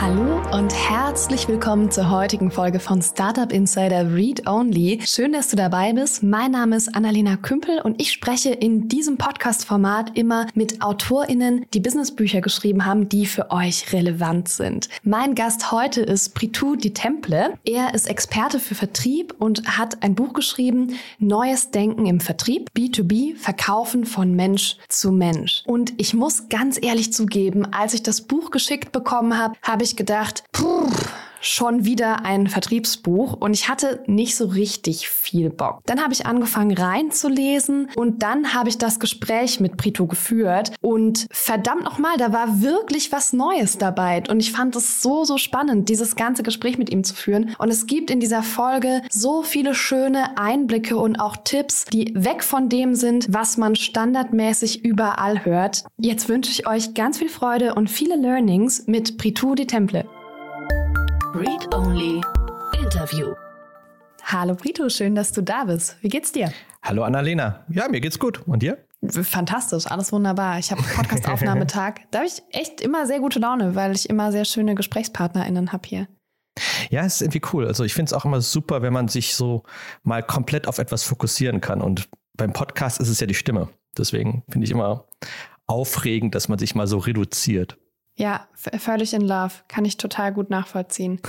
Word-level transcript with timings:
Hallo 0.00 0.40
und 0.56 0.72
herzlich 0.72 1.46
willkommen 1.46 1.90
zur 1.90 2.08
heutigen 2.08 2.50
Folge 2.50 2.80
von 2.80 3.02
Startup 3.02 3.52
Insider 3.52 4.14
Read 4.14 4.48
Only. 4.48 4.98
Schön, 5.04 5.34
dass 5.34 5.48
du 5.48 5.56
dabei 5.56 5.92
bist. 5.92 6.22
Mein 6.22 6.52
Name 6.52 6.76
ist 6.76 6.96
Annalena 6.96 7.36
Kümpel 7.36 7.82
und 7.82 8.00
ich 8.00 8.10
spreche 8.10 8.48
in 8.48 8.88
diesem 8.88 9.18
Podcast-Format 9.18 10.16
immer 10.16 10.46
mit 10.54 10.80
AutorInnen, 10.80 11.66
die 11.74 11.80
Businessbücher 11.80 12.40
geschrieben 12.40 12.86
haben, 12.86 13.10
die 13.10 13.26
für 13.26 13.50
euch 13.50 13.92
relevant 13.92 14.48
sind. 14.48 14.88
Mein 15.02 15.34
Gast 15.34 15.70
heute 15.70 16.00
ist 16.00 16.34
Pritu 16.34 16.76
Di 16.76 16.94
Temple. 16.94 17.58
Er 17.64 17.92
ist 17.92 18.08
Experte 18.08 18.58
für 18.58 18.74
Vertrieb 18.74 19.34
und 19.38 19.76
hat 19.76 20.02
ein 20.02 20.14
Buch 20.14 20.32
geschrieben, 20.32 20.98
Neues 21.18 21.72
Denken 21.72 22.06
im 22.06 22.20
Vertrieb, 22.20 22.70
B2B, 22.74 23.36
Verkaufen 23.36 24.06
von 24.06 24.34
Mensch 24.34 24.78
zu 24.88 25.12
Mensch. 25.12 25.62
Und 25.66 25.92
ich 25.98 26.14
muss 26.14 26.48
ganz 26.48 26.78
ehrlich 26.80 27.12
zugeben, 27.12 27.66
als 27.70 27.92
ich 27.92 28.02
das 28.02 28.22
Buch 28.22 28.50
geschickt 28.50 28.92
bekommen 28.92 29.36
habe, 29.36 29.56
habe 29.60 29.82
ich 29.82 29.89
ich 29.90 29.96
gedacht, 29.96 30.44
puh, 30.52 30.88
schon 31.40 31.84
wieder 31.84 32.24
ein 32.24 32.46
Vertriebsbuch 32.46 33.34
und 33.34 33.54
ich 33.54 33.68
hatte 33.68 34.02
nicht 34.06 34.36
so 34.36 34.46
richtig 34.46 35.08
viel 35.08 35.50
Bock. 35.50 35.80
Dann 35.86 36.02
habe 36.02 36.12
ich 36.12 36.26
angefangen 36.26 36.76
reinzulesen 36.76 37.88
und 37.96 38.22
dann 38.22 38.54
habe 38.54 38.68
ich 38.68 38.78
das 38.78 39.00
Gespräch 39.00 39.60
mit 39.60 39.76
Prito 39.76 40.06
geführt 40.06 40.72
und 40.80 41.26
verdammt 41.30 41.84
nochmal, 41.84 42.16
da 42.18 42.32
war 42.32 42.60
wirklich 42.60 43.12
was 43.12 43.32
Neues 43.32 43.78
dabei 43.78 44.22
und 44.28 44.40
ich 44.40 44.52
fand 44.52 44.76
es 44.76 45.02
so, 45.02 45.24
so 45.24 45.38
spannend, 45.38 45.88
dieses 45.88 46.16
ganze 46.16 46.42
Gespräch 46.42 46.78
mit 46.78 46.90
ihm 46.90 47.04
zu 47.04 47.14
führen 47.14 47.54
und 47.58 47.70
es 47.70 47.86
gibt 47.86 48.10
in 48.10 48.20
dieser 48.20 48.42
Folge 48.42 49.02
so 49.10 49.42
viele 49.42 49.74
schöne 49.74 50.38
Einblicke 50.38 50.96
und 50.96 51.20
auch 51.20 51.36
Tipps, 51.44 51.84
die 51.86 52.12
weg 52.14 52.42
von 52.42 52.68
dem 52.68 52.94
sind, 52.94 53.32
was 53.32 53.56
man 53.56 53.76
standardmäßig 53.76 54.84
überall 54.84 55.44
hört. 55.44 55.84
Jetzt 55.98 56.28
wünsche 56.28 56.50
ich 56.50 56.66
euch 56.66 56.94
ganz 56.94 57.18
viel 57.18 57.28
Freude 57.28 57.74
und 57.74 57.88
viele 57.88 58.16
Learnings 58.16 58.86
mit 58.86 59.18
Pritu 59.18 59.54
de 59.54 59.66
Temple. 59.66 60.04
Read 61.40 61.74
Only 61.74 62.20
Interview. 62.78 63.32
Hallo 64.24 64.54
Brito, 64.54 64.90
schön, 64.90 65.14
dass 65.14 65.32
du 65.32 65.40
da 65.40 65.64
bist. 65.64 65.96
Wie 66.02 66.10
geht's 66.10 66.32
dir? 66.32 66.52
Hallo 66.82 67.02
Annalena. 67.02 67.64
Ja, 67.70 67.88
mir 67.88 68.02
geht's 68.02 68.18
gut. 68.18 68.46
Und 68.46 68.62
dir? 68.62 68.76
Fantastisch, 69.08 69.86
alles 69.86 70.12
wunderbar. 70.12 70.58
Ich 70.58 70.70
habe 70.70 70.82
Podcast-Aufnahmetag. 70.82 72.02
da 72.10 72.18
habe 72.18 72.28
ich 72.28 72.42
echt 72.50 72.82
immer 72.82 73.06
sehr 73.06 73.20
gute 73.20 73.38
Laune, 73.38 73.74
weil 73.74 73.92
ich 73.92 74.10
immer 74.10 74.32
sehr 74.32 74.44
schöne 74.44 74.74
GesprächspartnerInnen 74.74 75.72
habe 75.72 75.88
hier. 75.88 76.08
Ja, 76.90 77.06
es 77.06 77.14
ist 77.14 77.22
irgendwie 77.22 77.40
cool. 77.54 77.66
Also 77.66 77.84
ich 77.84 77.94
finde 77.94 78.10
es 78.10 78.12
auch 78.12 78.26
immer 78.26 78.42
super, 78.42 78.82
wenn 78.82 78.92
man 78.92 79.08
sich 79.08 79.34
so 79.34 79.62
mal 80.02 80.22
komplett 80.22 80.68
auf 80.68 80.78
etwas 80.78 81.04
fokussieren 81.04 81.62
kann. 81.62 81.80
Und 81.80 82.10
beim 82.36 82.52
Podcast 82.52 83.00
ist 83.00 83.08
es 83.08 83.18
ja 83.18 83.26
die 83.26 83.32
Stimme. 83.32 83.70
Deswegen 83.96 84.42
finde 84.50 84.66
ich 84.66 84.72
immer 84.72 85.06
aufregend, 85.66 86.34
dass 86.34 86.48
man 86.50 86.58
sich 86.58 86.74
mal 86.74 86.86
so 86.86 86.98
reduziert. 86.98 87.78
Ja, 88.20 88.46
völlig 88.52 89.14
in 89.14 89.22
Love. 89.22 89.54
Kann 89.66 89.86
ich 89.86 89.96
total 89.96 90.34
gut 90.34 90.50
nachvollziehen. 90.50 91.22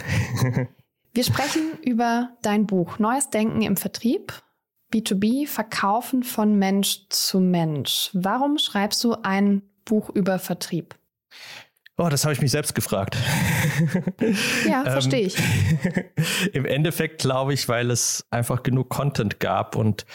Wir 1.13 1.23
sprechen 1.23 1.79
über 1.81 2.31
dein 2.41 2.67
Buch 2.67 2.99
Neues 2.99 3.29
Denken 3.29 3.61
im 3.61 3.77
Vertrieb. 3.77 4.33
B2B, 4.93 5.47
Verkaufen 5.47 6.23
von 6.23 6.59
Mensch 6.59 7.07
zu 7.07 7.39
Mensch. 7.39 8.09
Warum 8.11 8.57
schreibst 8.57 9.01
du 9.05 9.13
ein 9.23 9.61
Buch 9.85 10.09
über 10.09 10.37
Vertrieb? 10.37 10.95
Oh, 12.01 12.09
das 12.09 12.23
habe 12.23 12.33
ich 12.33 12.41
mich 12.41 12.49
selbst 12.49 12.73
gefragt. 12.73 13.15
Ja, 14.67 14.83
verstehe 14.83 15.27
ich. 15.27 15.35
Im 16.53 16.65
Endeffekt 16.65 17.21
glaube 17.21 17.53
ich, 17.53 17.67
weil 17.67 17.91
es 17.91 18.25
einfach 18.29 18.63
genug 18.63 18.89
Content 18.89 19.39
gab 19.39 19.75
und 19.75 20.05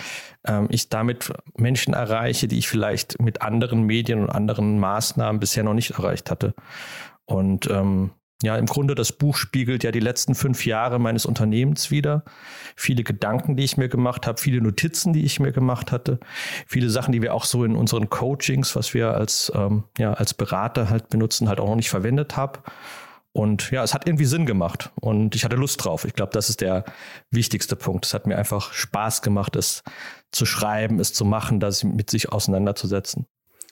ähm, 0.47 0.69
ich 0.71 0.89
damit 0.89 1.33
Menschen 1.57 1.95
erreiche, 1.95 2.49
die 2.49 2.59
ich 2.59 2.69
vielleicht 2.69 3.21
mit 3.21 3.43
anderen 3.43 3.83
Medien 3.83 4.21
und 4.23 4.31
anderen 4.31 4.79
Maßnahmen 4.79 5.41
bisher 5.41 5.65
noch 5.65 5.75
nicht 5.75 5.91
erreicht 5.91 6.31
hatte. 6.31 6.55
Und 7.25 7.69
ähm, 7.71 8.11
ja, 8.43 8.57
im 8.57 8.67
Grunde 8.67 8.95
das 8.95 9.13
Buch 9.13 9.37
spiegelt 9.37 9.83
ja 9.83 9.91
die 9.91 10.01
letzten 10.01 10.35
fünf 10.35 10.67
Jahre 10.67 10.99
meines 10.99 11.25
Unternehmens 11.25 11.91
wieder. 11.91 12.23
Viele 12.77 13.03
Gedanken, 13.03 13.57
die 13.57 13.65
ich 13.65 13.79
mir 13.79 13.89
gemacht 13.89 14.27
habe, 14.27 14.39
viele 14.39 14.61
Notizen, 14.61 15.15
die 15.15 15.25
ich 15.25 15.41
mir 15.41 15.53
gemacht 15.53 15.91
hatte, 15.91 16.21
viele 16.67 16.91
Sachen, 16.91 17.13
die 17.13 17.23
wir 17.23 17.33
auch 17.33 17.45
so 17.45 17.65
in 17.65 17.77
unseren 17.77 18.11
Coachings, 18.11 18.77
was 18.77 18.93
wir 18.93 19.15
als, 19.15 19.51
ähm, 19.55 19.85
ja, 19.97 20.13
als 20.13 20.35
Berater 20.35 20.91
halt 20.91 21.09
benutzen, 21.09 21.49
halt 21.49 21.61
auch 21.61 21.69
noch 21.69 21.77
nicht 21.77 21.89
verwendet 21.89 22.37
habe. 22.37 22.61
Und 23.33 23.71
ja, 23.71 23.83
es 23.83 23.93
hat 23.93 24.07
irgendwie 24.07 24.25
Sinn 24.25 24.47
gemacht 24.47 24.93
und 25.01 25.35
ich 25.35 25.45
hatte 25.45 25.57
Lust 25.57 25.85
drauf. 25.85 26.05
Ich 26.05 26.15
glaube, 26.15 26.33
das 26.33 26.49
ist 26.49 26.63
der 26.63 26.85
wichtigste 27.31 27.77
Punkt. 27.77 28.07
Es 28.07 28.15
hat 28.15 28.27
mir 28.27 28.37
einfach 28.39 28.73
Spaß 28.73 29.21
gemacht, 29.21 29.57
es 29.57 29.83
zu 30.31 30.47
schreiben, 30.47 31.01
es 31.01 31.13
zu 31.13 31.25
machen, 31.25 31.61
das 31.61 31.85
mit 31.85 32.11
sich 32.11 32.33
auseinanderzusetzen. 32.33 33.27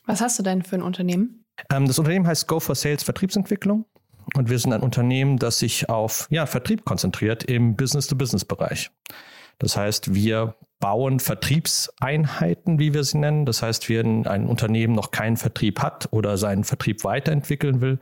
Was 0.07 0.21
hast 0.21 0.39
du 0.39 0.43
denn 0.43 0.63
für 0.63 0.77
ein 0.77 0.83
Unternehmen? 0.83 1.47
Ähm, 1.71 1.87
das 1.87 1.99
Unternehmen 1.99 2.27
heißt 2.27 2.47
Go 2.47 2.61
for 2.61 2.75
Sales 2.75 3.03
Vertriebsentwicklung. 3.05 3.87
Und 4.35 4.51
wir 4.51 4.59
sind 4.59 4.73
ein 4.73 4.83
Unternehmen, 4.83 5.39
das 5.39 5.59
sich 5.59 5.89
auf 5.89 6.27
ja, 6.31 6.47
Vertrieb 6.47 6.85
konzentriert 6.85 7.45
im 7.45 7.77
Business-to-Business-Bereich. 7.77 8.91
Das 9.59 9.77
heißt, 9.77 10.15
wir 10.15 10.57
bauen 10.81 11.21
Vertriebseinheiten, 11.21 12.79
wie 12.79 12.93
wir 12.93 13.05
sie 13.05 13.19
nennen. 13.19 13.47
Das 13.47 13.63
heißt, 13.63 13.89
wenn 13.89 14.27
ein 14.27 14.47
Unternehmen 14.47 14.95
noch 14.95 15.11
keinen 15.11 15.37
Vertrieb 15.37 15.81
hat 15.81 16.09
oder 16.11 16.37
seinen 16.37 16.65
Vertrieb 16.65 17.05
weiterentwickeln 17.05 17.81
will, 17.81 17.99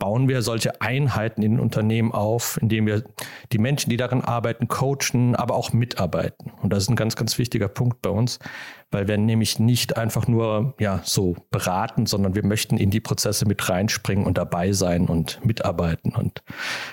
bauen 0.00 0.28
wir 0.28 0.42
solche 0.42 0.80
Einheiten 0.80 1.42
in 1.42 1.60
Unternehmen 1.60 2.10
auf, 2.10 2.58
indem 2.60 2.86
wir 2.86 3.04
die 3.52 3.58
Menschen, 3.58 3.90
die 3.90 3.96
darin 3.96 4.22
arbeiten, 4.22 4.66
coachen, 4.66 5.36
aber 5.36 5.54
auch 5.54 5.72
mitarbeiten. 5.72 6.50
Und 6.60 6.72
das 6.72 6.82
ist 6.84 6.88
ein 6.88 6.96
ganz, 6.96 7.14
ganz 7.14 7.38
wichtiger 7.38 7.68
Punkt 7.68 8.02
bei 8.02 8.10
uns, 8.10 8.40
weil 8.90 9.06
wir 9.06 9.18
nämlich 9.18 9.60
nicht 9.60 9.96
einfach 9.96 10.26
nur 10.26 10.74
ja 10.80 11.00
so 11.04 11.36
beraten, 11.50 12.06
sondern 12.06 12.34
wir 12.34 12.44
möchten 12.44 12.76
in 12.78 12.90
die 12.90 13.00
Prozesse 13.00 13.46
mit 13.46 13.68
reinspringen 13.68 14.26
und 14.26 14.38
dabei 14.38 14.72
sein 14.72 15.06
und 15.06 15.44
mitarbeiten. 15.44 16.14
Und 16.16 16.42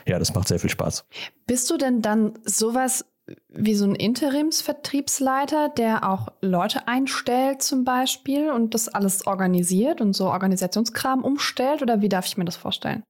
ja, 0.06 0.20
das 0.20 0.36
macht 0.36 0.50
sehr 0.50 0.60
viel 0.60 0.70
Spaß. 0.70 1.06
Bist 1.48 1.70
du 1.72 1.78
denn 1.78 2.02
dann 2.02 2.34
sowas 2.44 3.06
wie 3.50 3.76
so 3.76 3.86
ein 3.86 3.96
Interimsvertriebsleiter, 3.96 5.70
der 5.70 6.10
auch 6.10 6.30
Leute 6.42 6.88
einstellt 6.88 7.62
zum 7.62 7.84
Beispiel 7.84 8.52
und 8.52 8.74
das 8.74 8.88
alles 8.88 9.28
organisiert 9.28 10.02
und 10.02 10.14
so 10.14 10.28
Organisationskram 10.28 11.24
umstellt? 11.24 11.82
Oder 11.82 12.02
wie 12.02 12.10
darf 12.10 12.26
ich 12.26 12.38
mir 12.38 12.46
das 12.46 12.56
vorstellen? 12.56 13.04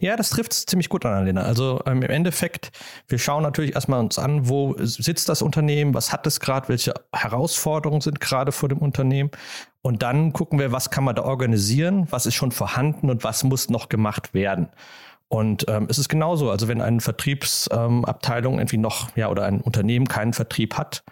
Ja, 0.00 0.16
das 0.16 0.30
trifft 0.30 0.52
es 0.52 0.66
ziemlich 0.66 0.88
gut 0.88 1.04
an, 1.04 1.12
Alena. 1.12 1.42
Also 1.42 1.80
ähm, 1.86 2.02
im 2.02 2.10
Endeffekt, 2.10 2.72
wir 3.08 3.18
schauen 3.18 3.42
natürlich 3.42 3.74
erstmal 3.74 4.00
uns 4.00 4.18
an, 4.18 4.48
wo 4.48 4.74
sitzt 4.78 5.28
das 5.28 5.42
Unternehmen, 5.42 5.94
was 5.94 6.12
hat 6.12 6.26
es 6.26 6.40
gerade, 6.40 6.68
welche 6.68 6.94
Herausforderungen 7.14 8.00
sind 8.00 8.20
gerade 8.20 8.52
vor 8.52 8.68
dem 8.68 8.78
Unternehmen. 8.78 9.30
Und 9.82 10.02
dann 10.02 10.32
gucken 10.32 10.58
wir, 10.58 10.72
was 10.72 10.90
kann 10.90 11.04
man 11.04 11.14
da 11.14 11.22
organisieren, 11.22 12.06
was 12.10 12.26
ist 12.26 12.34
schon 12.34 12.52
vorhanden 12.52 13.10
und 13.10 13.24
was 13.24 13.44
muss 13.44 13.70
noch 13.70 13.88
gemacht 13.88 14.34
werden. 14.34 14.70
Und 15.32 15.66
ähm, 15.68 15.86
es 15.88 15.98
ist 15.98 16.08
genauso, 16.08 16.50
also 16.50 16.66
wenn 16.66 16.80
eine 16.80 17.00
Vertriebsabteilung 17.00 18.54
ähm, 18.54 18.58
irgendwie 18.58 18.78
noch, 18.78 19.16
ja, 19.16 19.28
oder 19.28 19.44
ein 19.44 19.60
Unternehmen 19.60 20.08
keinen 20.08 20.32
Vertrieb 20.32 20.76
hat, 20.76 21.04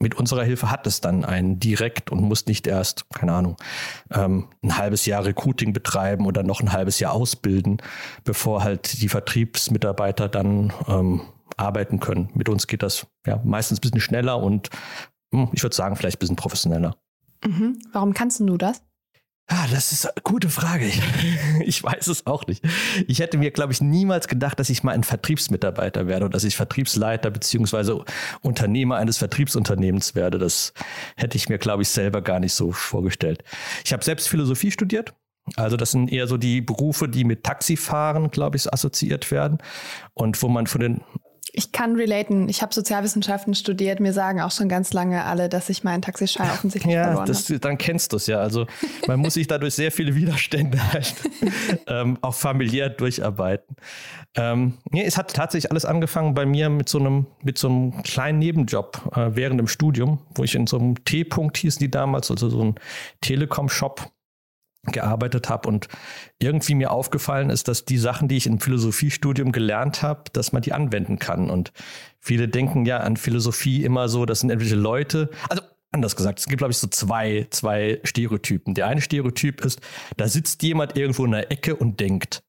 mit 0.00 0.14
unserer 0.14 0.44
Hilfe 0.44 0.70
hat 0.70 0.86
es 0.86 1.00
dann 1.00 1.24
einen 1.24 1.58
direkt 1.58 2.10
und 2.10 2.20
muss 2.20 2.46
nicht 2.46 2.68
erst, 2.68 3.10
keine 3.10 3.32
Ahnung, 3.32 3.56
ähm, 4.12 4.46
ein 4.62 4.78
halbes 4.78 5.06
Jahr 5.06 5.24
Recruiting 5.24 5.72
betreiben 5.72 6.24
oder 6.24 6.44
noch 6.44 6.60
ein 6.60 6.72
halbes 6.72 7.00
Jahr 7.00 7.12
ausbilden, 7.12 7.78
bevor 8.22 8.62
halt 8.62 9.02
die 9.02 9.08
Vertriebsmitarbeiter 9.08 10.28
dann 10.28 10.72
ähm, 10.86 11.22
arbeiten 11.56 11.98
können. 11.98 12.30
Mit 12.34 12.48
uns 12.48 12.68
geht 12.68 12.84
das 12.84 13.08
ja 13.26 13.40
meistens 13.44 13.78
ein 13.78 13.82
bisschen 13.82 14.00
schneller 14.00 14.40
und 14.40 14.70
hm, 15.34 15.48
ich 15.52 15.64
würde 15.64 15.74
sagen, 15.74 15.96
vielleicht 15.96 16.18
ein 16.18 16.20
bisschen 16.20 16.36
professioneller. 16.36 16.96
Mhm. 17.44 17.80
Warum 17.92 18.14
kannst 18.14 18.38
du 18.38 18.56
das? 18.56 18.82
Ah, 19.50 19.66
das 19.70 19.92
ist 19.92 20.04
eine 20.04 20.22
gute 20.22 20.50
Frage. 20.50 20.84
Ich, 20.84 21.00
ich 21.64 21.82
weiß 21.82 22.06
es 22.08 22.26
auch 22.26 22.46
nicht. 22.46 22.62
Ich 23.06 23.18
hätte 23.18 23.38
mir, 23.38 23.50
glaube 23.50 23.72
ich, 23.72 23.80
niemals 23.80 24.28
gedacht, 24.28 24.60
dass 24.60 24.68
ich 24.68 24.82
mal 24.82 24.92
ein 24.92 25.04
Vertriebsmitarbeiter 25.04 26.06
werde 26.06 26.26
oder 26.26 26.32
dass 26.32 26.44
ich 26.44 26.54
Vertriebsleiter 26.54 27.30
beziehungsweise 27.30 28.04
Unternehmer 28.42 28.96
eines 28.96 29.16
Vertriebsunternehmens 29.16 30.14
werde. 30.14 30.38
Das 30.38 30.74
hätte 31.16 31.38
ich 31.38 31.48
mir, 31.48 31.56
glaube 31.56 31.82
ich, 31.82 31.88
selber 31.88 32.20
gar 32.20 32.40
nicht 32.40 32.52
so 32.52 32.72
vorgestellt. 32.72 33.42
Ich 33.86 33.94
habe 33.94 34.04
selbst 34.04 34.28
Philosophie 34.28 34.70
studiert. 34.70 35.14
Also 35.56 35.78
das 35.78 35.92
sind 35.92 36.12
eher 36.12 36.26
so 36.26 36.36
die 36.36 36.60
Berufe, 36.60 37.08
die 37.08 37.24
mit 37.24 37.42
Taxifahren, 37.42 38.30
glaube 38.30 38.58
ich, 38.58 38.70
assoziiert 38.70 39.30
werden 39.30 39.58
und 40.12 40.42
wo 40.42 40.48
man 40.48 40.66
von 40.66 40.82
den 40.82 41.00
ich 41.52 41.72
kann 41.72 41.96
relaten. 41.96 42.48
Ich 42.48 42.62
habe 42.62 42.74
Sozialwissenschaften 42.74 43.54
studiert. 43.54 44.00
Mir 44.00 44.12
sagen 44.12 44.40
auch 44.40 44.50
schon 44.50 44.68
ganz 44.68 44.92
lange 44.92 45.24
alle, 45.24 45.48
dass 45.48 45.68
ich 45.68 45.84
meinen 45.84 46.02
Taxischein 46.02 46.50
offensichtlich 46.50 46.94
ja, 46.94 47.04
verloren 47.04 47.34
habe. 47.34 47.60
Dann 47.60 47.78
kennst 47.78 48.12
du 48.12 48.16
es 48.16 48.26
ja. 48.26 48.38
Also 48.38 48.66
man 49.06 49.20
muss 49.20 49.34
sich 49.34 49.46
dadurch 49.46 49.74
sehr 49.74 49.92
viele 49.92 50.14
Widerstände 50.14 50.78
halt, 50.92 51.14
ähm, 51.86 52.18
auch 52.20 52.34
familiär 52.34 52.88
durcharbeiten. 52.88 53.76
Ähm, 54.36 54.74
nee, 54.90 55.04
es 55.04 55.16
hat 55.16 55.34
tatsächlich 55.34 55.70
alles 55.70 55.84
angefangen 55.84 56.34
bei 56.34 56.46
mir 56.46 56.68
mit 56.68 56.88
so 56.88 56.98
einem, 56.98 57.26
mit 57.42 57.58
so 57.58 57.68
einem 57.68 58.02
kleinen 58.02 58.38
Nebenjob 58.38 59.16
äh, 59.16 59.30
während 59.34 59.58
dem 59.58 59.68
Studium, 59.68 60.18
wo 60.34 60.44
ich 60.44 60.54
in 60.54 60.66
so 60.66 60.78
einem 60.78 61.02
T-Punkt 61.04 61.56
hießen 61.56 61.80
die 61.80 61.90
damals, 61.90 62.30
also 62.30 62.48
so 62.50 62.62
ein 62.62 62.74
Telekom-Shop 63.20 64.10
gearbeitet 64.84 65.48
habe 65.48 65.68
und 65.68 65.88
irgendwie 66.38 66.74
mir 66.74 66.90
aufgefallen 66.90 67.50
ist, 67.50 67.68
dass 67.68 67.84
die 67.84 67.98
Sachen, 67.98 68.28
die 68.28 68.36
ich 68.36 68.46
im 68.46 68.60
Philosophiestudium 68.60 69.52
gelernt 69.52 70.02
habe, 70.02 70.24
dass 70.32 70.52
man 70.52 70.62
die 70.62 70.72
anwenden 70.72 71.18
kann. 71.18 71.50
Und 71.50 71.72
viele 72.20 72.48
denken 72.48 72.86
ja 72.86 72.98
an 72.98 73.16
Philosophie 73.16 73.84
immer 73.84 74.08
so, 74.08 74.24
das 74.24 74.40
sind 74.40 74.50
irgendwelche 74.50 74.76
Leute. 74.76 75.30
Also 75.48 75.62
anders 75.90 76.16
gesagt, 76.16 76.38
es 76.38 76.46
gibt, 76.46 76.58
glaube 76.58 76.72
ich, 76.72 76.78
so 76.78 76.86
zwei, 76.86 77.46
zwei 77.50 78.00
Stereotypen. 78.04 78.74
Der 78.74 78.86
eine 78.86 79.00
Stereotyp 79.00 79.64
ist, 79.64 79.80
da 80.16 80.28
sitzt 80.28 80.62
jemand 80.62 80.96
irgendwo 80.96 81.24
in 81.24 81.32
der 81.32 81.50
Ecke 81.50 81.76
und 81.76 82.00
denkt 82.00 82.42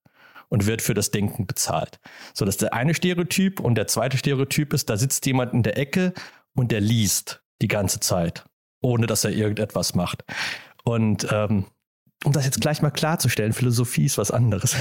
und 0.49 0.65
wird 0.65 0.81
für 0.81 0.93
das 0.93 1.11
Denken 1.11 1.45
bezahlt. 1.45 1.99
So, 2.33 2.45
das 2.45 2.55
ist 2.55 2.61
der 2.61 2.73
eine 2.73 2.93
Stereotyp. 2.93 3.59
Und 3.59 3.75
der 3.75 3.87
zweite 3.87 4.17
Stereotyp 4.17 4.73
ist, 4.73 4.89
da 4.89 4.97
sitzt 4.97 5.25
jemand 5.25 5.53
in 5.53 5.63
der 5.63 5.77
Ecke 5.77 6.13
und 6.55 6.71
der 6.71 6.81
liest 6.81 7.43
die 7.61 7.67
ganze 7.67 7.99
Zeit, 7.99 8.45
ohne 8.81 9.05
dass 9.05 9.23
er 9.23 9.31
irgendetwas 9.31 9.95
macht. 9.95 10.23
Und 10.83 11.27
ähm, 11.31 11.65
um 12.25 12.33
das 12.33 12.43
jetzt 12.43 12.59
gleich 12.59 12.81
mal 12.81 12.89
klarzustellen, 12.89 13.53
Philosophie 13.53 14.03
ist 14.03 14.17
was 14.17 14.29
anderes. 14.29 14.75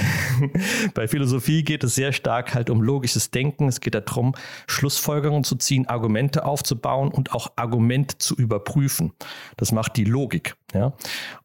Bei 0.93 1.07
Philosophie 1.07 1.63
geht 1.63 1.85
es 1.85 1.95
sehr 1.95 2.11
stark 2.11 2.53
halt 2.53 2.69
um 2.69 2.81
logisches 2.81 3.31
Denken. 3.31 3.69
Es 3.69 3.79
geht 3.79 3.95
darum, 3.95 4.35
Schlussfolgerungen 4.67 5.45
zu 5.45 5.55
ziehen, 5.55 5.87
Argumente 5.87 6.43
aufzubauen 6.43 7.09
und 7.09 7.31
auch 7.33 7.53
Argumente 7.55 8.17
zu 8.17 8.35
überprüfen. 8.35 9.13
Das 9.55 9.71
macht 9.71 9.95
die 9.95 10.03
Logik. 10.03 10.57
Ja? 10.73 10.93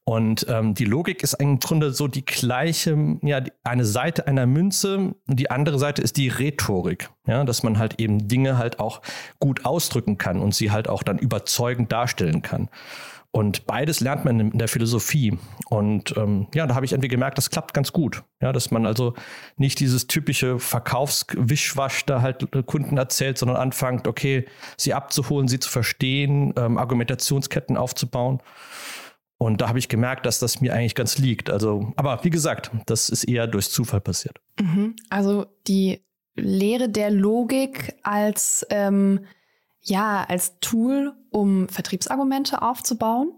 Und 0.02 0.44
ähm, 0.48 0.74
die 0.74 0.84
Logik 0.84 1.22
ist 1.22 1.34
im 1.34 1.60
Grunde 1.60 1.92
so 1.92 2.08
die 2.08 2.24
gleiche, 2.24 3.18
ja, 3.22 3.40
eine 3.62 3.84
Seite 3.84 4.26
einer 4.26 4.46
Münze. 4.46 5.14
Die 5.28 5.50
andere 5.52 5.78
Seite 5.78 6.02
ist 6.02 6.16
die 6.16 6.28
Rhetorik. 6.28 7.10
Ja? 7.24 7.44
Dass 7.44 7.62
man 7.62 7.78
halt 7.78 8.00
eben 8.00 8.26
Dinge 8.26 8.58
halt 8.58 8.80
auch 8.80 9.00
gut 9.38 9.64
ausdrücken 9.64 10.18
kann 10.18 10.40
und 10.40 10.56
sie 10.56 10.72
halt 10.72 10.88
auch 10.88 11.04
dann 11.04 11.18
überzeugend 11.18 11.92
darstellen 11.92 12.42
kann. 12.42 12.68
Und 13.34 13.66
beides 13.66 13.98
lernt 13.98 14.24
man 14.24 14.38
in 14.38 14.58
der 14.58 14.68
Philosophie. 14.68 15.36
Und 15.68 16.16
ähm, 16.16 16.46
ja, 16.54 16.68
da 16.68 16.76
habe 16.76 16.86
ich 16.86 16.92
irgendwie 16.92 17.08
gemerkt, 17.08 17.36
das 17.36 17.50
klappt 17.50 17.74
ganz 17.74 17.90
gut. 17.92 18.22
Ja, 18.40 18.52
dass 18.52 18.70
man 18.70 18.86
also 18.86 19.14
nicht 19.56 19.80
dieses 19.80 20.06
typische 20.06 20.60
Verkaufswischwasch 20.60 22.06
da 22.06 22.22
halt 22.22 22.48
Kunden 22.66 22.96
erzählt, 22.96 23.36
sondern 23.36 23.56
anfängt, 23.56 24.06
okay, 24.06 24.46
sie 24.76 24.94
abzuholen, 24.94 25.48
sie 25.48 25.58
zu 25.58 25.68
verstehen, 25.68 26.54
ähm, 26.56 26.78
Argumentationsketten 26.78 27.76
aufzubauen. 27.76 28.40
Und 29.36 29.62
da 29.62 29.68
habe 29.68 29.80
ich 29.80 29.88
gemerkt, 29.88 30.26
dass 30.26 30.38
das 30.38 30.60
mir 30.60 30.72
eigentlich 30.72 30.94
ganz 30.94 31.18
liegt. 31.18 31.50
Also, 31.50 31.92
aber 31.96 32.22
wie 32.22 32.30
gesagt, 32.30 32.70
das 32.86 33.08
ist 33.08 33.24
eher 33.24 33.48
durch 33.48 33.68
Zufall 33.68 34.00
passiert. 34.00 34.40
Mhm. 34.60 34.94
Also 35.10 35.46
die 35.66 36.06
Lehre 36.36 36.88
der 36.88 37.10
Logik 37.10 37.96
als 38.04 38.64
ähm 38.70 39.26
ja, 39.84 40.24
als 40.26 40.58
Tool, 40.60 41.12
um 41.34 41.68
Vertriebsargumente 41.68 42.62
aufzubauen? 42.62 43.32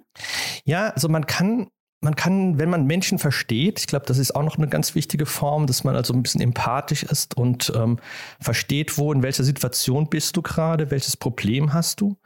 Ja, 0.64 0.90
also 0.90 1.08
man 1.08 1.26
kann 1.26 1.68
man 2.00 2.14
kann, 2.14 2.58
wenn 2.58 2.68
man 2.68 2.86
Menschen 2.86 3.18
versteht, 3.18 3.80
ich 3.80 3.86
glaube, 3.86 4.04
das 4.06 4.18
ist 4.18 4.36
auch 4.36 4.42
noch 4.42 4.58
eine 4.58 4.68
ganz 4.68 4.94
wichtige 4.94 5.26
Form, 5.26 5.66
dass 5.66 5.82
man 5.82 5.96
also 5.96 6.12
ein 6.12 6.22
bisschen 6.22 6.42
empathisch 6.42 7.02
ist 7.02 7.36
und 7.36 7.72
ähm, 7.74 7.98
versteht, 8.38 8.98
wo, 8.98 9.12
in 9.12 9.22
welcher 9.22 9.44
Situation 9.44 10.08
bist 10.08 10.36
du 10.36 10.42
gerade, 10.42 10.90
welches 10.90 11.16
Problem 11.16 11.72
hast 11.72 12.00
du. 12.02 12.16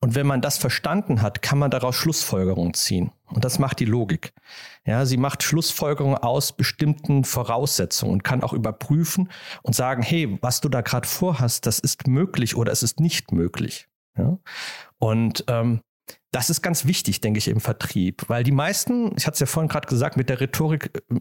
Und 0.00 0.14
wenn 0.14 0.26
man 0.26 0.42
das 0.42 0.58
verstanden 0.58 1.22
hat, 1.22 1.40
kann 1.40 1.58
man 1.58 1.70
daraus 1.70 1.96
Schlussfolgerungen 1.96 2.74
ziehen. 2.74 3.10
Und 3.26 3.44
das 3.44 3.58
macht 3.58 3.80
die 3.80 3.86
Logik. 3.86 4.34
Ja, 4.84 5.06
sie 5.06 5.16
macht 5.16 5.42
Schlussfolgerungen 5.42 6.18
aus 6.18 6.52
bestimmten 6.52 7.24
Voraussetzungen 7.24 8.12
und 8.12 8.22
kann 8.22 8.42
auch 8.42 8.52
überprüfen 8.52 9.30
und 9.62 9.74
sagen, 9.74 10.02
hey, 10.02 10.38
was 10.42 10.60
du 10.60 10.68
da 10.68 10.82
gerade 10.82 11.08
vorhast, 11.08 11.66
das 11.66 11.78
ist 11.78 12.06
möglich 12.06 12.56
oder 12.56 12.70
es 12.70 12.82
ist 12.82 13.00
nicht 13.00 13.32
möglich. 13.32 13.88
Ja? 14.16 14.38
Und 14.98 15.44
ähm, 15.48 15.80
das 16.36 16.50
ist 16.50 16.60
ganz 16.60 16.84
wichtig, 16.84 17.22
denke 17.22 17.38
ich, 17.38 17.48
im 17.48 17.60
Vertrieb, 17.60 18.24
weil 18.28 18.44
die 18.44 18.52
meisten, 18.52 19.12
ich 19.16 19.26
hatte 19.26 19.34
es 19.34 19.40
ja 19.40 19.46
vorhin 19.46 19.68
gerade 19.68 19.88
gesagt, 19.88 20.18
mit 20.18 20.28
der 20.28 20.38
Rhetorik 20.38 20.90
äh, 21.10 21.20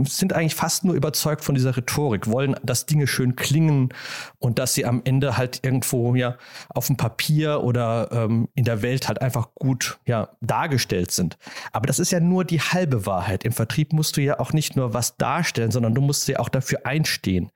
sind 0.00 0.32
eigentlich 0.32 0.54
fast 0.54 0.84
nur 0.84 0.94
überzeugt 0.94 1.44
von 1.44 1.54
dieser 1.54 1.76
Rhetorik, 1.76 2.28
wollen, 2.28 2.56
dass 2.62 2.86
Dinge 2.86 3.06
schön 3.06 3.36
klingen 3.36 3.90
und 4.38 4.58
dass 4.58 4.74
sie 4.74 4.86
am 4.86 5.02
Ende 5.04 5.36
halt 5.36 5.60
irgendwo 5.62 6.14
ja 6.14 6.36
auf 6.70 6.86
dem 6.86 6.96
Papier 6.96 7.62
oder 7.62 8.08
ähm, 8.10 8.48
in 8.54 8.64
der 8.64 8.80
Welt 8.82 9.06
halt 9.06 9.20
einfach 9.20 9.54
gut 9.54 9.98
ja 10.06 10.30
dargestellt 10.40 11.10
sind. 11.10 11.36
Aber 11.72 11.86
das 11.86 11.98
ist 11.98 12.10
ja 12.10 12.20
nur 12.20 12.44
die 12.44 12.60
halbe 12.60 13.06
Wahrheit. 13.06 13.44
Im 13.44 13.52
Vertrieb 13.52 13.92
musst 13.92 14.16
du 14.16 14.22
ja 14.22 14.40
auch 14.40 14.52
nicht 14.52 14.76
nur 14.76 14.94
was 14.94 15.16
darstellen, 15.16 15.70
sondern 15.70 15.94
du 15.94 16.00
musst 16.00 16.26
ja 16.26 16.38
auch 16.38 16.48
dafür 16.48 16.86
einstehen. 16.86 17.50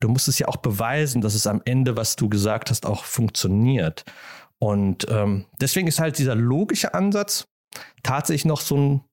Du 0.00 0.08
musst 0.08 0.28
es 0.28 0.38
ja 0.38 0.48
auch 0.48 0.56
beweisen, 0.56 1.20
dass 1.20 1.34
es 1.34 1.46
am 1.46 1.62
Ende, 1.64 1.96
was 1.96 2.16
du 2.16 2.28
gesagt 2.28 2.70
hast, 2.70 2.86
auch 2.86 3.04
funktioniert. 3.04 4.04
Und 4.58 5.06
ähm, 5.10 5.46
deswegen 5.60 5.88
ist 5.88 6.00
halt 6.00 6.18
dieser 6.18 6.34
logische 6.34 6.94
Ansatz 6.94 7.46
tatsächlich 8.02 8.46
noch 8.46 8.60
so 8.60 8.76
ein, 8.76 9.04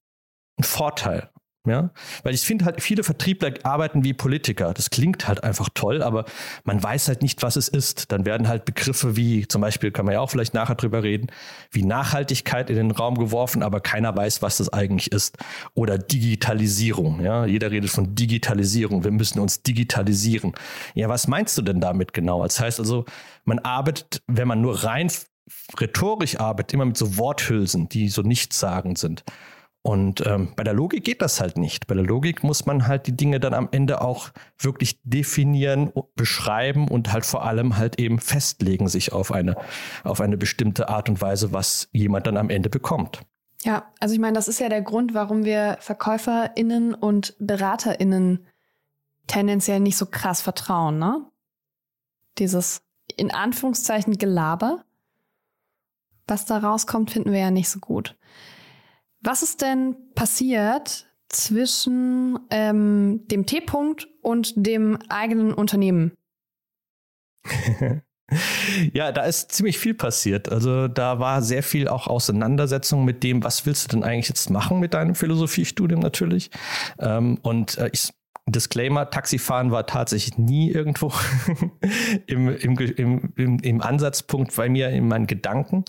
ein 0.58 0.64
Vorteil. 0.64 1.30
Ja, 1.68 1.90
weil 2.22 2.32
ich 2.32 2.40
finde 2.40 2.64
halt, 2.64 2.80
viele 2.80 3.04
Vertriebler 3.04 3.52
arbeiten 3.62 4.02
wie 4.02 4.14
Politiker. 4.14 4.72
Das 4.72 4.88
klingt 4.88 5.28
halt 5.28 5.44
einfach 5.44 5.68
toll, 5.74 6.02
aber 6.02 6.24
man 6.64 6.82
weiß 6.82 7.08
halt 7.08 7.20
nicht, 7.20 7.42
was 7.42 7.56
es 7.56 7.68
ist. 7.68 8.10
Dann 8.10 8.24
werden 8.24 8.48
halt 8.48 8.64
Begriffe 8.64 9.16
wie, 9.16 9.46
zum 9.46 9.60
Beispiel, 9.60 9.90
kann 9.90 10.06
man 10.06 10.14
ja 10.14 10.20
auch 10.20 10.30
vielleicht 10.30 10.54
nachher 10.54 10.76
drüber 10.76 11.02
reden, 11.02 11.26
wie 11.70 11.84
Nachhaltigkeit 11.84 12.70
in 12.70 12.76
den 12.76 12.90
Raum 12.90 13.18
geworfen, 13.18 13.62
aber 13.62 13.80
keiner 13.80 14.16
weiß, 14.16 14.40
was 14.40 14.56
das 14.56 14.72
eigentlich 14.72 15.12
ist. 15.12 15.36
Oder 15.74 15.98
Digitalisierung. 15.98 17.22
Ja, 17.22 17.44
jeder 17.44 17.70
redet 17.70 17.90
von 17.90 18.14
Digitalisierung. 18.14 19.04
Wir 19.04 19.10
müssen 19.10 19.38
uns 19.38 19.62
digitalisieren. 19.62 20.54
Ja, 20.94 21.10
was 21.10 21.28
meinst 21.28 21.58
du 21.58 21.62
denn 21.62 21.80
damit 21.82 22.14
genau? 22.14 22.42
Das 22.42 22.60
heißt 22.60 22.80
also, 22.80 23.04
man 23.44 23.58
arbeitet, 23.58 24.22
wenn 24.26 24.48
man 24.48 24.62
nur 24.62 24.84
rein 24.84 25.10
rhetorisch 25.78 26.40
arbeitet, 26.40 26.72
immer 26.72 26.86
mit 26.86 26.96
so 26.96 27.18
Worthülsen, 27.18 27.88
die 27.88 28.08
so 28.08 28.22
nichtssagend 28.22 28.98
sind. 28.98 29.24
Und 29.88 30.26
ähm, 30.26 30.52
bei 30.54 30.64
der 30.64 30.74
Logik 30.74 31.02
geht 31.02 31.22
das 31.22 31.40
halt 31.40 31.56
nicht. 31.56 31.86
Bei 31.86 31.94
der 31.94 32.04
Logik 32.04 32.44
muss 32.44 32.66
man 32.66 32.86
halt 32.86 33.06
die 33.06 33.16
Dinge 33.16 33.40
dann 33.40 33.54
am 33.54 33.70
Ende 33.72 34.02
auch 34.02 34.28
wirklich 34.58 35.00
definieren, 35.02 35.90
beschreiben 36.14 36.88
und 36.88 37.10
halt 37.10 37.24
vor 37.24 37.46
allem 37.46 37.78
halt 37.78 37.98
eben 37.98 38.18
festlegen 38.18 38.88
sich 38.88 39.14
auf 39.14 39.32
eine, 39.32 39.56
auf 40.04 40.20
eine 40.20 40.36
bestimmte 40.36 40.90
Art 40.90 41.08
und 41.08 41.22
Weise, 41.22 41.54
was 41.54 41.88
jemand 41.90 42.26
dann 42.26 42.36
am 42.36 42.50
Ende 42.50 42.68
bekommt. 42.68 43.22
Ja, 43.62 43.90
also 43.98 44.12
ich 44.12 44.20
meine, 44.20 44.34
das 44.34 44.46
ist 44.46 44.60
ja 44.60 44.68
der 44.68 44.82
Grund, 44.82 45.14
warum 45.14 45.46
wir 45.46 45.78
VerkäuferInnen 45.80 46.92
und 46.92 47.34
BeraterInnen 47.38 48.46
tendenziell 49.26 49.80
nicht 49.80 49.96
so 49.96 50.04
krass 50.04 50.42
vertrauen, 50.42 50.98
ne? 50.98 51.24
Dieses 52.36 52.82
in 53.16 53.32
Anführungszeichen 53.32 54.18
Gelaber 54.18 54.84
was 56.28 56.44
da 56.44 56.58
rauskommt, 56.58 57.10
finden 57.10 57.32
wir 57.32 57.40
ja 57.40 57.50
nicht 57.50 57.68
so 57.68 57.80
gut. 57.80 58.16
Was 59.20 59.42
ist 59.42 59.62
denn 59.62 59.96
passiert 60.14 61.06
zwischen 61.28 62.38
ähm, 62.50 63.26
dem 63.26 63.46
T-Punkt 63.46 64.08
und 64.22 64.54
dem 64.56 64.98
eigenen 65.08 65.52
Unternehmen? 65.52 66.12
ja, 68.92 69.12
da 69.12 69.22
ist 69.22 69.52
ziemlich 69.52 69.78
viel 69.78 69.94
passiert. 69.94 70.50
Also 70.50 70.88
da 70.88 71.18
war 71.18 71.42
sehr 71.42 71.62
viel 71.62 71.88
auch 71.88 72.06
Auseinandersetzung 72.06 73.04
mit 73.04 73.22
dem, 73.22 73.42
was 73.42 73.66
willst 73.66 73.84
du 73.84 73.96
denn 73.96 74.04
eigentlich 74.04 74.28
jetzt 74.28 74.50
machen 74.50 74.80
mit 74.80 74.94
deinem 74.94 75.14
Philosophiestudium 75.14 76.00
natürlich. 76.00 76.50
Ähm, 76.98 77.38
und 77.42 77.78
äh, 77.78 77.90
ich 77.92 78.10
Disclaimer, 78.52 79.10
Taxifahren 79.10 79.70
war 79.70 79.86
tatsächlich 79.86 80.38
nie 80.38 80.70
irgendwo 80.70 81.12
im, 82.26 82.48
im, 82.48 83.32
im, 83.36 83.58
im, 83.60 83.82
Ansatzpunkt 83.82 84.54
bei 84.56 84.68
mir 84.68 84.90
in 84.90 85.08
meinen 85.08 85.26
Gedanken. 85.26 85.84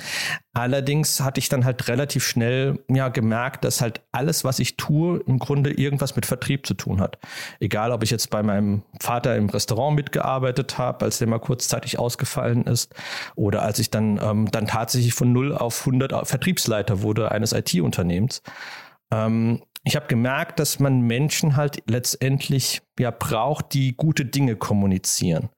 Allerdings 0.53 1.21
hatte 1.21 1.39
ich 1.39 1.49
dann 1.49 1.65
halt 1.65 1.87
relativ 1.87 2.25
schnell 2.25 2.83
ja 2.89 3.09
gemerkt, 3.09 3.63
dass 3.63 3.81
halt 3.81 4.01
alles, 4.11 4.43
was 4.43 4.59
ich 4.59 4.77
tue, 4.77 5.19
im 5.25 5.39
Grunde 5.39 5.71
irgendwas 5.71 6.15
mit 6.15 6.25
Vertrieb 6.25 6.65
zu 6.65 6.73
tun 6.73 6.99
hat. 6.99 7.17
Egal, 7.59 7.91
ob 7.91 8.03
ich 8.03 8.11
jetzt 8.11 8.29
bei 8.29 8.43
meinem 8.43 8.83
Vater 8.99 9.35
im 9.35 9.49
Restaurant 9.49 9.95
mitgearbeitet 9.95 10.77
habe, 10.77 11.05
als 11.05 11.19
der 11.19 11.27
mal 11.27 11.39
kurzzeitig 11.39 11.99
ausgefallen 11.99 12.63
ist, 12.65 12.93
oder 13.35 13.61
als 13.61 13.79
ich 13.79 13.89
dann, 13.89 14.19
ähm, 14.21 14.49
dann 14.51 14.67
tatsächlich 14.67 15.13
von 15.13 15.31
0 15.31 15.55
auf 15.55 15.79
100 15.85 16.27
Vertriebsleiter 16.27 17.01
wurde 17.01 17.31
eines 17.31 17.53
IT-Unternehmens. 17.53 18.41
Ähm, 19.11 19.61
ich 19.83 19.95
habe 19.95 20.07
gemerkt, 20.07 20.59
dass 20.59 20.79
man 20.79 21.01
Menschen 21.01 21.55
halt 21.55 21.83
letztendlich 21.89 22.81
ja 22.99 23.11
braucht, 23.11 23.73
die 23.73 23.95
gute 23.95 24.25
Dinge 24.25 24.55
kommunizieren. 24.55 25.49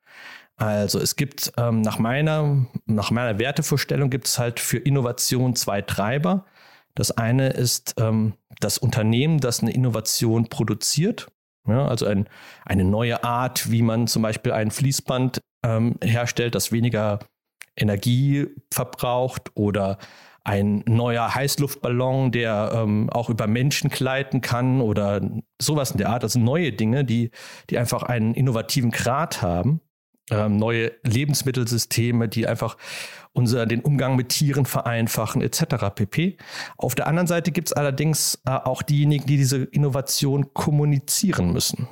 Also 0.57 0.99
es 0.99 1.15
gibt 1.15 1.51
ähm, 1.57 1.81
nach 1.81 1.97
meiner 1.97 2.65
nach 2.85 3.09
meiner 3.09 3.39
Wertevorstellung 3.39 4.11
gibt 4.11 4.27
es 4.27 4.37
halt 4.37 4.59
für 4.59 4.77
Innovation 4.77 5.55
zwei 5.55 5.81
Treiber. 5.81 6.45
Das 6.93 7.11
eine 7.11 7.49
ist 7.49 7.95
ähm, 7.97 8.33
das 8.59 8.77
Unternehmen, 8.77 9.39
das 9.39 9.61
eine 9.61 9.71
Innovation 9.71 10.49
produziert. 10.49 11.27
Ja, 11.67 11.87
also 11.87 12.05
ein, 12.05 12.27
eine 12.65 12.83
neue 12.83 13.23
Art, 13.23 13.71
wie 13.71 13.81
man 13.81 14.07
zum 14.07 14.21
Beispiel 14.21 14.51
ein 14.51 14.71
Fließband 14.71 15.39
ähm, 15.63 15.95
herstellt, 16.03 16.55
das 16.55 16.71
weniger 16.71 17.19
Energie 17.75 18.47
verbraucht 18.71 19.51
oder 19.55 19.97
ein 20.43 20.83
neuer 20.87 21.35
Heißluftballon, 21.35 22.31
der 22.31 22.71
ähm, 22.73 23.09
auch 23.11 23.29
über 23.29 23.47
Menschen 23.47 23.89
gleiten 23.89 24.41
kann 24.41 24.81
oder 24.81 25.21
sowas 25.61 25.91
in 25.91 25.97
der 25.97 26.09
Art. 26.09 26.23
Also 26.23 26.39
neue 26.39 26.71
Dinge, 26.73 27.05
die, 27.05 27.31
die 27.69 27.77
einfach 27.77 28.03
einen 28.03 28.33
innovativen 28.33 28.91
Grad 28.91 29.41
haben. 29.41 29.81
Ähm, 30.31 30.57
neue 30.57 30.93
Lebensmittelsysteme, 31.03 32.27
die 32.27 32.47
einfach 32.47 32.77
unser, 33.33 33.65
den 33.65 33.81
Umgang 33.81 34.15
mit 34.15 34.29
Tieren 34.29 34.65
vereinfachen, 34.65 35.41
etc. 35.41 35.93
pp. 35.93 36.37
Auf 36.77 36.95
der 36.95 37.07
anderen 37.07 37.27
Seite 37.27 37.51
gibt 37.51 37.67
es 37.69 37.73
allerdings 37.73 38.41
äh, 38.45 38.51
auch 38.51 38.81
diejenigen, 38.81 39.25
die 39.25 39.37
diese 39.37 39.63
Innovation 39.63 40.53
kommunizieren 40.53 41.53
müssen. 41.53 41.87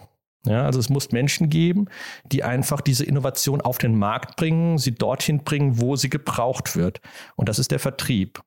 Ja, 0.45 0.65
also 0.65 0.79
es 0.79 0.89
muss 0.89 1.11
Menschen 1.11 1.49
geben, 1.49 1.87
die 2.31 2.43
einfach 2.43 2.79
diese 2.81 3.03
Innovation 3.03 3.61
auf 3.61 3.77
den 3.77 3.97
Markt 3.97 4.37
bringen, 4.37 4.77
sie 4.77 4.95
dorthin 4.95 5.43
bringen, 5.43 5.81
wo 5.81 5.95
sie 5.95 6.09
gebraucht 6.09 6.75
wird. 6.75 7.01
Und 7.35 7.49
das 7.49 7.59
ist 7.59 7.71
der 7.71 7.79
Vertrieb. 7.79 8.41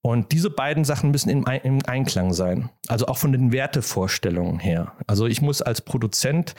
Und 0.00 0.30
diese 0.30 0.48
beiden 0.48 0.84
Sachen 0.84 1.10
müssen 1.10 1.28
im, 1.28 1.44
Einklang 1.86 2.32
sein. 2.32 2.70
Also 2.86 3.06
auch 3.06 3.18
von 3.18 3.32
den 3.32 3.52
Wertevorstellungen 3.52 4.60
her. 4.60 4.92
Also 5.06 5.26
ich 5.26 5.42
muss 5.42 5.60
als 5.60 5.80
Produzent 5.80 6.54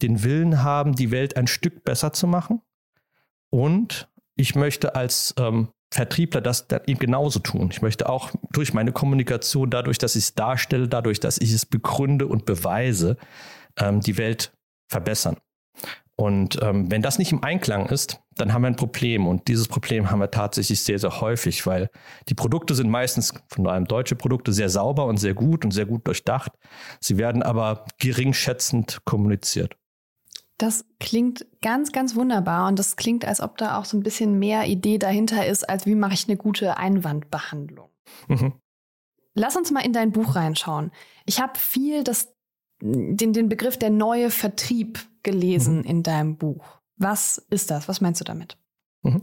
den 0.00 0.22
Willen 0.22 0.62
haben, 0.62 0.94
die 0.94 1.10
Welt 1.10 1.36
ein 1.36 1.48
Stück 1.48 1.82
besser 1.84 2.12
zu 2.12 2.28
machen. 2.28 2.62
Und 3.50 4.08
ich 4.36 4.54
möchte 4.54 4.94
als 4.94 5.34
ähm, 5.38 5.68
Vertriebler 5.92 6.40
das 6.40 6.66
eben 6.86 6.98
genauso 6.98 7.40
tun. 7.40 7.68
Ich 7.70 7.82
möchte 7.82 8.08
auch 8.08 8.30
durch 8.50 8.74
meine 8.74 8.92
Kommunikation, 8.92 9.70
dadurch, 9.70 9.98
dass 9.98 10.16
ich 10.16 10.24
es 10.24 10.34
darstelle, 10.34 10.88
dadurch, 10.88 11.20
dass 11.20 11.38
ich 11.38 11.52
es 11.52 11.66
begründe 11.66 12.26
und 12.26 12.46
beweise, 12.46 13.16
ähm, 13.78 14.00
die 14.00 14.18
Welt 14.18 14.52
verbessern. 14.88 15.36
Und 16.16 16.62
ähm, 16.62 16.90
wenn 16.90 17.02
das 17.02 17.18
nicht 17.18 17.32
im 17.32 17.42
Einklang 17.42 17.86
ist, 17.86 18.20
dann 18.36 18.52
haben 18.52 18.62
wir 18.62 18.68
ein 18.68 18.76
Problem. 18.76 19.26
Und 19.26 19.48
dieses 19.48 19.66
Problem 19.66 20.10
haben 20.10 20.20
wir 20.20 20.30
tatsächlich 20.30 20.80
sehr, 20.80 20.98
sehr 20.98 21.20
häufig, 21.20 21.66
weil 21.66 21.90
die 22.28 22.34
Produkte 22.34 22.74
sind 22.74 22.88
meistens, 22.88 23.34
von 23.48 23.66
allem 23.66 23.86
deutsche 23.86 24.14
Produkte, 24.14 24.52
sehr 24.52 24.68
sauber 24.68 25.06
und 25.06 25.16
sehr 25.16 25.34
gut 25.34 25.64
und 25.64 25.72
sehr 25.72 25.86
gut 25.86 26.06
durchdacht. 26.06 26.52
Sie 27.00 27.18
werden 27.18 27.42
aber 27.42 27.84
geringschätzend 27.98 29.04
kommuniziert. 29.04 29.76
Das 30.58 30.84
klingt 31.00 31.46
ganz, 31.62 31.90
ganz 31.90 32.14
wunderbar 32.14 32.68
und 32.68 32.78
das 32.78 32.94
klingt, 32.94 33.24
als 33.24 33.40
ob 33.40 33.58
da 33.58 33.76
auch 33.78 33.84
so 33.84 33.96
ein 33.96 34.04
bisschen 34.04 34.38
mehr 34.38 34.66
Idee 34.66 34.98
dahinter 34.98 35.46
ist, 35.46 35.68
als 35.68 35.84
wie 35.84 35.96
mache 35.96 36.14
ich 36.14 36.28
eine 36.28 36.36
gute 36.36 36.76
Einwandbehandlung. 36.76 37.90
Mhm. 38.28 38.52
Lass 39.34 39.56
uns 39.56 39.72
mal 39.72 39.84
in 39.84 39.92
dein 39.92 40.12
Buch 40.12 40.36
reinschauen. 40.36 40.92
Ich 41.26 41.40
habe 41.40 41.58
viel 41.58 42.04
das, 42.04 42.33
den, 42.84 43.32
den 43.32 43.48
Begriff 43.48 43.78
der 43.78 43.90
neue 43.90 44.30
Vertrieb 44.30 45.00
gelesen 45.22 45.78
mhm. 45.78 45.84
in 45.84 46.02
deinem 46.02 46.36
Buch. 46.36 46.80
Was 46.96 47.38
ist 47.50 47.70
das? 47.70 47.88
Was 47.88 48.00
meinst 48.00 48.20
du 48.20 48.24
damit? 48.24 48.58
Mhm. 49.02 49.22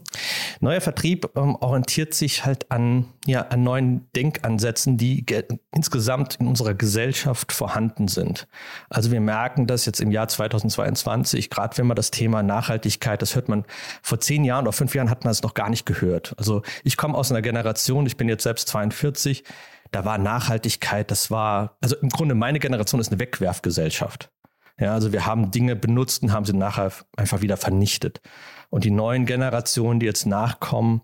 Neuer 0.59 0.81
Vertrieb 0.81 1.29
ähm, 1.35 1.55
orientiert 1.59 2.13
sich 2.13 2.45
halt 2.45 2.71
an, 2.71 3.05
ja, 3.25 3.47
an 3.47 3.63
neuen 3.63 4.07
Denkansätzen, 4.15 4.97
die 4.97 5.25
insgesamt 5.73 6.35
in 6.35 6.47
unserer 6.47 6.73
Gesellschaft 6.75 7.51
vorhanden 7.51 8.07
sind. 8.07 8.47
Also 8.89 9.11
wir 9.11 9.21
merken 9.21 9.65
das 9.65 9.85
jetzt 9.85 9.99
im 9.99 10.11
Jahr 10.11 10.27
2022, 10.27 11.49
gerade 11.49 11.77
wenn 11.77 11.87
man 11.87 11.95
das 11.95 12.11
Thema 12.11 12.43
Nachhaltigkeit, 12.43 13.21
das 13.21 13.35
hört 13.35 13.49
man 13.49 13.65
vor 14.03 14.19
zehn 14.19 14.43
Jahren 14.43 14.65
oder 14.65 14.73
fünf 14.73 14.93
Jahren 14.93 15.09
hat 15.09 15.23
man 15.23 15.31
es 15.31 15.41
noch 15.41 15.55
gar 15.55 15.69
nicht 15.69 15.85
gehört. 15.85 16.35
Also 16.37 16.61
ich 16.83 16.95
komme 16.95 17.17
aus 17.17 17.31
einer 17.31 17.41
Generation, 17.41 18.05
ich 18.05 18.17
bin 18.17 18.29
jetzt 18.29 18.43
selbst 18.43 18.67
42, 18.67 19.43
da 19.91 20.05
war 20.05 20.17
Nachhaltigkeit, 20.17 21.11
das 21.11 21.31
war, 21.31 21.77
also 21.81 21.95
im 21.97 22.09
Grunde 22.09 22.35
meine 22.35 22.59
Generation 22.59 23.01
ist 23.01 23.11
eine 23.11 23.19
Wegwerfgesellschaft. 23.19 24.31
Ja, 24.79 24.93
also 24.93 25.11
wir 25.11 25.25
haben 25.25 25.51
Dinge 25.51 25.75
benutzt 25.75 26.23
und 26.23 26.31
haben 26.31 26.45
sie 26.45 26.53
nachher 26.53 26.91
einfach 27.15 27.41
wieder 27.41 27.57
vernichtet. 27.57 28.21
Und 28.69 28.83
die 28.83 28.91
neuen 28.91 29.25
Generationen, 29.25 29.99
die 29.99 30.05
jetzt 30.05 30.25
nachkommen, 30.25 31.01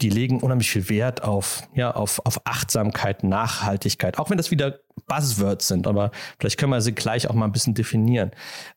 die 0.00 0.08
legen 0.08 0.40
unheimlich 0.40 0.70
viel 0.70 0.88
Wert 0.88 1.22
auf, 1.22 1.68
ja, 1.74 1.90
auf, 1.90 2.24
auf 2.24 2.40
Achtsamkeit, 2.46 3.22
Nachhaltigkeit, 3.22 4.18
auch 4.18 4.30
wenn 4.30 4.38
das 4.38 4.50
wieder 4.50 4.80
Buzzwords 5.00 5.68
sind, 5.68 5.86
aber 5.86 6.10
vielleicht 6.38 6.58
können 6.58 6.72
wir 6.72 6.80
sie 6.80 6.92
gleich 6.92 7.28
auch 7.28 7.34
mal 7.34 7.46
ein 7.46 7.52
bisschen 7.52 7.74
definieren. 7.74 8.30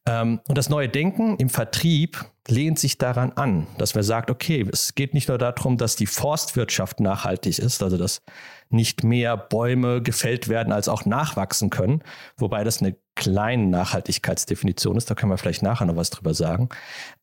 Ähm, 0.08 0.40
und 0.48 0.58
das 0.58 0.70
neue 0.70 0.90
Denken 0.90 1.38
im 1.38 1.50
Vertrieb 1.50 2.26
lehnt 2.48 2.80
sich 2.80 2.98
daran 2.98 3.32
an, 3.34 3.68
dass 3.78 3.96
man 3.96 4.04
sagt, 4.04 4.30
okay, 4.30 4.68
es 4.72 4.96
geht 4.96 5.14
nicht 5.14 5.30
nur 5.30 5.38
darum, 5.38 5.78
dass 5.78 5.96
die 5.96 6.06
Forstwirtschaft 6.06 7.00
nachhaltig 7.00 7.60
ist, 7.60 7.82
also 7.82 7.98
dass 7.98 8.22
nicht 8.70 9.04
mehr 9.04 9.38
Bäume 9.38 10.02
gefällt 10.02 10.50
werden, 10.50 10.74
als 10.74 10.90
auch 10.90 11.06
nachwachsen 11.06 11.70
können, 11.70 12.04
wobei 12.38 12.64
das 12.64 12.82
eine 12.82 12.96
kleine 13.16 13.68
Nachhaltigkeitsdefinition 13.68 14.98
ist, 14.98 15.10
da 15.10 15.16
können 15.16 15.32
wir 15.32 15.38
vielleicht 15.38 15.64
nachher 15.64 15.86
noch 15.86 15.96
was 15.96 16.10
drüber 16.10 16.34
sagen, 16.34 16.70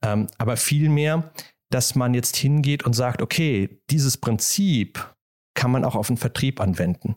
ähm, 0.02 0.28
aber 0.38 0.56
vielmehr, 0.56 1.30
dass 1.70 1.94
man 1.94 2.14
jetzt 2.14 2.36
hingeht 2.36 2.84
und 2.84 2.94
sagt, 2.94 3.22
okay, 3.22 3.80
dieses 3.90 4.16
Prinzip 4.16 5.14
kann 5.60 5.70
man 5.70 5.84
auch 5.84 5.94
auf 5.94 6.06
den 6.06 6.16
Vertrieb 6.16 6.58
anwenden. 6.58 7.16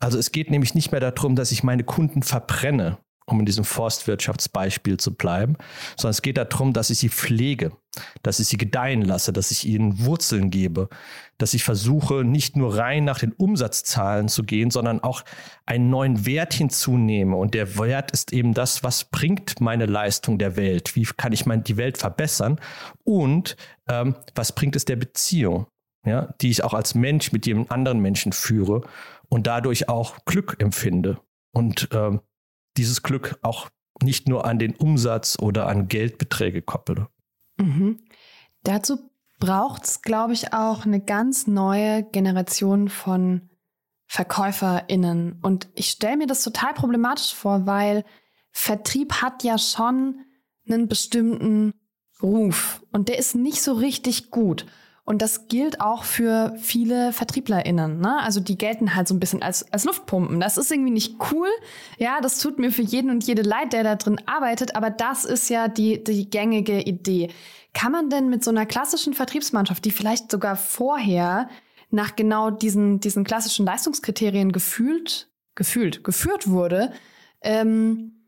Also 0.00 0.18
es 0.18 0.32
geht 0.32 0.50
nämlich 0.50 0.74
nicht 0.74 0.92
mehr 0.92 1.00
darum, 1.00 1.36
dass 1.36 1.52
ich 1.52 1.62
meine 1.62 1.84
Kunden 1.84 2.22
verbrenne, 2.22 2.96
um 3.26 3.38
in 3.38 3.44
diesem 3.44 3.64
Forstwirtschaftsbeispiel 3.64 4.96
zu 4.96 5.14
bleiben, 5.14 5.56
sondern 5.98 6.12
es 6.12 6.22
geht 6.22 6.38
darum, 6.38 6.72
dass 6.72 6.88
ich 6.88 6.98
sie 6.98 7.10
pflege, 7.10 7.72
dass 8.22 8.40
ich 8.40 8.48
sie 8.48 8.56
gedeihen 8.56 9.02
lasse, 9.02 9.30
dass 9.34 9.50
ich 9.50 9.66
ihnen 9.66 10.06
Wurzeln 10.06 10.48
gebe, 10.48 10.88
dass 11.36 11.52
ich 11.52 11.64
versuche, 11.64 12.24
nicht 12.24 12.56
nur 12.56 12.78
rein 12.78 13.04
nach 13.04 13.18
den 13.18 13.32
Umsatzzahlen 13.32 14.28
zu 14.28 14.42
gehen, 14.42 14.70
sondern 14.70 15.00
auch 15.00 15.22
einen 15.66 15.90
neuen 15.90 16.24
Wert 16.24 16.54
hinzunehme. 16.54 17.36
Und 17.36 17.52
der 17.52 17.76
Wert 17.76 18.10
ist 18.12 18.32
eben 18.32 18.54
das, 18.54 18.82
was 18.82 19.04
bringt 19.04 19.60
meine 19.60 19.84
Leistung 19.84 20.38
der 20.38 20.56
Welt? 20.56 20.96
Wie 20.96 21.04
kann 21.04 21.32
ich 21.32 21.44
mein, 21.44 21.62
die 21.62 21.76
Welt 21.76 21.98
verbessern? 21.98 22.58
Und 23.04 23.54
ähm, 23.86 24.14
was 24.34 24.52
bringt 24.52 24.76
es 24.76 24.86
der 24.86 24.96
Beziehung? 24.96 25.66
Ja, 26.04 26.34
die 26.40 26.50
ich 26.50 26.64
auch 26.64 26.74
als 26.74 26.94
Mensch 26.94 27.30
mit 27.30 27.46
jedem 27.46 27.66
anderen 27.68 28.00
Menschen 28.00 28.32
führe 28.32 28.82
und 29.28 29.46
dadurch 29.46 29.88
auch 29.88 30.24
Glück 30.24 30.56
empfinde. 30.58 31.20
Und 31.52 31.88
ähm, 31.92 32.20
dieses 32.76 33.02
Glück 33.02 33.38
auch 33.42 33.70
nicht 34.02 34.28
nur 34.28 34.44
an 34.44 34.58
den 34.58 34.74
Umsatz 34.74 35.38
oder 35.38 35.68
an 35.68 35.86
Geldbeträge 35.86 36.62
koppele. 36.62 37.08
Mhm. 37.56 38.00
Dazu 38.64 39.10
braucht 39.38 39.84
es, 39.84 40.02
glaube 40.02 40.32
ich, 40.32 40.52
auch 40.52 40.84
eine 40.86 41.00
ganz 41.00 41.46
neue 41.46 42.04
Generation 42.04 42.88
von 42.88 43.50
VerkäuferInnen. 44.06 45.38
Und 45.42 45.68
ich 45.74 45.90
stelle 45.90 46.16
mir 46.16 46.26
das 46.26 46.44
total 46.44 46.74
problematisch 46.74 47.34
vor, 47.34 47.66
weil 47.66 48.04
Vertrieb 48.50 49.14
hat 49.22 49.42
ja 49.42 49.58
schon 49.58 50.20
einen 50.68 50.86
bestimmten 50.88 51.74
Ruf 52.22 52.84
und 52.92 53.08
der 53.08 53.18
ist 53.18 53.34
nicht 53.34 53.62
so 53.62 53.72
richtig 53.72 54.30
gut. 54.30 54.66
Und 55.04 55.20
das 55.20 55.48
gilt 55.48 55.80
auch 55.80 56.04
für 56.04 56.54
viele 56.58 57.12
VertrieblerInnen. 57.12 58.00
Ne? 58.00 58.22
Also 58.22 58.38
die 58.38 58.56
gelten 58.56 58.94
halt 58.94 59.08
so 59.08 59.14
ein 59.14 59.20
bisschen 59.20 59.42
als, 59.42 59.70
als 59.72 59.84
Luftpumpen. 59.84 60.38
Das 60.38 60.56
ist 60.56 60.70
irgendwie 60.70 60.92
nicht 60.92 61.16
cool. 61.32 61.48
Ja, 61.98 62.20
das 62.20 62.38
tut 62.38 62.60
mir 62.60 62.70
für 62.70 62.82
jeden 62.82 63.10
und 63.10 63.26
jede 63.26 63.42
leid, 63.42 63.72
der 63.72 63.82
da 63.82 63.96
drin 63.96 64.20
arbeitet. 64.26 64.76
Aber 64.76 64.90
das 64.90 65.24
ist 65.24 65.48
ja 65.50 65.66
die, 65.66 66.04
die 66.04 66.30
gängige 66.30 66.80
Idee. 66.80 67.30
Kann 67.74 67.90
man 67.90 68.10
denn 68.10 68.28
mit 68.28 68.44
so 68.44 68.50
einer 68.50 68.64
klassischen 68.64 69.12
Vertriebsmannschaft, 69.12 69.84
die 69.84 69.90
vielleicht 69.90 70.30
sogar 70.30 70.54
vorher 70.54 71.48
nach 71.90 72.14
genau 72.14 72.50
diesen, 72.50 73.00
diesen 73.00 73.24
klassischen 73.24 73.66
Leistungskriterien 73.66 74.52
gefühlt, 74.52 75.28
gefühlt, 75.56 76.04
geführt 76.04 76.48
wurde, 76.48 76.92
ähm, 77.42 78.21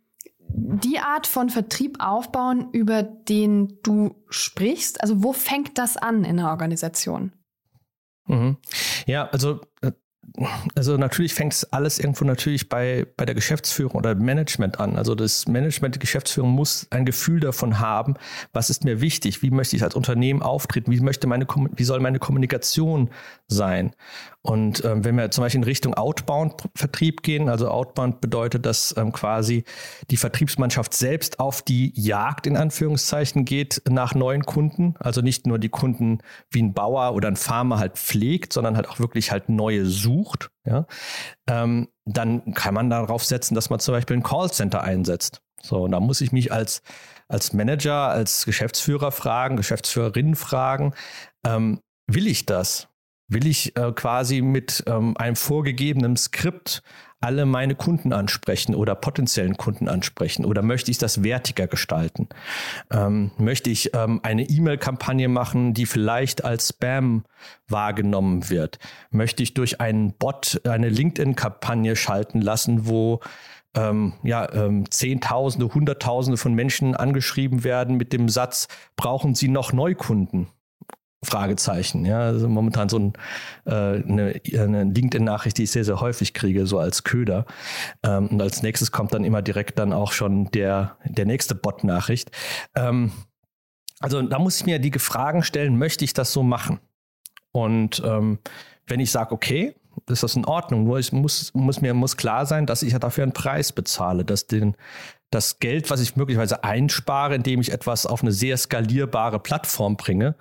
die 0.57 0.99
Art 0.99 1.27
von 1.27 1.51
Vertrieb 1.51 1.97
aufbauen, 2.01 2.71
über 2.73 3.03
den 3.03 3.79
du 3.83 4.15
sprichst? 4.29 5.01
Also 5.01 5.23
wo 5.23 5.33
fängt 5.33 5.79
das 5.79 5.97
an 5.97 6.25
in 6.25 6.37
der 6.37 6.49
Organisation? 6.49 7.33
Mhm. 8.27 8.57
Ja, 9.07 9.29
also 9.29 9.61
äh, 9.83 9.93
also 10.75 10.97
natürlich 10.97 11.35
fängt 11.35 11.53
es 11.53 11.73
alles 11.73 11.99
irgendwo 11.99 12.25
natürlich 12.25 12.69
bei, 12.69 13.07
bei 13.17 13.25
der 13.25 13.35
Geschäftsführung 13.35 13.97
oder 13.97 14.15
Management 14.15 14.81
an. 14.81 14.97
Also 14.97 15.15
das 15.15 15.47
Management, 15.47 15.95
die 15.95 16.01
Geschäftsführung 16.01 16.51
muss 16.51 16.87
ein 16.91 17.05
Gefühl 17.05 17.41
davon 17.41 17.79
haben, 17.79 18.15
was 18.53 18.71
ist 18.71 18.85
mir 18.85 19.01
wichtig, 19.01 19.43
wie 19.43 19.51
möchte 19.51 19.77
ich 19.77 19.83
als 19.83 19.95
Unternehmen 19.95 20.43
auftreten, 20.43 20.91
wie 20.91 21.01
möchte 21.01 21.27
meine, 21.27 21.47
wie 21.77 21.85
soll 21.85 22.01
meine 22.01 22.19
Kommunikation 22.19 23.11
sein. 23.47 23.95
Und 24.43 24.85
ähm, 24.85 25.05
wenn 25.05 25.17
wir 25.17 25.31
zum 25.31 25.43
Beispiel 25.43 25.61
in 25.61 25.65
Richtung 25.65 25.95
Outbound-Vertrieb 25.95 27.23
gehen, 27.23 27.49
also 27.49 27.69
Outbound 27.69 28.21
bedeutet, 28.21 28.67
dass 28.67 28.95
ähm, 28.99 29.11
quasi 29.11 29.65
die 30.11 30.19
Vertriebsmannschaft 30.19 30.93
selbst 30.93 31.41
auf 31.41 31.63
die 31.63 31.93
Jagd 31.95 32.47
in 32.47 32.57
Anführungszeichen 32.57 33.47
geht 33.47 33.81
nach 33.89 34.15
neuen 34.15 34.45
Kunden. 34.45 34.97
Also 34.99 35.23
nicht 35.23 35.47
nur 35.47 35.59
die 35.59 35.71
Kunden 35.71 36.19
wie 36.51 36.63
ein 36.63 36.75
Bauer 36.75 37.15
oder 37.15 37.29
ein 37.29 37.37
Farmer 37.37 37.79
halt 37.79 37.97
pflegt, 37.97 38.53
sondern 38.53 38.77
halt 38.77 38.89
auch 38.89 38.99
wirklich 38.99 39.31
halt 39.31 39.49
neue 39.49 39.87
sucht. 39.87 40.14
Ja, 40.67 40.87
ähm, 41.49 41.89
dann 42.05 42.55
kann 42.55 42.75
man 42.75 42.91
darauf 42.91 43.25
setzen, 43.25 43.55
dass 43.55 43.71
man 43.71 43.81
zum 43.81 43.95
Beispiel 43.95 44.17
ein 44.17 44.23
Callcenter 44.23 44.83
einsetzt. 44.83 45.41
So, 45.63 45.85
und 45.85 45.93
da 45.93 46.01
muss 46.01 46.21
ich 46.21 46.33
mich 46.33 46.53
als 46.53 46.83
als 47.29 47.53
Manager, 47.53 48.09
als 48.09 48.45
Geschäftsführer 48.45 49.11
fragen, 49.11 49.57
Geschäftsführerin 49.57 50.37
fragen, 50.37 50.95
ähm, 51.47 51.81
will 52.07 52.27
ich 52.27 52.45
das? 52.45 52.89
will 53.29 53.47
ich 53.47 53.77
äh, 53.77 53.93
quasi 53.93 54.43
mit 54.43 54.85
ähm, 54.87 55.17
einem 55.17 55.37
vorgegebenen 55.37 56.17
Skript 56.17 56.83
alle 57.21 57.47
meine 57.47 57.75
Kunden 57.75 58.13
ansprechen 58.13 58.75
oder 58.75 58.95
potenziellen 58.95 59.57
Kunden 59.57 59.89
ansprechen? 59.89 60.45
Oder 60.45 60.63
möchte 60.63 60.91
ich 60.91 60.99
das 60.99 61.23
wertiger 61.23 61.67
gestalten? 61.67 62.29
Ähm, 62.91 63.31
möchte 63.39 63.71
ich 63.71 63.95
ähm, 63.95 64.21
eine 64.23 64.43
E-Mail-Kampagne 64.43 65.29
machen, 65.29 65.75
die 65.75 65.87
vielleicht 65.87 66.45
als 66.45 66.69
Spam 66.69 67.25
wahrgenommen 67.69 68.51
wird? 68.51 68.79
Möchte 69.11 69.43
ich 69.43 69.55
durch 69.55 69.81
einen 69.81 70.13
Bot 70.13 70.61
eine 70.67 70.89
LinkedIn-Kampagne 70.89 71.97
schalten 71.97 72.41
lassen, 72.41 72.87
wo 72.87 73.21
ähm, 73.75 74.15
ja, 74.23 74.53
ähm, 74.53 74.91
Zehntausende, 74.91 75.75
Hunderttausende 75.75 76.37
von 76.37 76.55
Menschen 76.55 76.95
angeschrieben 76.95 77.65
werden 77.65 77.97
mit 77.97 78.13
dem 78.13 78.29
Satz, 78.29 78.69
brauchen 78.97 79.35
Sie 79.35 79.49
noch 79.49 79.73
Neukunden? 79.73 80.49
Fragezeichen. 81.25 82.05
Ja, 82.05 82.21
also 82.21 82.49
momentan 82.49 82.89
so 82.89 82.99
ein, 82.99 83.13
äh, 83.65 83.71
eine, 83.73 84.41
eine 84.57 84.85
LinkedIn-Nachricht, 84.85 85.59
die 85.59 85.65
ich 85.65 85.71
sehr, 85.71 85.85
sehr 85.85 86.01
häufig 86.01 86.35
kriege, 86.35 86.67
so 86.67 86.79
als 86.79 87.05
Köder. 87.05 87.47
Ähm, 88.03 88.29
und 88.29 88.41
als 88.41 88.63
nächstes 88.63 88.93
kommt 88.93 89.15
dann 89.15 89.25
immer 89.25 89.43
direkt 89.43 89.79
dann 89.79 89.93
auch 89.93 90.13
schon 90.13 90.51
der, 90.53 90.97
der 91.05 91.27
nächste 91.27 91.55
Bot-Nachricht. 91.55 92.31
Ähm, 92.75 93.13
also 94.01 94.21
da 94.23 94.39
muss 94.39 94.61
ich 94.61 94.67
mir 94.67 94.79
die 94.79 94.93
Fragen 94.99 95.43
stellen, 95.43 95.79
möchte 95.79 96.05
ich 96.05 96.13
das 96.13 96.33
so 96.33 96.43
machen? 96.43 96.81
Und 97.53 98.03
ähm, 98.05 98.39
wenn 98.87 99.01
ich 99.01 99.11
sage, 99.11 99.33
okay, 99.33 99.75
ist 100.09 100.23
das 100.23 100.37
in 100.37 100.45
Ordnung. 100.45 100.85
Nur 100.85 100.99
ich 100.99 101.13
muss, 101.13 101.53
muss 101.55 101.81
mir 101.81 101.95
muss 101.95 102.17
klar 102.17 102.47
sein, 102.47 102.67
dass 102.67 102.83
ich 102.83 102.93
ja 102.93 102.99
dafür 102.99 103.23
einen 103.23 103.33
Preis 103.33 103.73
bezahle, 103.73 104.25
dass 104.25 104.47
den, 104.47 104.77
das 105.31 105.59
Geld, 105.59 105.91
was 105.91 106.01
ich 106.01 106.17
möglicherweise 106.17 106.65
einspare, 106.65 107.35
indem 107.35 107.61
ich 107.61 107.73
etwas 107.73 108.07
auf 108.07 108.23
eine 108.23 108.33
sehr 108.33 108.57
skalierbare 108.57 109.39
Plattform 109.39 109.97
bringe 109.97 110.35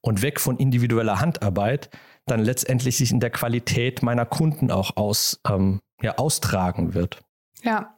und 0.00 0.22
weg 0.22 0.40
von 0.40 0.56
individueller 0.56 1.20
Handarbeit, 1.20 1.90
dann 2.26 2.40
letztendlich 2.40 2.96
sich 2.96 3.10
in 3.10 3.20
der 3.20 3.30
Qualität 3.30 4.02
meiner 4.02 4.26
Kunden 4.26 4.70
auch 4.70 4.96
aus, 4.96 5.40
ähm, 5.46 5.80
ja, 6.02 6.16
austragen 6.18 6.94
wird. 6.94 7.20
Ja, 7.62 7.94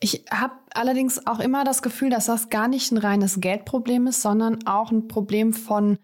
ich 0.00 0.24
habe 0.30 0.54
allerdings 0.74 1.26
auch 1.26 1.38
immer 1.38 1.64
das 1.64 1.82
Gefühl, 1.82 2.10
dass 2.10 2.26
das 2.26 2.50
gar 2.50 2.68
nicht 2.68 2.90
ein 2.92 2.98
reines 2.98 3.40
Geldproblem 3.40 4.08
ist, 4.08 4.22
sondern 4.22 4.66
auch 4.66 4.90
ein 4.90 5.08
Problem 5.08 5.52
von 5.52 5.98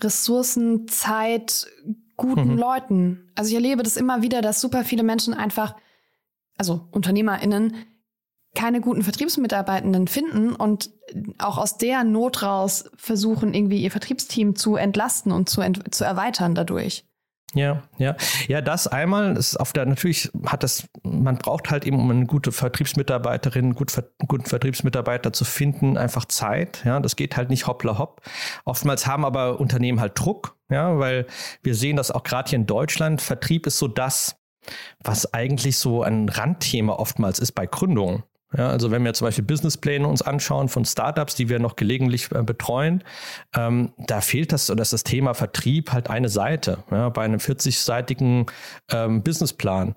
Ressourcen, 0.00 0.88
Zeit, 0.88 1.66
guten 2.16 2.52
mhm. 2.52 2.58
Leuten. 2.58 3.32
Also 3.34 3.48
ich 3.48 3.54
erlebe 3.54 3.82
das 3.82 3.96
immer 3.96 4.22
wieder, 4.22 4.40
dass 4.40 4.60
super 4.60 4.84
viele 4.84 5.02
Menschen 5.02 5.34
einfach, 5.34 5.74
also 6.56 6.86
UnternehmerInnen, 6.92 7.74
keine 8.54 8.80
guten 8.80 9.02
Vertriebsmitarbeitenden 9.02 10.06
finden 10.06 10.54
und 10.54 10.90
auch 11.38 11.58
aus 11.58 11.76
der 11.76 12.04
Not 12.04 12.42
raus 12.42 12.90
versuchen, 12.96 13.52
irgendwie 13.54 13.82
ihr 13.82 13.90
Vertriebsteam 13.90 14.56
zu 14.56 14.76
entlasten 14.76 15.32
und 15.32 15.48
zu, 15.48 15.60
ent 15.60 15.94
zu 15.94 16.04
erweitern 16.04 16.54
dadurch. 16.54 17.04
Ja, 17.54 17.82
ja. 17.98 18.16
Ja, 18.48 18.60
das 18.60 18.88
einmal 18.88 19.36
ist 19.36 19.56
auf 19.56 19.72
der, 19.72 19.86
natürlich 19.86 20.30
hat 20.46 20.62
das, 20.62 20.88
man 21.02 21.38
braucht 21.38 21.70
halt 21.70 21.84
eben, 21.84 22.00
um 22.00 22.10
eine 22.10 22.26
gute 22.26 22.50
Vertriebsmitarbeiterin, 22.50 23.74
gut, 23.74 23.92
guten 24.26 24.44
Vertriebsmitarbeiter 24.44 25.32
zu 25.32 25.44
finden, 25.44 25.96
einfach 25.96 26.24
Zeit. 26.24 26.82
Ja, 26.84 26.98
das 26.98 27.16
geht 27.16 27.36
halt 27.36 27.50
nicht 27.50 27.66
hoppla 27.66 27.98
hopp. 27.98 28.22
Oftmals 28.64 29.06
haben 29.06 29.24
aber 29.24 29.60
Unternehmen 29.60 30.00
halt 30.00 30.18
Druck, 30.18 30.56
ja, 30.68 30.98
weil 30.98 31.26
wir 31.62 31.74
sehen 31.74 31.96
das 31.96 32.10
auch 32.10 32.24
gerade 32.24 32.50
hier 32.50 32.58
in 32.58 32.66
Deutschland. 32.66 33.22
Vertrieb 33.22 33.66
ist 33.66 33.78
so 33.78 33.86
das, 33.86 34.36
was 35.02 35.32
eigentlich 35.32 35.78
so 35.78 36.02
ein 36.02 36.28
Randthema 36.28 36.94
oftmals 36.94 37.38
ist 37.38 37.52
bei 37.52 37.66
Gründungen. 37.66 38.24
Ja, 38.56 38.68
also 38.68 38.90
wenn 38.90 39.04
wir 39.04 39.14
zum 39.14 39.26
Beispiel 39.26 39.44
Businesspläne 39.44 40.06
uns 40.06 40.22
anschauen 40.22 40.68
von 40.68 40.84
Startups, 40.84 41.34
die 41.34 41.48
wir 41.48 41.58
noch 41.58 41.76
gelegentlich 41.76 42.30
äh, 42.32 42.42
betreuen, 42.42 43.02
ähm, 43.56 43.92
da 44.06 44.20
fehlt 44.20 44.52
das, 44.52 44.66
dass 44.66 44.90
das 44.90 45.02
Thema 45.02 45.34
Vertrieb 45.34 45.92
halt 45.92 46.08
eine 46.08 46.28
Seite 46.28 46.84
ja, 46.90 47.08
bei 47.08 47.24
einem 47.24 47.40
40-seitigen 47.40 48.46
ähm, 48.92 49.22
Businessplan. 49.22 49.94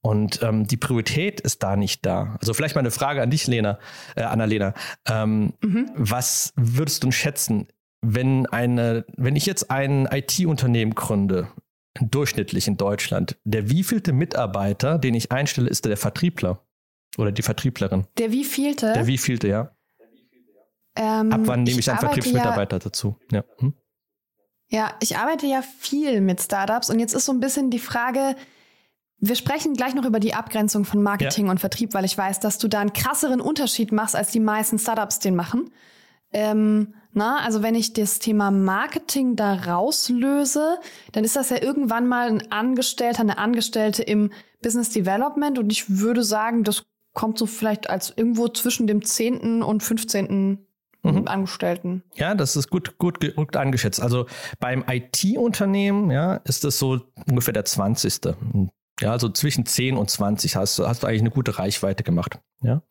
Und 0.00 0.42
ähm, 0.42 0.66
die 0.66 0.78
Priorität 0.78 1.40
ist 1.42 1.62
da 1.62 1.76
nicht 1.76 2.06
da. 2.06 2.36
Also 2.40 2.54
vielleicht 2.54 2.74
mal 2.74 2.80
eine 2.80 2.90
Frage 2.90 3.20
an 3.20 3.30
dich, 3.30 3.46
Lena, 3.46 3.78
äh, 4.16 4.22
Annalena. 4.22 4.72
Ähm, 5.06 5.52
mhm. 5.62 5.90
Was 5.94 6.54
würdest 6.56 7.04
du 7.04 7.10
schätzen, 7.10 7.68
wenn 8.00 8.46
eine, 8.46 9.04
wenn 9.16 9.36
ich 9.36 9.44
jetzt 9.44 9.70
ein 9.70 10.08
IT-Unternehmen 10.10 10.94
gründe, 10.94 11.48
durchschnittlich 12.00 12.66
in 12.66 12.78
Deutschland, 12.78 13.36
der 13.44 13.68
wievielte 13.68 14.12
Mitarbeiter, 14.12 14.98
den 14.98 15.14
ich 15.14 15.32
einstelle, 15.32 15.68
ist 15.68 15.84
der 15.84 15.98
Vertriebler? 15.98 16.64
Oder 17.20 17.32
die 17.32 17.42
Vertrieblerin. 17.42 18.06
Der 18.18 18.32
wievielte? 18.32 18.92
Der 18.92 19.06
wievielte, 19.06 19.48
ja. 19.48 19.70
Ähm, 20.96 21.32
Ab 21.32 21.40
wann 21.44 21.62
nehme 21.62 21.78
ich, 21.78 21.86
ich 21.86 21.90
einen 21.90 22.00
Vertriebsmitarbeiter 22.00 22.76
ja, 22.76 22.80
dazu? 22.80 23.16
Ja. 23.30 23.44
Hm? 23.58 23.74
ja, 24.70 24.94
ich 25.00 25.16
arbeite 25.16 25.46
ja 25.46 25.62
viel 25.62 26.20
mit 26.20 26.40
Startups 26.40 26.90
und 26.90 27.00
jetzt 27.00 27.14
ist 27.14 27.26
so 27.26 27.32
ein 27.32 27.40
bisschen 27.40 27.70
die 27.70 27.78
Frage, 27.80 28.36
wir 29.18 29.34
sprechen 29.34 29.74
gleich 29.74 29.94
noch 29.94 30.06
über 30.06 30.20
die 30.20 30.32
Abgrenzung 30.32 30.84
von 30.84 31.02
Marketing 31.02 31.46
ja. 31.46 31.50
und 31.50 31.58
Vertrieb, 31.58 31.92
weil 31.92 32.04
ich 32.04 32.16
weiß, 32.16 32.40
dass 32.40 32.58
du 32.58 32.68
da 32.68 32.80
einen 32.80 32.92
krasseren 32.92 33.40
Unterschied 33.40 33.92
machst, 33.92 34.16
als 34.16 34.30
die 34.30 34.40
meisten 34.40 34.78
Startups 34.78 35.18
den 35.18 35.34
machen. 35.34 35.70
Ähm, 36.32 36.94
na, 37.12 37.38
also 37.44 37.62
wenn 37.62 37.74
ich 37.74 37.92
das 37.92 38.20
Thema 38.20 38.52
Marketing 38.52 39.34
da 39.34 39.54
rauslöse, 39.54 40.78
dann 41.12 41.24
ist 41.24 41.34
das 41.34 41.50
ja 41.50 41.60
irgendwann 41.60 42.06
mal 42.06 42.28
ein 42.28 42.52
Angestellter, 42.52 43.20
eine 43.20 43.36
Angestellte 43.36 44.04
im 44.04 44.30
Business 44.62 44.90
Development 44.90 45.58
und 45.58 45.70
ich 45.72 45.98
würde 45.98 46.22
sagen, 46.22 46.62
das 46.62 46.86
kommt 47.12 47.38
so 47.38 47.46
vielleicht 47.46 47.90
als 47.90 48.12
irgendwo 48.16 48.48
zwischen 48.48 48.86
dem 48.86 49.04
10. 49.04 49.62
und 49.62 49.82
15. 49.82 50.66
Mhm. 51.02 51.28
Angestellten. 51.28 52.02
Ja, 52.14 52.34
das 52.34 52.56
ist 52.56 52.68
gut, 52.68 52.98
gut, 52.98 53.20
gut 53.34 53.56
angeschätzt. 53.56 54.02
Also 54.02 54.26
beim 54.58 54.84
IT-Unternehmen, 54.86 56.10
ja, 56.10 56.34
ist 56.44 56.62
das 56.62 56.78
so 56.78 57.00
ungefähr 57.26 57.54
der 57.54 57.64
20. 57.64 58.20
Ja, 59.00 59.12
also 59.12 59.30
zwischen 59.30 59.64
10 59.64 59.96
und 59.96 60.10
20 60.10 60.56
hast, 60.56 60.78
hast 60.78 61.02
du 61.02 61.06
eigentlich 61.06 61.22
eine 61.22 61.30
gute 61.30 61.58
Reichweite 61.58 62.02
gemacht. 62.02 62.38
Ja. 62.62 62.82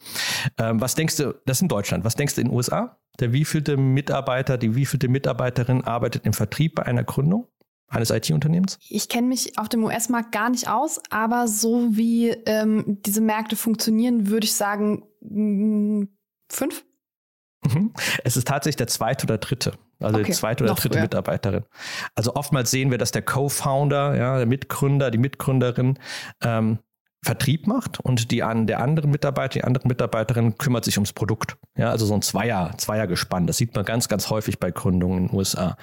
Ähm, 0.57 0.81
was 0.81 0.95
denkst 0.95 1.17
du, 1.17 1.35
das 1.45 1.57
ist 1.57 1.61
in 1.61 1.67
Deutschland, 1.67 2.03
was 2.03 2.15
denkst 2.15 2.33
du 2.33 2.41
in 2.41 2.47
den 2.47 2.55
USA? 2.55 2.97
Der 3.19 3.31
wievielte 3.31 3.77
Mitarbeiter, 3.77 4.57
die 4.57 4.75
wievielte 4.75 5.07
Mitarbeiterin 5.07 5.83
arbeitet 5.83 6.25
im 6.25 6.33
Vertrieb 6.33 6.75
bei 6.75 6.87
einer 6.87 7.03
Gründung? 7.03 7.47
Eines 7.89 8.09
IT-Unternehmens? 8.09 8.77
Ich 8.89 9.09
kenne 9.09 9.27
mich 9.27 9.57
auf 9.57 9.69
dem 9.69 9.83
US-Markt 9.83 10.31
gar 10.31 10.49
nicht 10.49 10.67
aus, 10.67 11.01
aber 11.09 11.47
so 11.47 11.87
wie 11.91 12.29
ähm, 12.29 12.99
diese 13.05 13.21
Märkte 13.21 13.55
funktionieren, 13.55 14.27
würde 14.29 14.45
ich 14.45 14.53
sagen 14.53 15.03
mh, 15.21 16.03
mm, 16.03 16.09
fünf. 16.51 16.85
Mhm. 17.65 17.93
Es 18.23 18.37
ist 18.37 18.47
tatsächlich 18.47 18.77
der 18.77 18.87
zweite 18.87 19.25
oder 19.25 19.37
dritte. 19.37 19.73
Also 19.99 20.17
okay, 20.17 20.27
die 20.27 20.31
zweite 20.31 20.63
oder 20.63 20.75
dritte 20.75 20.93
früher. 20.93 21.01
Mitarbeiterin. 21.01 21.65
Also 22.15 22.35
oftmals 22.35 22.71
sehen 22.71 22.89
wir, 22.89 22.97
dass 22.97 23.11
der 23.11 23.21
Co-Founder, 23.21 24.15
ja, 24.15 24.37
der 24.37 24.45
Mitgründer, 24.45 25.11
die 25.11 25.17
Mitgründerin 25.17 25.99
ähm, 26.41 26.79
Vertrieb 27.21 27.67
macht 27.67 27.99
und 27.99 28.31
die 28.31 28.43
an 28.43 28.65
der 28.65 28.79
anderen 28.79 29.11
Mitarbeiter, 29.11 29.59
die 29.59 29.63
andere 29.65 29.85
Mitarbeiterin 29.85 30.57
kümmert 30.57 30.85
sich 30.85 30.97
ums 30.97 31.11
Produkt. 31.11 31.57
Ja, 31.75 31.89
also 31.89 32.05
so 32.05 32.13
ein 32.13 32.21
Zweier, 32.21 32.71
Zweiergespann. 32.77 33.45
Das 33.45 33.57
sieht 33.57 33.75
man 33.75 33.83
ganz, 33.83 34.07
ganz 34.07 34.29
häufig 34.29 34.57
bei 34.57 34.71
Gründungen 34.71 35.17
in 35.17 35.27
den 35.27 35.35
USA. 35.35 35.75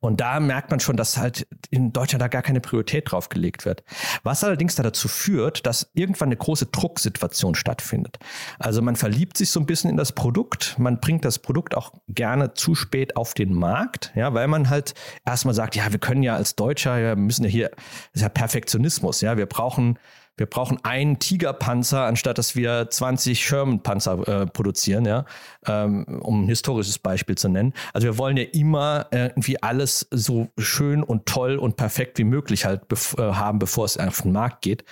Und 0.00 0.20
da 0.20 0.40
merkt 0.40 0.70
man 0.70 0.80
schon, 0.80 0.98
dass 0.98 1.16
halt 1.16 1.46
in 1.70 1.94
Deutschland 1.94 2.20
da 2.20 2.28
gar 2.28 2.42
keine 2.42 2.60
Priorität 2.60 3.10
drauf 3.10 3.30
gelegt 3.30 3.64
wird. 3.64 3.82
Was 4.24 4.44
allerdings 4.44 4.74
da 4.74 4.82
dazu 4.82 5.08
führt, 5.08 5.64
dass 5.64 5.90
irgendwann 5.94 6.28
eine 6.28 6.36
große 6.36 6.66
Drucksituation 6.66 7.54
stattfindet. 7.54 8.18
Also 8.58 8.82
man 8.82 8.96
verliebt 8.96 9.38
sich 9.38 9.50
so 9.50 9.60
ein 9.60 9.66
bisschen 9.66 9.88
in 9.88 9.96
das 9.96 10.12
Produkt. 10.12 10.78
Man 10.78 11.00
bringt 11.00 11.24
das 11.24 11.38
Produkt 11.38 11.74
auch 11.74 11.92
gerne 12.08 12.52
zu 12.52 12.74
spät 12.74 13.16
auf 13.16 13.32
den 13.32 13.54
Markt. 13.54 14.12
Ja, 14.14 14.34
weil 14.34 14.48
man 14.48 14.68
halt 14.68 14.92
erstmal 15.24 15.54
sagt, 15.54 15.76
ja, 15.76 15.90
wir 15.92 15.98
können 15.98 16.22
ja 16.22 16.36
als 16.36 16.56
Deutscher, 16.56 16.98
wir 16.98 17.16
müssen 17.16 17.44
ja 17.44 17.50
hier, 17.50 17.70
das 17.70 18.16
ist 18.16 18.22
ja 18.22 18.28
Perfektionismus. 18.28 19.22
Ja, 19.22 19.38
wir 19.38 19.46
brauchen 19.46 19.98
wir 20.36 20.46
brauchen 20.46 20.78
einen 20.84 21.18
Tigerpanzer, 21.18 22.04
anstatt 22.04 22.38
dass 22.38 22.56
wir 22.56 22.88
20 22.90 23.44
Sherman-Panzer 23.44 24.28
äh, 24.28 24.46
produzieren, 24.46 25.04
ja, 25.04 25.24
ähm, 25.66 26.20
um 26.22 26.44
ein 26.44 26.48
historisches 26.48 26.98
Beispiel 26.98 27.36
zu 27.36 27.48
nennen. 27.48 27.72
Also 27.92 28.06
wir 28.06 28.18
wollen 28.18 28.36
ja 28.36 28.44
immer 28.52 29.06
irgendwie 29.12 29.62
alles 29.62 30.06
so 30.10 30.48
schön 30.58 31.02
und 31.02 31.26
toll 31.26 31.56
und 31.56 31.76
perfekt 31.76 32.18
wie 32.18 32.24
möglich 32.24 32.64
halt 32.64 32.88
bef 32.88 33.14
äh, 33.18 33.22
haben, 33.22 33.58
bevor 33.58 33.84
es 33.84 33.96
auf 33.96 34.22
den 34.22 34.32
Markt 34.32 34.62
geht. 34.62 34.84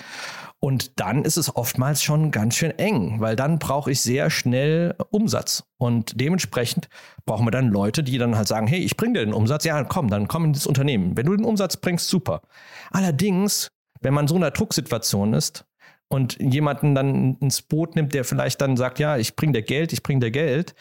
Und 0.65 1.01
dann 1.01 1.25
ist 1.25 1.37
es 1.37 1.57
oftmals 1.57 2.05
schon 2.05 2.31
ganz 2.31 2.55
schön 2.55 2.71
eng, 2.79 3.21
weil 3.21 3.35
dann 3.35 3.59
brauche 3.59 3.91
ich 3.91 4.01
sehr 4.01 4.31
schnell 4.31 4.95
Umsatz. 5.11 5.65
Und 5.77 6.21
dementsprechend 6.21 6.89
brauchen 7.27 7.45
wir 7.45 7.51
dann 7.51 7.67
Leute, 7.67 8.05
die 8.05 8.17
dann 8.17 8.37
halt 8.37 8.47
sagen, 8.47 8.69
hey, 8.69 8.79
ich 8.79 8.97
bringe 8.97 9.15
dir 9.15 9.25
den 9.25 9.35
Umsatz. 9.35 9.65
Ja, 9.65 9.83
komm, 9.83 10.09
dann 10.09 10.29
komm 10.29 10.45
in 10.45 10.53
das 10.53 10.69
Unternehmen. 10.69 11.17
Wenn 11.17 11.27
du 11.27 11.37
den 11.37 11.45
Umsatz 11.45 11.77
bringst, 11.77 12.09
super. 12.09 12.43
Allerdings 12.93 13.73
wenn 14.03 14.15
man 14.15 14.29
so 14.29 14.37
in 14.37 14.43
einer 14.43 14.51
Drucksituation 14.51 15.35
ist 15.35 15.65
und 16.09 16.39
jemanden 16.41 16.95
dann 16.95 17.37
ins 17.39 17.63
Boot 17.63 17.97
nimmt, 17.97 18.15
der 18.15 18.25
vielleicht 18.25 18.61
dann 18.61 18.77
sagt, 18.77 18.99
ja, 18.99 19.17
ich 19.17 19.37
bringe 19.37 19.55
dir 19.55 19.63
Geld, 19.63 19.93
ich 19.93 20.03
bringe 20.03 20.21
dir 20.21 20.31
Geld, 20.31 20.75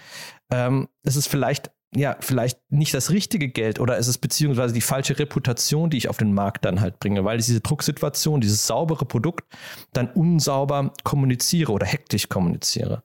ähm, 0.52 0.90
ist 1.04 1.16
es 1.16 1.28
vielleicht 1.28 1.72
ja, 1.94 2.16
vielleicht 2.22 2.60
nicht 2.72 2.94
das 2.94 3.12
richtige 3.12 3.50
Geld 3.50 3.80
oder 3.80 3.98
ist 3.98 4.08
es 4.08 4.18
beziehungsweise 4.18 4.74
die 4.74 4.82
falsche 4.82 5.20
Reputation, 5.20 5.90
die 5.90 5.98
ich 5.98 6.08
auf 6.08 6.18
den 6.18 6.34
Markt 6.34 6.64
dann 6.64 6.80
halt 6.80 7.00
bringe, 7.00 7.26
weil 7.26 7.40
ich 7.40 7.46
diese 7.46 7.60
Drucksituation, 7.60 8.40
dieses 8.40 8.66
saubere 8.66 9.06
Produkt 9.06 9.46
dann 9.92 10.10
unsauber 10.12 10.94
kommuniziere 11.04 11.72
oder 11.72 11.86
hektisch 11.86 12.30
kommuniziere. 12.30 13.04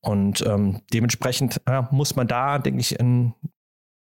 Und 0.00 0.44
ähm, 0.46 0.82
dementsprechend 0.92 1.60
ja, 1.66 1.88
muss 1.90 2.14
man 2.14 2.28
da, 2.28 2.58
denke 2.58 2.80
ich, 2.80 2.98
in, 2.98 3.34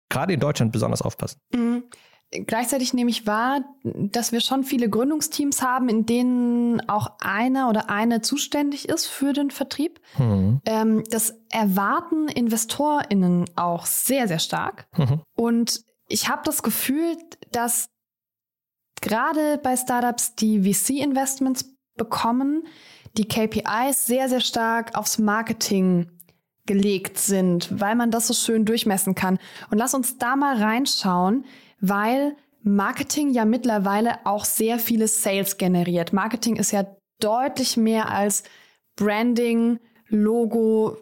gerade 0.09 0.33
in 0.33 0.39
Deutschland 0.39 0.71
besonders 0.71 1.01
aufpassen. 1.01 1.41
Mhm. 1.53 1.83
Gleichzeitig 2.31 2.93
nehme 2.93 3.09
ich 3.09 3.27
wahr, 3.27 3.63
dass 3.83 4.31
wir 4.31 4.41
schon 4.41 4.63
viele 4.63 4.89
Gründungsteams 4.89 5.61
haben, 5.61 5.89
in 5.89 6.05
denen 6.05 6.89
auch 6.89 7.11
einer 7.19 7.69
oder 7.69 7.89
eine 7.89 8.21
zuständig 8.21 8.89
ist 8.89 9.05
für 9.05 9.31
den 9.31 9.51
Vertrieb. 9.51 10.01
Mhm. 10.17 10.61
Ähm, 10.65 11.03
das 11.09 11.35
erwarten 11.49 12.27
InvestorInnen 12.27 13.45
auch 13.55 13.85
sehr, 13.85 14.27
sehr 14.27 14.39
stark. 14.39 14.87
Mhm. 14.97 15.21
Und 15.35 15.83
ich 16.07 16.27
habe 16.27 16.41
das 16.43 16.61
Gefühl, 16.63 17.15
dass 17.51 17.87
gerade 19.01 19.57
bei 19.61 19.77
Startups, 19.77 20.35
die 20.35 20.61
VC-Investments 20.61 21.73
bekommen, 21.95 22.63
die 23.17 23.27
KPIs 23.27 24.05
sehr, 24.05 24.27
sehr 24.27 24.41
stark 24.41 24.95
aufs 24.97 25.19
Marketing 25.19 26.11
gelegt 26.65 27.19
sind, 27.19 27.79
weil 27.79 27.95
man 27.95 28.11
das 28.11 28.27
so 28.27 28.33
schön 28.33 28.65
durchmessen 28.65 29.15
kann. 29.15 29.37
Und 29.69 29.77
lass 29.77 29.93
uns 29.93 30.17
da 30.17 30.35
mal 30.35 30.57
reinschauen 30.57 31.45
weil 31.79 32.35
Marketing 32.63 33.29
ja 33.31 33.45
mittlerweile 33.45 34.25
auch 34.25 34.45
sehr 34.45 34.79
viele 34.79 35.07
Sales 35.07 35.57
generiert. 35.57 36.13
Marketing 36.13 36.55
ist 36.55 36.71
ja 36.71 36.85
deutlich 37.19 37.77
mehr 37.77 38.09
als 38.09 38.43
Branding, 38.95 39.79
Logo, 40.07 40.97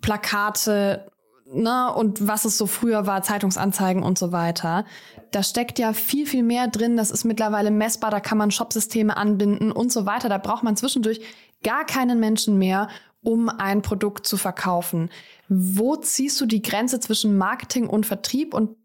Plakate, 0.00 1.10
ne, 1.52 1.92
und 1.92 2.26
was 2.26 2.44
es 2.44 2.58
so 2.58 2.66
früher 2.66 3.06
war, 3.06 3.22
Zeitungsanzeigen 3.22 4.02
und 4.02 4.18
so 4.18 4.32
weiter. 4.32 4.84
Da 5.30 5.42
steckt 5.42 5.78
ja 5.78 5.92
viel, 5.92 6.26
viel 6.26 6.42
mehr 6.42 6.68
drin. 6.68 6.96
Das 6.96 7.10
ist 7.10 7.24
mittlerweile 7.24 7.70
messbar. 7.70 8.10
Da 8.10 8.20
kann 8.20 8.38
man 8.38 8.50
Shopsysteme 8.50 9.16
anbinden 9.16 9.72
und 9.72 9.92
so 9.92 10.06
weiter. 10.06 10.28
Da 10.28 10.38
braucht 10.38 10.62
man 10.62 10.76
zwischendurch 10.76 11.20
gar 11.62 11.84
keinen 11.84 12.20
Menschen 12.20 12.58
mehr, 12.58 12.88
um 13.22 13.48
ein 13.48 13.82
Produkt 13.82 14.26
zu 14.26 14.36
verkaufen. 14.36 15.10
Wo 15.48 15.96
ziehst 15.96 16.40
du 16.40 16.46
die 16.46 16.62
Grenze 16.62 17.00
zwischen 17.00 17.36
Marketing 17.36 17.88
und 17.88 18.06
Vertrieb 18.06 18.54
und 18.54 18.76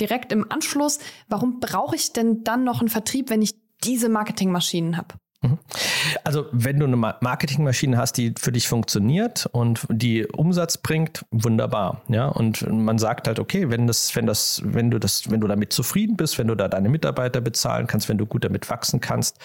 direkt 0.00 0.32
im 0.32 0.50
Anschluss, 0.50 0.98
warum 1.28 1.60
brauche 1.60 1.96
ich 1.96 2.12
denn 2.12 2.44
dann 2.44 2.64
noch 2.64 2.80
einen 2.80 2.88
Vertrieb, 2.88 3.30
wenn 3.30 3.42
ich 3.42 3.54
diese 3.84 4.08
Marketingmaschinen 4.08 4.96
habe? 4.96 5.14
Mhm. 5.40 5.58
Also 6.24 6.46
wenn 6.50 6.80
du 6.80 6.86
eine 6.86 6.96
Marketingmaschine 6.96 7.96
hast, 7.96 8.14
die 8.14 8.34
für 8.36 8.50
dich 8.50 8.66
funktioniert 8.66 9.46
und 9.52 9.86
die 9.88 10.26
Umsatz 10.26 10.78
bringt, 10.78 11.24
wunderbar. 11.30 12.02
Ja, 12.08 12.26
und 12.26 12.68
man 12.68 12.98
sagt 12.98 13.28
halt, 13.28 13.38
okay, 13.38 13.70
wenn 13.70 13.86
das, 13.86 14.14
wenn 14.16 14.26
das, 14.26 14.62
wenn 14.64 14.90
du 14.90 14.98
das, 14.98 15.30
wenn 15.30 15.40
du 15.40 15.46
damit 15.46 15.72
zufrieden 15.72 16.16
bist, 16.16 16.38
wenn 16.38 16.48
du 16.48 16.56
da 16.56 16.68
deine 16.68 16.88
Mitarbeiter 16.88 17.40
bezahlen 17.40 17.86
kannst, 17.86 18.08
wenn 18.08 18.18
du 18.18 18.26
gut 18.26 18.44
damit 18.44 18.68
wachsen 18.68 19.00
kannst. 19.00 19.38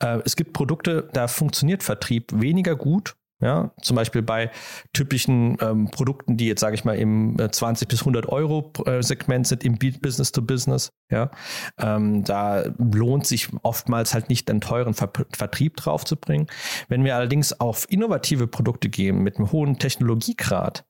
Äh, 0.00 0.18
es 0.24 0.36
gibt 0.36 0.52
Produkte, 0.52 1.08
da 1.14 1.28
funktioniert 1.28 1.82
Vertrieb 1.82 2.32
weniger 2.34 2.76
gut 2.76 3.14
ja, 3.40 3.70
zum 3.80 3.94
Beispiel 3.94 4.22
bei 4.22 4.50
typischen 4.92 5.56
ähm, 5.60 5.90
Produkten, 5.90 6.36
die 6.36 6.46
jetzt, 6.46 6.60
sage 6.60 6.74
ich 6.74 6.84
mal, 6.84 6.96
im 6.96 7.36
20 7.38 7.86
äh, 7.86 7.88
bis 7.88 8.00
100 8.00 8.26
Euro 8.28 8.72
äh, 8.84 9.00
Segment 9.02 9.46
sind, 9.46 9.64
im 9.64 9.78
Business 9.78 10.32
to 10.32 10.42
Business. 10.42 10.90
Ja, 11.10 11.30
ähm, 11.78 12.24
da 12.24 12.64
lohnt 12.78 13.26
sich 13.26 13.48
oftmals 13.62 14.12
halt 14.12 14.28
nicht 14.28 14.50
einen 14.50 14.60
teuren 14.60 14.92
Ver 14.92 15.10
Vertrieb 15.32 15.76
draufzubringen. 15.76 16.48
Wenn 16.88 17.04
wir 17.04 17.14
allerdings 17.14 17.58
auf 17.60 17.86
innovative 17.90 18.46
Produkte 18.46 18.88
gehen 18.88 19.22
mit 19.22 19.36
einem 19.36 19.52
hohen 19.52 19.78
Technologiegrad, 19.78 20.84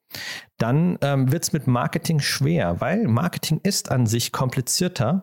dann 0.56 0.98
ähm, 1.02 1.30
wird 1.30 1.44
es 1.44 1.52
mit 1.52 1.66
Marketing 1.66 2.18
schwer, 2.18 2.80
weil 2.80 3.06
Marketing 3.06 3.60
ist 3.62 3.90
an 3.90 4.06
sich 4.06 4.32
komplizierter 4.32 5.22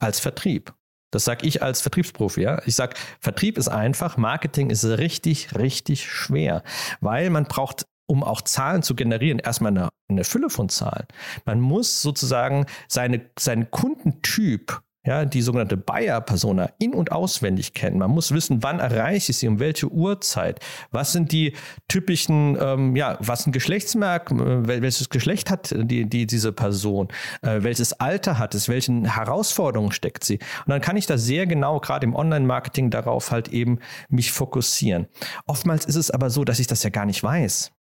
als 0.00 0.18
Vertrieb. 0.18 0.74
Das 1.14 1.24
sage 1.24 1.46
ich 1.46 1.62
als 1.62 1.80
Vertriebsprofi. 1.80 2.42
Ja? 2.42 2.60
Ich 2.66 2.74
sage, 2.74 2.94
Vertrieb 3.20 3.58
ist 3.58 3.68
einfach, 3.68 4.16
Marketing 4.16 4.70
ist 4.70 4.84
richtig, 4.84 5.56
richtig 5.56 6.10
schwer, 6.10 6.62
weil 7.00 7.30
man 7.30 7.44
braucht 7.44 7.86
um 8.06 8.22
auch 8.22 8.42
Zahlen 8.42 8.82
zu 8.82 8.94
generieren, 8.94 9.38
erstmal 9.38 9.70
eine, 9.70 9.88
eine 10.08 10.24
Fülle 10.24 10.50
von 10.50 10.68
Zahlen. 10.68 11.06
Man 11.46 11.60
muss 11.60 12.02
sozusagen 12.02 12.66
seine, 12.86 13.30
seinen 13.38 13.70
Kundentyp 13.70 14.82
ja, 15.06 15.24
die 15.24 15.42
sogenannte 15.42 15.76
Buyer-Persona 15.76 16.70
in- 16.78 16.94
und 16.94 17.12
auswendig 17.12 17.74
kennen. 17.74 17.98
Man 17.98 18.10
muss 18.10 18.32
wissen, 18.32 18.62
wann 18.62 18.80
erreiche 18.80 19.32
ich 19.32 19.38
sie, 19.38 19.48
um 19.48 19.60
welche 19.60 19.88
Uhrzeit. 19.88 20.60
Was 20.90 21.12
sind 21.12 21.30
die 21.32 21.54
typischen, 21.88 22.56
ähm, 22.60 22.96
ja, 22.96 23.18
was 23.20 23.46
ein 23.46 23.52
Geschlechtsmerk, 23.52 24.30
äh, 24.30 24.66
welches 24.66 25.10
Geschlecht 25.10 25.50
hat 25.50 25.74
die, 25.76 26.08
die, 26.08 26.26
diese 26.26 26.52
Person, 26.52 27.08
äh, 27.42 27.62
welches 27.62 27.92
Alter 28.00 28.38
hat 28.38 28.54
es, 28.54 28.68
welchen 28.68 29.04
Herausforderungen 29.04 29.92
steckt 29.92 30.24
sie. 30.24 30.38
Und 30.38 30.70
dann 30.70 30.80
kann 30.80 30.96
ich 30.96 31.06
da 31.06 31.18
sehr 31.18 31.46
genau, 31.46 31.80
gerade 31.80 32.06
im 32.06 32.14
Online-Marketing, 32.14 32.90
darauf 32.90 33.30
halt 33.30 33.48
eben 33.48 33.80
mich 34.08 34.32
fokussieren. 34.32 35.06
Oftmals 35.46 35.84
ist 35.84 35.96
es 35.96 36.10
aber 36.10 36.30
so, 36.30 36.44
dass 36.44 36.58
ich 36.58 36.66
das 36.66 36.82
ja 36.82 36.90
gar 36.90 37.04
nicht 37.04 37.22
weiß. 37.22 37.72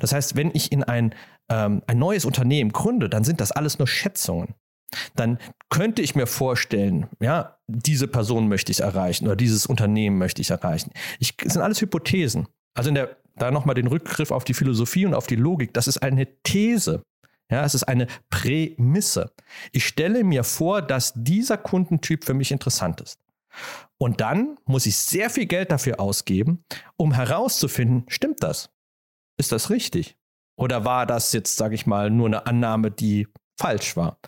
Das 0.00 0.12
heißt, 0.12 0.34
wenn 0.34 0.50
ich 0.54 0.72
in 0.72 0.82
ein, 0.82 1.14
ähm, 1.50 1.82
ein 1.86 1.98
neues 1.98 2.24
Unternehmen 2.24 2.72
gründe, 2.72 3.10
dann 3.10 3.24
sind 3.24 3.40
das 3.42 3.52
alles 3.52 3.78
nur 3.78 3.86
Schätzungen 3.86 4.54
dann 5.14 5.38
könnte 5.68 6.02
ich 6.02 6.14
mir 6.14 6.26
vorstellen, 6.26 7.08
ja, 7.20 7.58
diese 7.66 8.08
Person 8.08 8.48
möchte 8.48 8.72
ich 8.72 8.80
erreichen 8.80 9.26
oder 9.26 9.36
dieses 9.36 9.66
Unternehmen 9.66 10.18
möchte 10.18 10.40
ich 10.40 10.50
erreichen. 10.50 10.92
Ich, 11.18 11.36
das 11.36 11.54
sind 11.54 11.62
alles 11.62 11.80
Hypothesen. 11.80 12.48
Also 12.74 12.88
in 12.88 12.94
der, 12.94 13.16
da 13.36 13.50
nochmal 13.50 13.74
den 13.74 13.86
Rückgriff 13.86 14.30
auf 14.30 14.44
die 14.44 14.54
Philosophie 14.54 15.06
und 15.06 15.14
auf 15.14 15.26
die 15.26 15.36
Logik. 15.36 15.74
Das 15.74 15.88
ist 15.88 15.98
eine 15.98 16.26
These. 16.42 17.02
Ja, 17.50 17.64
es 17.64 17.74
ist 17.74 17.84
eine 17.84 18.06
Prämisse. 18.28 19.32
Ich 19.72 19.86
stelle 19.86 20.22
mir 20.22 20.44
vor, 20.44 20.82
dass 20.82 21.14
dieser 21.16 21.56
Kundentyp 21.56 22.24
für 22.24 22.34
mich 22.34 22.52
interessant 22.52 23.00
ist. 23.00 23.18
Und 23.96 24.20
dann 24.20 24.58
muss 24.66 24.86
ich 24.86 24.96
sehr 24.96 25.30
viel 25.30 25.46
Geld 25.46 25.72
dafür 25.72 25.98
ausgeben, 25.98 26.64
um 26.96 27.12
herauszufinden, 27.12 28.04
stimmt 28.08 28.42
das? 28.42 28.70
Ist 29.38 29.52
das 29.52 29.70
richtig? 29.70 30.16
Oder 30.56 30.84
war 30.84 31.06
das 31.06 31.32
jetzt, 31.32 31.56
sage 31.56 31.74
ich 31.74 31.86
mal, 31.86 32.10
nur 32.10 32.26
eine 32.26 32.46
Annahme, 32.46 32.90
die 32.90 33.28
falsch 33.56 33.96
war? 33.96 34.18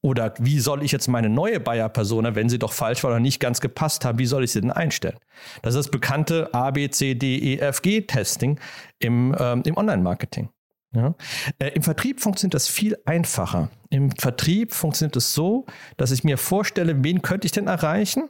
Oder 0.00 0.34
wie 0.38 0.60
soll 0.60 0.84
ich 0.84 0.92
jetzt 0.92 1.08
meine 1.08 1.28
neue 1.28 1.58
Buyer-Persona, 1.58 2.36
wenn 2.36 2.48
sie 2.48 2.58
doch 2.58 2.72
falsch 2.72 3.02
war 3.02 3.10
oder 3.10 3.20
nicht 3.20 3.40
ganz 3.40 3.60
gepasst 3.60 4.04
haben, 4.04 4.18
wie 4.18 4.26
soll 4.26 4.44
ich 4.44 4.52
sie 4.52 4.60
denn 4.60 4.70
einstellen? 4.70 5.18
Das 5.62 5.74
ist 5.74 5.86
das 5.86 5.90
bekannte 5.90 6.54
A, 6.54 6.70
B, 6.70 6.88
C, 6.88 7.14
D, 7.14 7.36
E, 7.36 7.58
F, 7.58 7.82
G-Testing 7.82 8.60
im, 9.00 9.34
ähm, 9.38 9.62
im 9.66 9.76
Online-Marketing. 9.76 10.50
Ja. 10.94 11.14
Äh, 11.58 11.68
Im 11.74 11.82
Vertrieb 11.82 12.20
funktioniert 12.20 12.54
das 12.54 12.68
viel 12.68 12.96
einfacher. 13.04 13.70
Im 13.90 14.10
Vertrieb 14.12 14.72
funktioniert 14.72 15.16
es 15.16 15.34
so, 15.34 15.66
dass 15.96 16.12
ich 16.12 16.24
mir 16.24 16.38
vorstelle, 16.38 17.04
wen 17.04 17.20
könnte 17.20 17.46
ich 17.46 17.52
denn 17.52 17.66
erreichen? 17.66 18.28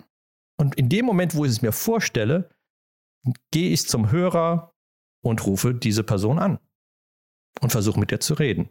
Und 0.57 0.74
in 0.74 0.88
dem 0.88 1.07
Moment, 1.07 1.35
wo 1.35 1.44
ich 1.44 1.52
es 1.52 1.62
mir 1.62 1.72
vorstelle, 1.72 2.48
gehe 3.52 3.70
ich 3.70 3.87
zum 3.87 4.11
Hörer 4.11 4.72
und 5.22 5.46
rufe 5.46 5.74
diese 5.74 6.02
Person 6.02 6.38
an 6.38 6.59
und 7.61 7.70
versuche 7.70 8.00
mit 8.00 8.11
ihr 8.11 8.20
zu 8.20 8.35
reden. 8.35 8.70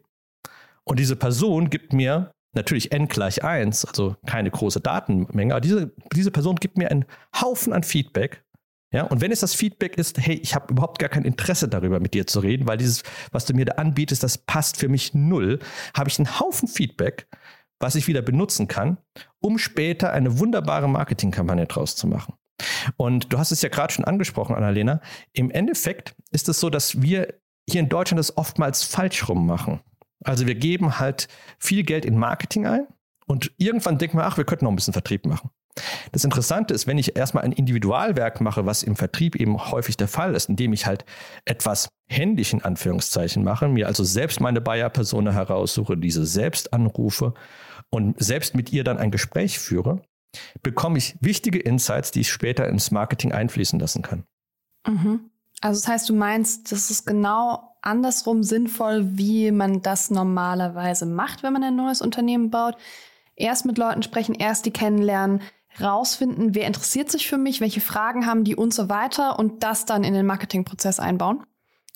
Und 0.84 1.00
diese 1.00 1.16
Person 1.16 1.70
gibt 1.70 1.94
mir 1.94 2.32
natürlich 2.54 2.92
n 2.92 3.08
gleich 3.08 3.44
1, 3.44 3.86
also 3.86 4.16
keine 4.26 4.52
große 4.52 4.82
Datenmenge, 4.82 5.54
aber 5.54 5.62
diese, 5.62 5.94
diese 6.14 6.32
Person 6.32 6.56
gibt 6.56 6.78
mir 6.78 6.92
einen 6.92 7.06
Haufen 7.40 7.74
an 7.74 7.84
Feedback. 7.84 8.44
Ja, 8.94 9.04
und 9.04 9.20
wenn 9.20 9.34
es 9.34 9.42
das 9.42 9.54
Feedback 9.54 9.98
ist, 9.98 10.18
hey, 10.18 10.36
ich 10.36 10.56
habe 10.56 10.72
überhaupt 10.72 11.00
gar 11.00 11.10
kein 11.10 11.26
Interesse 11.26 11.68
darüber, 11.68 12.00
mit 12.00 12.14
dir 12.14 12.26
zu 12.26 12.40
reden, 12.40 12.68
weil 12.68 12.78
dieses, 12.78 13.04
was 13.32 13.46
du 13.46 13.54
mir 13.54 13.66
da 13.66 13.74
anbietest, 13.74 14.24
das 14.24 14.38
passt 14.38 14.78
für 14.78 14.88
mich 14.88 15.14
null, 15.14 15.60
habe 15.96 16.10
ich 16.10 16.18
einen 16.20 16.40
Haufen 16.40 16.70
Feedback, 16.70 17.28
was 17.80 17.96
ich 17.96 18.08
wieder 18.08 18.22
benutzen 18.22 18.68
kann, 18.68 18.98
um 19.40 19.58
später 19.58 20.14
eine 20.14 20.40
wunderbare 20.40 20.88
Marketingkampagne 20.88 21.66
draus 21.66 21.96
zu 21.98 22.08
machen. 22.08 22.36
Und 22.96 23.32
du 23.32 23.38
hast 23.38 23.52
es 23.52 23.62
ja 23.62 23.70
gerade 23.70 23.94
schon 23.94 24.06
angesprochen, 24.06 24.56
Annalena. 24.56 25.02
Im 25.34 25.52
Endeffekt 25.52 26.16
ist 26.32 26.50
es 26.50 26.60
so, 26.60 26.70
dass 26.70 27.02
wir 27.02 27.34
hier 27.70 27.82
in 27.82 27.90
Deutschland 27.90 28.20
das 28.20 28.38
oftmals 28.38 28.84
falsch 28.84 29.28
rum 29.28 29.46
machen. 29.46 29.82
Also 30.24 30.48
wir 30.48 30.56
geben 30.56 31.00
halt 31.00 31.28
viel 31.60 31.84
Geld 31.84 32.06
in 32.06 32.18
Marketing 32.18 32.66
ein 32.66 32.88
und 33.26 33.52
irgendwann 33.58 33.98
denken 33.98 34.18
wir, 34.18 34.26
ach, 34.26 34.38
wir 34.38 34.46
könnten 34.46 34.66
noch 34.66 34.72
ein 34.72 34.76
bisschen 34.76 34.94
Vertrieb 34.94 35.26
machen. 35.26 35.50
Das 36.12 36.24
Interessante 36.24 36.74
ist, 36.74 36.88
wenn 36.88 36.98
ich 36.98 37.16
erstmal 37.16 37.44
ein 37.44 37.52
Individualwerk 37.52 38.42
mache, 38.42 38.66
was 38.66 38.84
im 38.84 38.96
Vertrieb 38.96 39.36
eben 39.36 39.58
häufig 39.72 39.98
der 39.98 40.08
Fall 40.08 40.36
ist, 40.36 40.50
indem 40.50 40.74
ich 40.74 40.86
halt 40.86 41.06
etwas 41.46 41.90
händisch 42.10 42.54
in 42.54 42.64
Anführungszeichen 42.64 43.44
mache, 43.44 43.68
mir 43.68 43.88
also 43.88 44.04
selbst 44.04 44.40
meine 44.40 44.62
Buyer-Persona 44.62 45.32
heraussuche, 45.32 45.98
diese 45.98 46.26
selbst 46.26 46.74
anrufe 46.74 47.34
und 47.90 48.16
selbst 48.22 48.56
mit 48.56 48.72
ihr 48.72 48.84
dann 48.84 48.98
ein 48.98 49.12
Gespräch 49.12 49.60
führe, 49.60 50.02
bekomme 50.64 50.98
ich 50.98 51.16
wichtige 51.22 51.60
Insights, 51.60 52.12
die 52.12 52.22
ich 52.22 52.32
später 52.32 52.68
ins 52.68 52.92
Marketing 52.92 53.32
einfließen 53.32 53.80
lassen 53.80 54.02
kann. 54.02 54.24
Mhm. 54.88 55.30
Also 55.62 55.82
das 55.82 55.88
heißt, 55.88 56.10
du 56.10 56.14
meinst, 56.14 56.72
das 56.72 56.92
ist 56.92 57.06
genau 57.06 57.76
andersrum 57.82 58.44
sinnvoll, 58.44 59.18
wie 59.18 59.52
man 59.52 59.82
das 59.82 60.12
normalerweise 60.12 61.06
macht, 61.06 61.44
wenn 61.44 61.54
man 61.54 61.64
ein 61.64 61.76
neues 61.76 62.02
Unternehmen 62.02 62.52
baut. 62.52 62.76
Erst 63.36 63.66
mit 63.66 63.78
Leuten 63.78 64.04
sprechen, 64.04 64.36
erst 64.36 64.66
die 64.66 64.72
kennenlernen, 64.72 65.42
rausfinden, 65.80 66.56
wer 66.56 66.66
interessiert 66.66 67.12
sich 67.12 67.28
für 67.28 67.38
mich, 67.38 67.62
welche 67.62 67.82
Fragen 67.82 68.26
haben 68.26 68.44
die 68.44 68.56
und 68.56 68.74
so 68.74 68.90
weiter 68.90 69.38
und 69.38 69.64
das 69.64 69.86
dann 69.86 70.04
in 70.04 70.14
den 70.14 70.26
Marketingprozess 70.26 71.00
einbauen. 71.00 71.44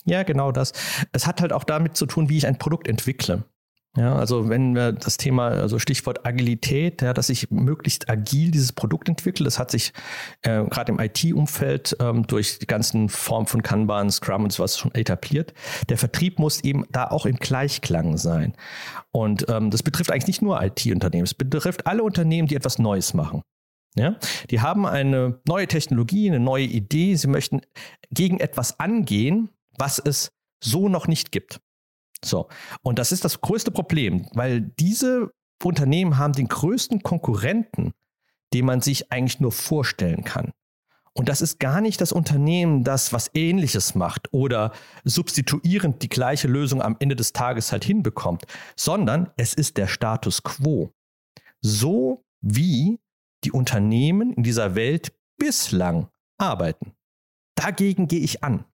Ja, 0.06 0.24
genau 0.24 0.52
das. 0.52 0.74
Es 1.12 1.28
hat 1.28 1.42
halt 1.42 1.54
auch 1.54 1.64
damit 1.64 1.96
zu 1.96 2.06
tun, 2.06 2.30
wie 2.30 2.38
ich 2.38 2.48
ein 2.48 2.58
Produkt 2.58 2.88
entwickle. 2.88 3.44
Ja, 3.98 4.16
also 4.16 4.48
wenn 4.48 4.74
wir 4.74 4.94
das 4.94 5.18
Thema, 5.18 5.50
also 5.50 5.78
Stichwort 5.78 6.26
Agilität, 6.26 7.02
ja, 7.02 7.14
dass 7.14 7.28
ich 7.28 7.52
möglichst 7.52 8.10
agil 8.10 8.50
dieses 8.50 8.72
Produkt 8.72 9.10
entwickle, 9.10 9.44
das 9.44 9.60
hat 9.60 9.70
sich 9.70 9.92
äh, 10.44 10.64
gerade 10.64 10.94
im 10.94 11.00
IT-Umfeld 11.00 11.98
ähm, 12.00 12.26
durch 12.26 12.60
die 12.60 12.68
ganzen 12.68 13.10
Formen 13.10 13.48
von 13.48 13.62
Kanban, 13.62 14.10
Scrum 14.10 14.46
und 14.46 14.54
sowas 14.54 14.78
schon 14.78 14.96
etabliert. 14.96 15.54
Der 15.90 15.98
Vertrieb 15.98 16.40
muss 16.40 16.64
eben 16.64 16.86
da 16.92 17.08
auch 17.08 17.26
im 17.26 17.36
Gleichklang 17.36 18.18
sein. 18.18 18.54
Und 19.12 19.48
ähm, 19.50 19.72
das 19.72 19.84
betrifft 19.84 20.10
eigentlich 20.10 20.28
nicht 20.28 20.42
nur 20.42 20.64
IT-Unternehmen, 20.64 21.26
es 21.26 21.34
betrifft 21.34 21.86
alle 21.86 22.04
Unternehmen, 22.04 22.48
die 22.48 22.56
etwas 22.56 22.80
Neues 22.80 23.14
machen. 23.14 23.42
Ja, 23.98 24.16
die 24.50 24.62
haben 24.62 24.86
eine 24.86 25.42
neue 25.46 25.68
Technologie, 25.68 26.30
eine 26.30 26.40
neue 26.40 26.64
Idee, 26.64 27.16
sie 27.16 27.28
möchten 27.28 27.60
gegen 28.10 28.40
etwas 28.40 28.80
angehen, 28.80 29.50
was 29.78 30.00
es 30.00 30.32
so 30.64 30.88
noch 30.88 31.08
nicht 31.08 31.34
gibt. 31.34 31.60
So. 32.24 32.48
Und 32.82 33.00
das 33.00 33.12
ist 33.12 33.26
das 33.26 33.42
größte 33.42 33.72
Problem, 33.72 34.28
weil 34.34 34.62
diese 34.62 35.32
Unternehmen 35.64 36.18
haben 36.18 36.34
den 36.34 36.48
größten 36.48 37.04
Konkurrenten, 37.04 37.94
den 38.54 38.66
man 38.66 38.82
sich 38.82 39.12
eigentlich 39.12 39.40
nur 39.40 39.52
vorstellen 39.52 40.24
kann. 40.24 40.52
Und 41.14 41.28
das 41.28 41.42
ist 41.42 41.60
gar 41.60 41.82
nicht 41.82 42.00
das 42.00 42.14
Unternehmen, 42.14 42.84
das 42.84 43.12
was 43.12 43.30
Ähnliches 43.34 43.96
macht 43.96 44.34
oder 44.34 44.72
substituierend 45.04 46.02
die 46.04 46.10
gleiche 46.10 46.48
Lösung 46.48 46.82
am 46.82 46.96
Ende 47.00 47.18
des 47.18 47.34
Tages 47.34 47.72
halt 47.72 47.84
hinbekommt, 47.84 48.46
sondern 48.78 49.30
es 49.36 49.54
ist 49.54 49.78
der 49.78 49.88
Status 49.88 50.44
quo. 50.44 50.94
So 51.60 52.24
wie 52.40 53.00
die 53.44 53.52
Unternehmen 53.52 54.34
in 54.34 54.44
dieser 54.44 54.76
Welt 54.76 55.14
bislang 55.38 56.08
arbeiten. 56.38 56.94
Dagegen 57.56 58.08
gehe 58.08 58.22
ich 58.22 58.44
an. 58.44 58.66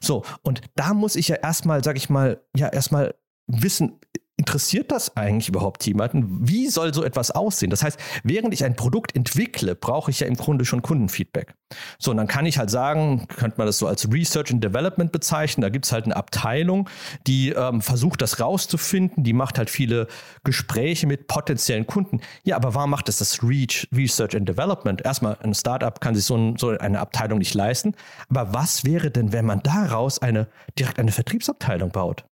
So, 0.00 0.24
und 0.42 0.60
da 0.74 0.94
muss 0.94 1.16
ich 1.16 1.28
ja 1.28 1.36
erstmal, 1.36 1.82
sag 1.84 1.96
ich 1.96 2.10
mal, 2.10 2.42
ja, 2.56 2.68
erstmal 2.68 3.14
wissen, 3.46 4.00
interessiert 4.36 4.90
das 4.90 5.16
eigentlich 5.16 5.48
überhaupt 5.48 5.86
jemanden? 5.86 6.48
Wie 6.48 6.68
soll 6.68 6.94
so 6.94 7.04
etwas 7.04 7.30
aussehen? 7.30 7.70
Das 7.70 7.82
heißt, 7.82 7.98
während 8.24 8.54
ich 8.54 8.64
ein 8.64 8.76
Produkt 8.76 9.14
entwickle, 9.14 9.74
brauche 9.74 10.10
ich 10.10 10.20
ja 10.20 10.26
im 10.26 10.34
Grunde 10.34 10.64
schon 10.64 10.82
Kundenfeedback. 10.82 11.54
So, 11.98 12.10
und 12.10 12.16
dann 12.16 12.26
kann 12.26 12.46
ich 12.46 12.58
halt 12.58 12.70
sagen, 12.70 13.26
könnte 13.28 13.58
man 13.58 13.66
das 13.66 13.78
so 13.78 13.86
als 13.86 14.10
Research 14.10 14.50
and 14.52 14.64
Development 14.64 15.12
bezeichnen. 15.12 15.62
Da 15.62 15.68
gibt 15.68 15.84
es 15.84 15.92
halt 15.92 16.06
eine 16.06 16.16
Abteilung, 16.16 16.88
die 17.26 17.50
ähm, 17.50 17.82
versucht, 17.82 18.22
das 18.22 18.40
rauszufinden. 18.40 19.22
Die 19.22 19.32
macht 19.32 19.58
halt 19.58 19.70
viele 19.70 20.08
Gespräche 20.44 21.06
mit 21.06 21.26
potenziellen 21.26 21.86
Kunden. 21.86 22.20
Ja, 22.42 22.56
aber 22.56 22.74
warum 22.74 22.90
macht 22.90 23.08
das 23.08 23.18
das 23.18 23.42
Research 23.42 24.34
and 24.34 24.48
Development? 24.48 25.02
Erstmal, 25.04 25.36
ein 25.42 25.54
Startup 25.54 26.00
kann 26.00 26.14
sich 26.14 26.24
so, 26.24 26.36
ein, 26.36 26.56
so 26.56 26.70
eine 26.70 27.00
Abteilung 27.00 27.38
nicht 27.38 27.54
leisten. 27.54 27.94
Aber 28.28 28.54
was 28.54 28.84
wäre 28.84 29.10
denn, 29.10 29.32
wenn 29.32 29.44
man 29.44 29.62
daraus 29.62 30.20
eine, 30.20 30.48
direkt 30.78 30.98
eine 30.98 31.12
Vertriebsabteilung 31.12 31.90
baut? 31.90 32.24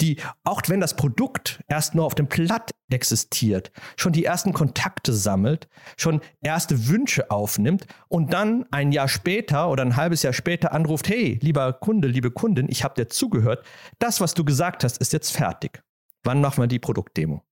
Die, 0.00 0.18
auch 0.44 0.62
wenn 0.66 0.80
das 0.80 0.96
Produkt 0.96 1.62
erst 1.68 1.94
nur 1.94 2.04
auf 2.04 2.14
dem 2.14 2.28
Platt 2.28 2.70
existiert, 2.90 3.72
schon 3.96 4.12
die 4.12 4.24
ersten 4.24 4.52
Kontakte 4.52 5.12
sammelt, 5.12 5.68
schon 5.96 6.20
erste 6.40 6.88
Wünsche 6.88 7.30
aufnimmt 7.30 7.86
und 8.08 8.32
dann 8.32 8.66
ein 8.70 8.92
Jahr 8.92 9.08
später 9.08 9.70
oder 9.70 9.84
ein 9.84 9.96
halbes 9.96 10.22
Jahr 10.22 10.32
später 10.32 10.72
anruft, 10.72 11.08
hey, 11.08 11.38
lieber 11.42 11.72
Kunde, 11.72 12.08
liebe 12.08 12.30
Kundin, 12.30 12.68
ich 12.68 12.84
habe 12.84 12.94
dir 12.94 13.08
zugehört, 13.08 13.64
das, 13.98 14.20
was 14.20 14.34
du 14.34 14.44
gesagt 14.44 14.84
hast, 14.84 14.98
ist 14.98 15.12
jetzt 15.12 15.32
fertig. 15.32 15.82
Wann 16.22 16.40
machen 16.40 16.62
wir 16.62 16.68
die 16.68 16.78
Produktdemo? 16.78 17.42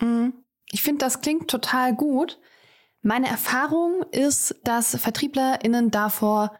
Mhm. 0.00 0.34
Ich 0.70 0.82
finde, 0.82 1.04
das 1.04 1.20
klingt 1.20 1.48
total 1.48 1.94
gut. 1.94 2.40
Meine 3.02 3.28
Erfahrung 3.28 4.02
ist, 4.12 4.56
dass 4.64 4.96
VertrieblerInnen 4.96 5.90
davor 5.90 6.56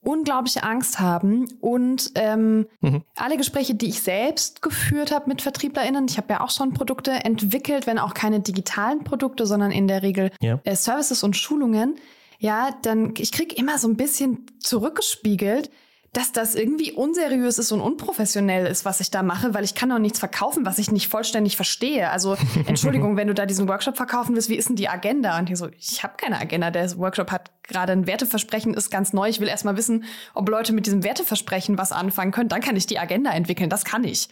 unglaubliche 0.00 0.62
Angst 0.62 1.00
haben. 1.00 1.46
Und 1.60 2.12
ähm, 2.14 2.66
mhm. 2.80 3.02
alle 3.16 3.36
Gespräche, 3.36 3.74
die 3.74 3.88
ich 3.88 4.00
selbst 4.00 4.62
geführt 4.62 5.12
habe 5.12 5.28
mit 5.28 5.42
VertrieblerInnen, 5.42 6.06
ich 6.08 6.16
habe 6.16 6.32
ja 6.34 6.40
auch 6.40 6.50
schon 6.50 6.72
Produkte 6.72 7.10
entwickelt, 7.10 7.86
wenn 7.86 7.98
auch 7.98 8.14
keine 8.14 8.40
digitalen 8.40 9.04
Produkte, 9.04 9.46
sondern 9.46 9.70
in 9.70 9.88
der 9.88 10.02
Regel 10.02 10.30
ja. 10.40 10.60
äh, 10.64 10.76
Services 10.76 11.22
und 11.22 11.36
Schulungen. 11.36 11.96
Ja, 12.38 12.70
dann 12.82 13.14
ich 13.18 13.32
krieg 13.32 13.58
immer 13.58 13.78
so 13.78 13.88
ein 13.88 13.96
bisschen 13.96 14.46
zurückgespiegelt, 14.60 15.70
dass 16.12 16.32
das 16.32 16.54
irgendwie 16.54 16.92
unseriös 16.92 17.58
ist 17.58 17.70
und 17.70 17.80
unprofessionell 17.80 18.66
ist, 18.66 18.84
was 18.84 19.00
ich 19.00 19.10
da 19.10 19.22
mache, 19.22 19.52
weil 19.52 19.64
ich 19.64 19.74
kann 19.74 19.90
doch 19.90 19.98
nichts 19.98 20.18
verkaufen, 20.18 20.64
was 20.64 20.78
ich 20.78 20.90
nicht 20.90 21.08
vollständig 21.08 21.56
verstehe. 21.56 22.10
Also 22.10 22.36
Entschuldigung, 22.66 23.16
wenn 23.16 23.28
du 23.28 23.34
da 23.34 23.44
diesen 23.44 23.68
Workshop 23.68 23.96
verkaufen 23.96 24.34
willst, 24.34 24.48
wie 24.48 24.56
ist 24.56 24.68
denn 24.68 24.76
die 24.76 24.88
Agenda? 24.88 25.38
Und 25.38 25.50
ich 25.50 25.58
so, 25.58 25.68
ich 25.68 26.02
habe 26.02 26.14
keine 26.16 26.40
Agenda. 26.40 26.70
Der 26.70 26.96
Workshop 26.96 27.30
hat 27.30 27.50
gerade 27.62 27.92
ein 27.92 28.06
Werteversprechen, 28.06 28.72
ist 28.72 28.90
ganz 28.90 29.12
neu. 29.12 29.28
Ich 29.28 29.40
will 29.40 29.48
erst 29.48 29.66
mal 29.66 29.76
wissen, 29.76 30.04
ob 30.34 30.48
Leute 30.48 30.72
mit 30.72 30.86
diesem 30.86 31.04
Werteversprechen 31.04 31.76
was 31.76 31.92
anfangen 31.92 32.32
können. 32.32 32.48
Dann 32.48 32.62
kann 32.62 32.76
ich 32.76 32.86
die 32.86 32.98
Agenda 32.98 33.30
entwickeln. 33.32 33.68
Das 33.68 33.84
kann 33.84 34.04
ich. 34.04 34.28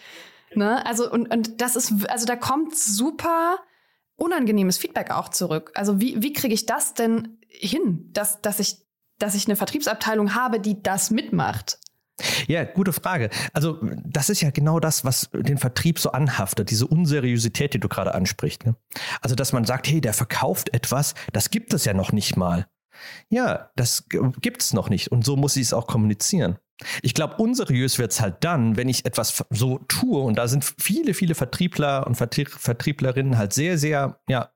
Ne? 0.55 0.85
Also 0.87 1.11
und, 1.11 1.33
und 1.33 1.61
das 1.61 1.77
ist, 1.77 2.09
also 2.09 2.25
da 2.25 2.37
kommt 2.37 2.75
super 2.75 3.59
unangenehmes 4.17 4.79
Feedback 4.79 5.11
auch 5.11 5.29
zurück. 5.29 5.73
Also 5.75 6.01
wie, 6.01 6.23
wie 6.23 6.33
kriege 6.33 6.55
ich 6.55 6.65
das 6.65 6.95
denn 6.95 7.39
hin, 7.49 8.09
dass, 8.13 8.41
dass 8.41 8.61
ich 8.61 8.86
dass 9.19 9.35
ich 9.35 9.47
eine 9.47 9.57
Vertriebsabteilung 9.57 10.35
habe, 10.35 10.61
die 10.61 10.83
das 10.83 11.11
mitmacht? 11.11 11.79
Ja, 12.47 12.65
gute 12.65 12.93
Frage. 12.93 13.29
Also 13.53 13.79
das 14.05 14.31
ist 14.31 14.41
ja 14.41 14.51
genau 14.51 14.81
das, 14.81 15.05
was 15.05 15.29
den 15.33 15.59
Vertrieb 15.59 15.99
so 15.99 16.13
anhaftet, 16.13 16.71
diese 16.71 16.87
Unseriosität, 16.87 17.75
die 17.75 17.81
du 17.81 17.89
gerade 17.89 18.15
ansprichst. 18.15 18.65
Ne? 18.65 18.75
Also 19.21 19.35
dass 19.35 19.53
man 19.53 19.65
sagt, 19.65 19.89
hey, 19.89 20.01
der 20.01 20.15
verkauft 20.15 20.73
etwas, 20.73 21.15
das 21.33 21.51
gibt 21.51 21.75
es 21.75 21.85
ja 21.85 21.93
noch 21.93 22.13
nicht 22.13 22.37
mal. 22.37 22.67
Ja, 23.29 23.71
das 23.77 24.05
gibt 24.09 24.63
es 24.63 24.73
noch 24.73 24.89
nicht 24.89 25.13
und 25.13 25.25
so 25.25 25.37
muss 25.37 25.57
ich 25.57 25.63
es 25.63 25.73
auch 25.75 25.87
kommunizieren. 25.87 26.57
Ich 27.03 27.13
glaube, 27.13 27.37
unseriös 27.37 27.99
wird 27.99 28.13
es 28.13 28.21
halt 28.21 28.45
dann, 28.45 28.77
wenn 28.77 28.89
ich 28.89 29.05
etwas 29.05 29.45
so 29.51 29.79
tue 29.89 30.21
und 30.21 30.37
da 30.37 30.49
sind 30.49 30.65
viele, 30.79 31.13
viele 31.13 31.35
Vertriebler 31.35 32.07
und 32.07 32.15
Vertrieblerinnen 32.15 33.37
halt 33.37 33.53
sehr, 33.53 33.77
sehr, 33.77 34.21
ja, 34.29 34.51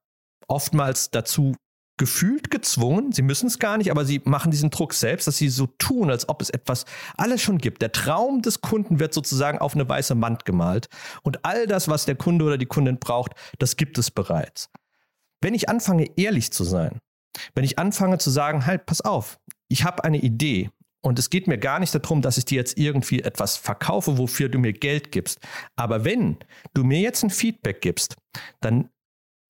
oftmals 0.48 1.10
dazu 1.10 1.54
gefühlt 2.00 2.50
gezwungen, 2.50 3.12
sie 3.12 3.20
müssen 3.20 3.48
es 3.48 3.58
gar 3.58 3.76
nicht, 3.76 3.90
aber 3.90 4.06
sie 4.06 4.22
machen 4.24 4.50
diesen 4.50 4.70
Druck 4.70 4.94
selbst, 4.94 5.26
dass 5.26 5.36
sie 5.36 5.50
so 5.50 5.66
tun, 5.66 6.10
als 6.10 6.30
ob 6.30 6.40
es 6.40 6.48
etwas 6.48 6.86
alles 7.18 7.42
schon 7.42 7.58
gibt. 7.58 7.82
Der 7.82 7.92
Traum 7.92 8.40
des 8.40 8.62
Kunden 8.62 8.98
wird 8.98 9.12
sozusagen 9.12 9.58
auf 9.58 9.74
eine 9.74 9.86
weiße 9.86 10.18
Wand 10.18 10.46
gemalt 10.46 10.88
und 11.24 11.44
all 11.44 11.66
das, 11.66 11.88
was 11.88 12.06
der 12.06 12.14
Kunde 12.14 12.46
oder 12.46 12.56
die 12.56 12.64
Kundin 12.64 12.98
braucht, 12.98 13.32
das 13.58 13.76
gibt 13.76 13.98
es 13.98 14.10
bereits. 14.10 14.70
Wenn 15.42 15.52
ich 15.52 15.68
anfange, 15.68 16.06
ehrlich 16.16 16.54
zu 16.54 16.64
sein, 16.64 17.00
wenn 17.54 17.64
ich 17.64 17.78
anfange 17.78 18.16
zu 18.16 18.30
sagen, 18.30 18.64
halt, 18.64 18.86
pass 18.86 19.02
auf, 19.02 19.38
ich 19.68 19.84
habe 19.84 20.02
eine 20.02 20.22
Idee 20.22 20.70
und 21.02 21.18
es 21.18 21.28
geht 21.28 21.48
mir 21.48 21.58
gar 21.58 21.80
nicht 21.80 21.94
darum, 21.94 22.22
dass 22.22 22.38
ich 22.38 22.46
dir 22.46 22.56
jetzt 22.56 22.78
irgendwie 22.78 23.20
etwas 23.20 23.58
verkaufe, 23.58 24.16
wofür 24.16 24.48
du 24.48 24.58
mir 24.58 24.72
Geld 24.72 25.12
gibst. 25.12 25.38
Aber 25.76 26.06
wenn 26.06 26.38
du 26.72 26.82
mir 26.82 27.00
jetzt 27.00 27.22
ein 27.24 27.30
Feedback 27.30 27.82
gibst, 27.82 28.16
dann 28.62 28.88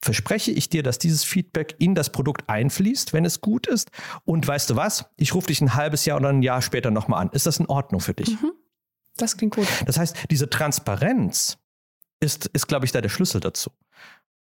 verspreche 0.03 0.51
ich 0.51 0.69
dir, 0.69 0.83
dass 0.83 0.99
dieses 0.99 1.25
Feedback 1.25 1.77
in 1.79 1.95
das 1.95 2.11
Produkt 2.11 2.49
einfließt, 2.49 3.13
wenn 3.13 3.25
es 3.25 3.41
gut 3.41 3.67
ist. 3.67 3.91
Und 4.25 4.47
weißt 4.47 4.71
du 4.71 4.77
was? 4.77 5.07
Ich 5.17 5.35
rufe 5.35 5.49
dich 5.49 5.61
ein 5.61 5.75
halbes 5.75 6.05
Jahr 6.05 6.19
oder 6.19 6.31
ein 6.31 6.43
Jahr 6.43 6.63
später 6.63 6.91
nochmal 6.91 7.21
an. 7.21 7.31
Ist 7.33 7.47
das 7.47 7.59
in 7.59 7.67
Ordnung 7.67 8.01
für 8.01 8.15
dich? 8.15 8.41
Mhm. 8.41 8.53
Das 9.17 9.37
klingt 9.37 9.55
gut. 9.55 9.67
Das 9.87 9.99
heißt, 9.99 10.17
diese 10.31 10.49
Transparenz 10.49 11.59
ist, 12.21 12.47
ist 12.47 12.67
glaube 12.67 12.87
ich, 12.87 12.93
da 12.93 13.01
der 13.01 13.09
Schlüssel 13.09 13.41
dazu. 13.41 13.71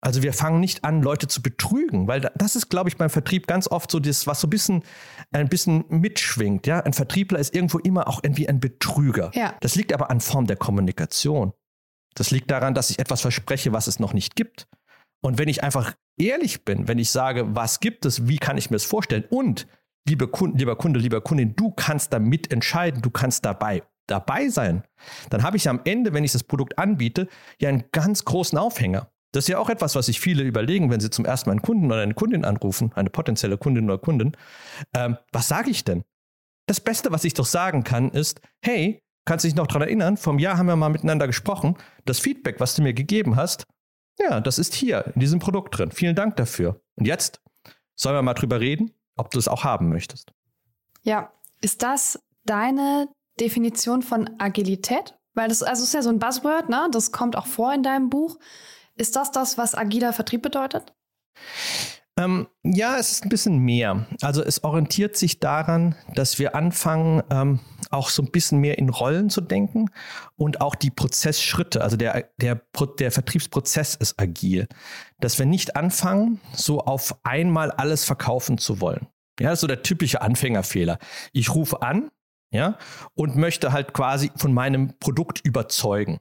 Also 0.02 0.22
wir 0.22 0.34
fangen 0.34 0.60
nicht 0.60 0.84
an, 0.84 1.02
Leute 1.02 1.26
zu 1.26 1.40
betrügen, 1.42 2.06
weil 2.06 2.20
das 2.20 2.54
ist, 2.54 2.68
glaube 2.68 2.90
ich, 2.90 2.96
beim 2.96 3.10
Vertrieb 3.10 3.46
ganz 3.46 3.66
oft 3.66 3.90
so 3.90 3.98
das, 3.98 4.26
was 4.26 4.40
so 4.40 4.46
ein 4.46 4.50
bisschen, 4.50 4.84
ein 5.32 5.48
bisschen 5.48 5.84
mitschwingt. 5.88 6.66
Ja, 6.66 6.80
ein 6.80 6.92
Vertriebler 6.92 7.38
ist 7.38 7.54
irgendwo 7.54 7.78
immer 7.78 8.06
auch 8.06 8.20
irgendwie 8.22 8.48
ein 8.48 8.60
Betrüger. 8.60 9.30
Ja. 9.34 9.56
Das 9.60 9.74
liegt 9.74 9.92
aber 9.92 10.10
an 10.10 10.20
Form 10.20 10.46
der 10.46 10.56
Kommunikation. 10.56 11.54
Das 12.14 12.30
liegt 12.30 12.50
daran, 12.50 12.74
dass 12.74 12.90
ich 12.90 12.98
etwas 12.98 13.22
verspreche, 13.22 13.72
was 13.72 13.86
es 13.86 13.98
noch 13.98 14.12
nicht 14.12 14.36
gibt. 14.36 14.68
Und 15.22 15.38
wenn 15.38 15.48
ich 15.48 15.62
einfach 15.62 15.94
ehrlich 16.18 16.64
bin, 16.64 16.88
wenn 16.88 16.98
ich 16.98 17.10
sage, 17.10 17.54
was 17.54 17.80
gibt 17.80 18.04
es, 18.04 18.28
wie 18.28 18.38
kann 18.38 18.58
ich 18.58 18.70
mir 18.70 18.76
das 18.76 18.84
vorstellen 18.84 19.24
und 19.30 19.66
liebe 20.08 20.28
Kunden, 20.28 20.58
lieber 20.58 20.76
Kunde, 20.76 21.00
lieber 21.00 21.20
Kundin, 21.20 21.56
du 21.56 21.72
kannst 21.72 22.12
da 22.12 22.18
mitentscheiden, 22.18 23.02
du 23.02 23.10
kannst 23.10 23.44
dabei 23.44 23.82
dabei 24.06 24.48
sein, 24.48 24.84
dann 25.30 25.42
habe 25.42 25.56
ich 25.56 25.68
am 25.68 25.80
Ende, 25.84 26.12
wenn 26.12 26.24
ich 26.24 26.32
das 26.32 26.44
Produkt 26.44 26.78
anbiete, 26.78 27.28
ja 27.60 27.68
einen 27.68 27.84
ganz 27.92 28.24
großen 28.24 28.58
Aufhänger. 28.58 29.10
Das 29.32 29.44
ist 29.44 29.48
ja 29.48 29.58
auch 29.58 29.68
etwas, 29.68 29.94
was 29.94 30.06
sich 30.06 30.20
viele 30.20 30.44
überlegen, 30.44 30.90
wenn 30.90 31.00
sie 31.00 31.10
zum 31.10 31.24
ersten 31.24 31.50
Mal 31.50 31.52
einen 31.52 31.62
Kunden 31.62 31.86
oder 31.86 32.00
eine 32.00 32.14
Kundin 32.14 32.44
anrufen, 32.44 32.92
eine 32.94 33.10
potenzielle 33.10 33.58
Kundin 33.58 33.84
oder 33.84 33.98
Kundin. 33.98 34.32
Ähm, 34.94 35.18
was 35.32 35.48
sage 35.48 35.70
ich 35.70 35.84
denn? 35.84 36.04
Das 36.66 36.80
Beste, 36.80 37.12
was 37.12 37.24
ich 37.24 37.34
doch 37.34 37.44
sagen 37.44 37.84
kann, 37.84 38.10
ist, 38.10 38.40
hey, 38.64 39.02
kannst 39.24 39.44
du 39.44 39.48
dich 39.48 39.56
noch 39.56 39.66
daran 39.66 39.82
erinnern, 39.82 40.16
vom 40.16 40.38
Jahr 40.38 40.56
haben 40.56 40.66
wir 40.66 40.76
mal 40.76 40.88
miteinander 40.88 41.26
gesprochen, 41.26 41.76
das 42.04 42.18
Feedback, 42.18 42.60
was 42.60 42.74
du 42.74 42.82
mir 42.82 42.94
gegeben 42.94 43.36
hast, 43.36 43.64
ja, 44.18 44.40
das 44.40 44.58
ist 44.58 44.74
hier 44.74 45.12
in 45.14 45.20
diesem 45.20 45.38
Produkt 45.38 45.76
drin. 45.76 45.90
Vielen 45.90 46.14
Dank 46.14 46.36
dafür. 46.36 46.80
Und 46.96 47.06
jetzt 47.06 47.40
sollen 47.94 48.16
wir 48.16 48.22
mal 48.22 48.34
drüber 48.34 48.60
reden, 48.60 48.92
ob 49.16 49.30
du 49.30 49.38
es 49.38 49.48
auch 49.48 49.64
haben 49.64 49.88
möchtest. 49.88 50.32
Ja, 51.02 51.32
ist 51.60 51.82
das 51.82 52.18
deine 52.44 53.08
Definition 53.40 54.02
von 54.02 54.30
Agilität? 54.38 55.16
Weil 55.34 55.48
das 55.48 55.62
also 55.62 55.84
ist 55.84 55.94
ja 55.94 56.02
so 56.02 56.08
ein 56.08 56.18
Buzzword, 56.18 56.68
ne? 56.68 56.88
Das 56.90 57.12
kommt 57.12 57.36
auch 57.36 57.46
vor 57.46 57.74
in 57.74 57.82
deinem 57.82 58.08
Buch. 58.08 58.38
Ist 58.96 59.16
das 59.16 59.30
das, 59.30 59.58
was 59.58 59.74
agiler 59.74 60.12
Vertrieb 60.12 60.42
bedeutet? 60.42 60.94
Ähm, 62.18 62.46
ja, 62.62 62.96
es 62.96 63.12
ist 63.12 63.24
ein 63.24 63.28
bisschen 63.28 63.58
mehr. 63.58 64.06
Also 64.22 64.42
es 64.42 64.64
orientiert 64.64 65.16
sich 65.16 65.38
daran, 65.38 65.94
dass 66.14 66.38
wir 66.38 66.54
anfangen, 66.54 67.22
ähm, 67.30 67.60
auch 67.90 68.08
so 68.08 68.22
ein 68.22 68.30
bisschen 68.30 68.58
mehr 68.58 68.78
in 68.78 68.88
Rollen 68.88 69.28
zu 69.28 69.42
denken 69.42 69.90
und 70.36 70.60
auch 70.60 70.74
die 70.74 70.90
Prozessschritte, 70.90 71.82
also 71.82 71.96
der, 71.96 72.30
der, 72.38 72.62
der 72.98 73.12
Vertriebsprozess 73.12 73.94
ist 73.94 74.18
agil. 74.18 74.66
Dass 75.20 75.38
wir 75.38 75.46
nicht 75.46 75.76
anfangen, 75.76 76.40
so 76.52 76.80
auf 76.80 77.16
einmal 77.22 77.70
alles 77.70 78.04
verkaufen 78.04 78.56
zu 78.56 78.80
wollen. 78.80 79.06
Ja, 79.38 79.50
das 79.50 79.58
ist 79.58 79.60
so 79.60 79.66
der 79.66 79.82
typische 79.82 80.22
Anfängerfehler. 80.22 80.98
Ich 81.32 81.54
rufe 81.54 81.82
an, 81.82 82.10
ja, 82.50 82.78
und 83.14 83.36
möchte 83.36 83.72
halt 83.72 83.92
quasi 83.92 84.30
von 84.36 84.54
meinem 84.54 84.98
Produkt 84.98 85.40
überzeugen. 85.44 86.18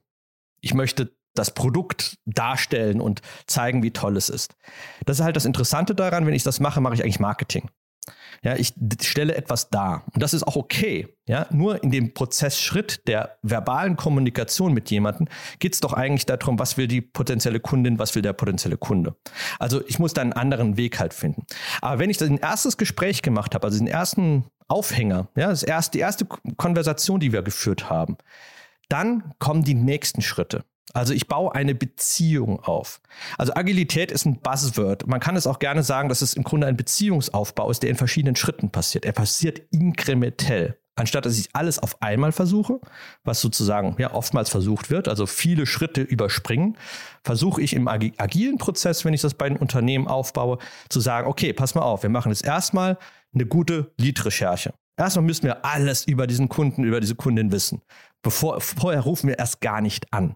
Ich 0.60 0.74
möchte 0.74 1.16
das 1.36 1.54
Produkt 1.54 2.18
darstellen 2.26 3.02
und 3.02 3.22
zeigen, 3.46 3.84
wie 3.84 3.92
toll 3.92 4.18
es 4.18 4.30
ist. 4.30 4.56
Das 5.06 5.20
ist 5.20 5.26
halt 5.26 5.36
das 5.36 5.46
Interessante 5.46 5.96
daran, 5.96 6.26
wenn 6.26 6.34
ich 6.34 6.44
das 6.44 6.60
mache, 6.60 6.82
mache 6.82 6.96
ich 6.96 7.04
eigentlich 7.04 7.20
Marketing. 7.20 7.70
Ja, 8.44 8.56
ich 8.56 8.74
stelle 9.02 9.36
etwas 9.36 9.70
dar. 9.70 10.04
Und 10.14 10.22
das 10.22 10.34
ist 10.34 10.44
auch 10.44 10.56
okay. 10.56 11.08
Ja, 11.28 11.48
nur 11.50 11.82
in 11.84 11.90
dem 11.90 12.14
Prozessschritt 12.14 13.08
der 13.08 13.38
verbalen 13.42 13.96
Kommunikation 13.96 14.74
mit 14.74 14.92
jemandem 14.92 15.28
geht 15.58 15.74
es 15.74 15.80
doch 15.80 15.94
eigentlich 15.94 16.28
darum, 16.28 16.60
was 16.60 16.78
will 16.78 16.88
die 16.88 17.02
potenzielle 17.02 17.60
Kundin, 17.60 17.98
was 17.98 18.14
will 18.14 18.22
der 18.22 18.34
potenzielle 18.34 18.78
Kunde. 18.78 19.16
Also 19.58 19.84
ich 19.88 19.98
muss 19.98 20.14
da 20.14 20.22
einen 20.22 20.34
anderen 20.34 20.78
Weg 20.78 21.00
halt 21.00 21.16
finden. 21.16 21.46
Aber 21.82 21.98
wenn 21.98 22.12
ich 22.12 22.18
das 22.18 22.30
ein 22.30 22.38
erstes 22.38 22.78
Gespräch 22.78 23.24
gemacht 23.24 23.56
habe, 23.56 23.66
also 23.66 23.80
den 23.80 23.88
ersten 23.88 24.46
Aufhänger, 24.68 25.28
ja, 25.36 25.48
das 25.48 25.64
erste, 25.64 25.98
die 25.98 26.02
erste 26.02 26.26
Konversation, 26.58 27.20
die 27.20 27.32
wir 27.32 27.42
geführt 27.42 27.90
haben, 27.90 28.18
dann 28.90 29.34
kommen 29.40 29.64
die 29.64 29.74
nächsten 29.74 30.22
Schritte. 30.22 30.64
Also 30.94 31.14
ich 31.14 31.28
baue 31.28 31.54
eine 31.54 31.76
Beziehung 31.76 32.60
auf. 32.62 33.02
Also 33.38 33.54
Agilität 33.56 34.12
ist 34.12 34.26
ein 34.26 34.40
Buzzword. 34.40 35.08
Man 35.08 35.20
kann 35.20 35.36
es 35.36 35.48
auch 35.48 35.60
gerne 35.60 35.84
sagen, 35.84 36.10
dass 36.10 36.22
es 36.22 36.36
im 36.36 36.44
Grunde 36.44 36.68
ein 36.68 36.78
Beziehungsaufbau 36.78 37.70
ist, 37.70 37.84
der 37.84 37.90
in 37.90 37.96
verschiedenen 37.98 38.36
Schritten 38.36 38.70
passiert. 38.70 39.04
Er 39.04 39.12
passiert 39.12 39.62
inkrementell. 39.72 40.78
anstatt 40.96 41.26
dass 41.26 41.38
ich 41.38 41.50
alles 41.54 41.80
auf 41.80 42.02
einmal 42.02 42.32
versuche, 42.32 42.80
was 43.24 43.42
sozusagen 43.42 43.96
ja 44.00 44.14
oftmals 44.14 44.50
versucht 44.50 44.90
wird, 44.90 45.08
also 45.08 45.26
viele 45.26 45.66
Schritte 45.66 46.02
überspringen, 46.02 46.78
versuche 47.24 47.62
ich 47.62 47.74
im 47.74 47.88
agilen 47.88 48.58
Prozess, 48.58 49.04
wenn 49.04 49.14
ich 49.14 49.22
das 49.22 49.34
bei 49.34 49.50
den 49.50 49.58
Unternehmen 49.58 50.08
aufbaue, 50.08 50.58
zu 50.90 51.02
sagen, 51.02 51.28
okay, 51.28 51.52
pass 51.52 51.76
mal 51.76 51.82
auf, 51.82 52.04
wir 52.04 52.10
machen 52.10 52.32
jetzt 52.32 52.46
erstmal 52.46 52.98
eine 53.34 53.46
gute 53.46 53.92
Lead-Recherche. 53.98 54.74
Erstmal 54.98 55.26
müssen 55.26 55.44
wir 55.44 55.66
alles 55.66 56.08
über 56.08 56.26
diesen 56.26 56.48
Kunden, 56.48 56.86
über 56.86 57.02
diese 57.02 57.16
Kundin 57.16 57.52
wissen. 57.52 57.82
Bevor, 58.26 58.60
vorher 58.60 59.02
rufen 59.02 59.28
wir 59.28 59.38
erst 59.38 59.62
gar 59.62 59.82
nicht 59.82 60.12
an. 60.12 60.36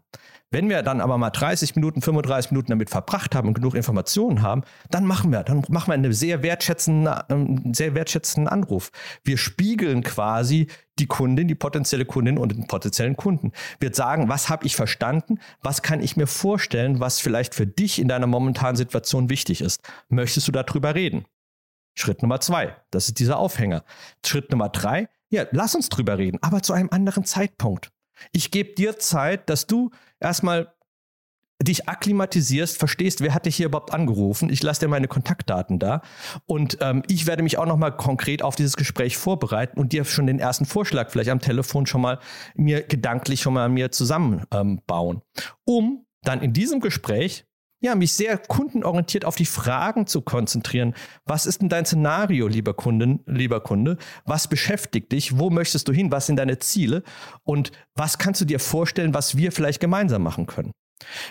Wenn 0.52 0.70
wir 0.70 0.84
dann 0.84 1.02
aber 1.02 1.18
mal 1.18 1.32
30 1.32 1.76
Minuten, 1.76 2.04
35 2.04 2.52
Minuten 2.52 2.70
damit 2.70 2.92
verbracht 2.92 3.34
haben 3.34 3.48
und 3.48 3.56
genug 3.56 3.74
Informationen 3.74 4.44
haben, 4.44 4.62
dann 4.92 5.06
machen 5.06 5.32
wir, 5.32 5.42
dann 5.42 5.64
machen 5.70 5.88
wir 5.88 5.96
einen 5.96 6.14
sehr 6.14 6.44
wertschätzenden, 6.44 7.08
einen 7.08 7.74
sehr 7.74 7.96
wertschätzenden 7.96 8.48
Anruf. 8.48 8.92
Wir 9.24 9.40
spiegeln 9.40 10.04
quasi 10.04 10.68
die 11.00 11.08
Kundin, 11.08 11.48
die 11.48 11.56
potenzielle 11.56 12.06
Kundin 12.06 12.38
und 12.38 12.52
den 12.52 12.68
potenziellen 12.68 13.18
Kunden. 13.18 13.54
Wir 13.80 13.92
sagen, 13.92 14.30
was 14.30 14.50
habe 14.50 14.68
ich 14.68 14.76
verstanden? 14.76 15.40
Was 15.64 15.82
kann 15.82 16.00
ich 16.00 16.16
mir 16.16 16.28
vorstellen, 16.28 17.00
was 17.00 17.20
vielleicht 17.20 17.56
für 17.56 17.66
dich 17.66 17.98
in 17.98 18.08
deiner 18.08 18.28
momentanen 18.28 18.76
Situation 18.76 19.32
wichtig 19.32 19.62
ist? 19.62 19.82
Möchtest 20.10 20.48
du 20.48 20.52
darüber 20.52 20.94
reden? 20.94 21.26
Schritt 21.96 22.22
Nummer 22.22 22.40
zwei, 22.40 22.76
das 22.92 23.08
ist 23.08 23.20
dieser 23.20 23.40
Aufhänger. 23.40 23.84
Schritt 24.24 24.52
Nummer 24.52 24.70
drei, 24.70 25.10
ja, 25.30 25.46
lass 25.52 25.76
uns 25.76 25.90
drüber 25.90 26.18
reden, 26.18 26.40
aber 26.42 26.62
zu 26.62 26.74
einem 26.74 26.90
anderen 26.92 27.26
Zeitpunkt. 27.26 27.92
Ich 28.32 28.52
gebe 28.52 28.74
dir 28.74 28.98
Zeit, 29.00 29.50
dass 29.50 29.68
du 29.68 29.92
erstmal 30.20 30.74
dich 31.62 31.90
akklimatisierst, 31.90 32.78
verstehst, 32.78 33.22
wer 33.22 33.34
hat 33.34 33.46
dich 33.46 33.58
hier 33.58 33.66
überhaupt 33.66 33.94
angerufen. 33.94 34.50
Ich 34.50 34.64
lasse 34.64 34.82
dir 34.82 34.88
meine 34.88 35.10
Kontaktdaten 35.10 35.78
da 35.78 36.02
und 36.46 36.78
ähm, 36.80 37.04
ich 37.08 37.28
werde 37.28 37.44
mich 37.44 37.58
auch 37.58 37.66
noch 37.66 37.78
mal 37.78 37.92
konkret 37.92 38.42
auf 38.42 38.56
dieses 38.56 38.78
Gespräch 38.78 39.18
vorbereiten 39.18 39.80
und 39.80 39.92
dir 39.92 40.06
schon 40.06 40.28
den 40.28 40.40
ersten 40.40 40.66
Vorschlag 40.66 41.10
vielleicht 41.10 41.30
am 41.30 41.42
Telefon 41.42 41.86
schon 41.86 42.02
mal 42.02 42.20
mir 42.56 42.82
gedanklich 42.82 43.42
schon 43.42 43.54
mal 43.54 43.68
mir 43.68 43.92
zusammenbauen, 43.92 45.18
ähm, 45.18 45.44
um 45.66 46.06
dann 46.22 46.42
in 46.42 46.54
diesem 46.54 46.80
Gespräch 46.80 47.46
ja, 47.82 47.96
mich 47.96 48.14
sehr 48.14 48.38
kundenorientiert 48.38 49.26
auf 49.26 49.36
die 49.36 49.46
Fragen 49.46 50.06
zu 50.06 50.22
konzentrieren. 50.22 50.94
Was 51.26 51.46
ist 51.46 51.62
denn 51.62 51.70
dein 51.70 51.86
Szenario, 51.86 52.48
lieber 52.48 52.74
Kunden, 52.74 53.22
lieber 53.26 53.62
Kunde? 53.62 53.98
Was 54.26 54.48
beschäftigt 54.48 55.12
dich? 55.12 55.38
Wo 55.38 55.50
möchtest 55.50 55.88
du 55.88 55.94
hin? 55.94 56.12
Was 56.12 56.26
sind 56.26 56.38
deine 56.38 56.60
Ziele? 56.60 57.04
Und 57.44 57.72
was 57.96 58.18
kannst 58.18 58.42
du 58.42 58.46
dir 58.46 58.60
vorstellen, 58.60 59.14
was 59.14 59.38
wir 59.38 59.52
vielleicht 59.52 59.80
gemeinsam 59.80 60.24
machen 60.24 60.46
können? 60.46 60.72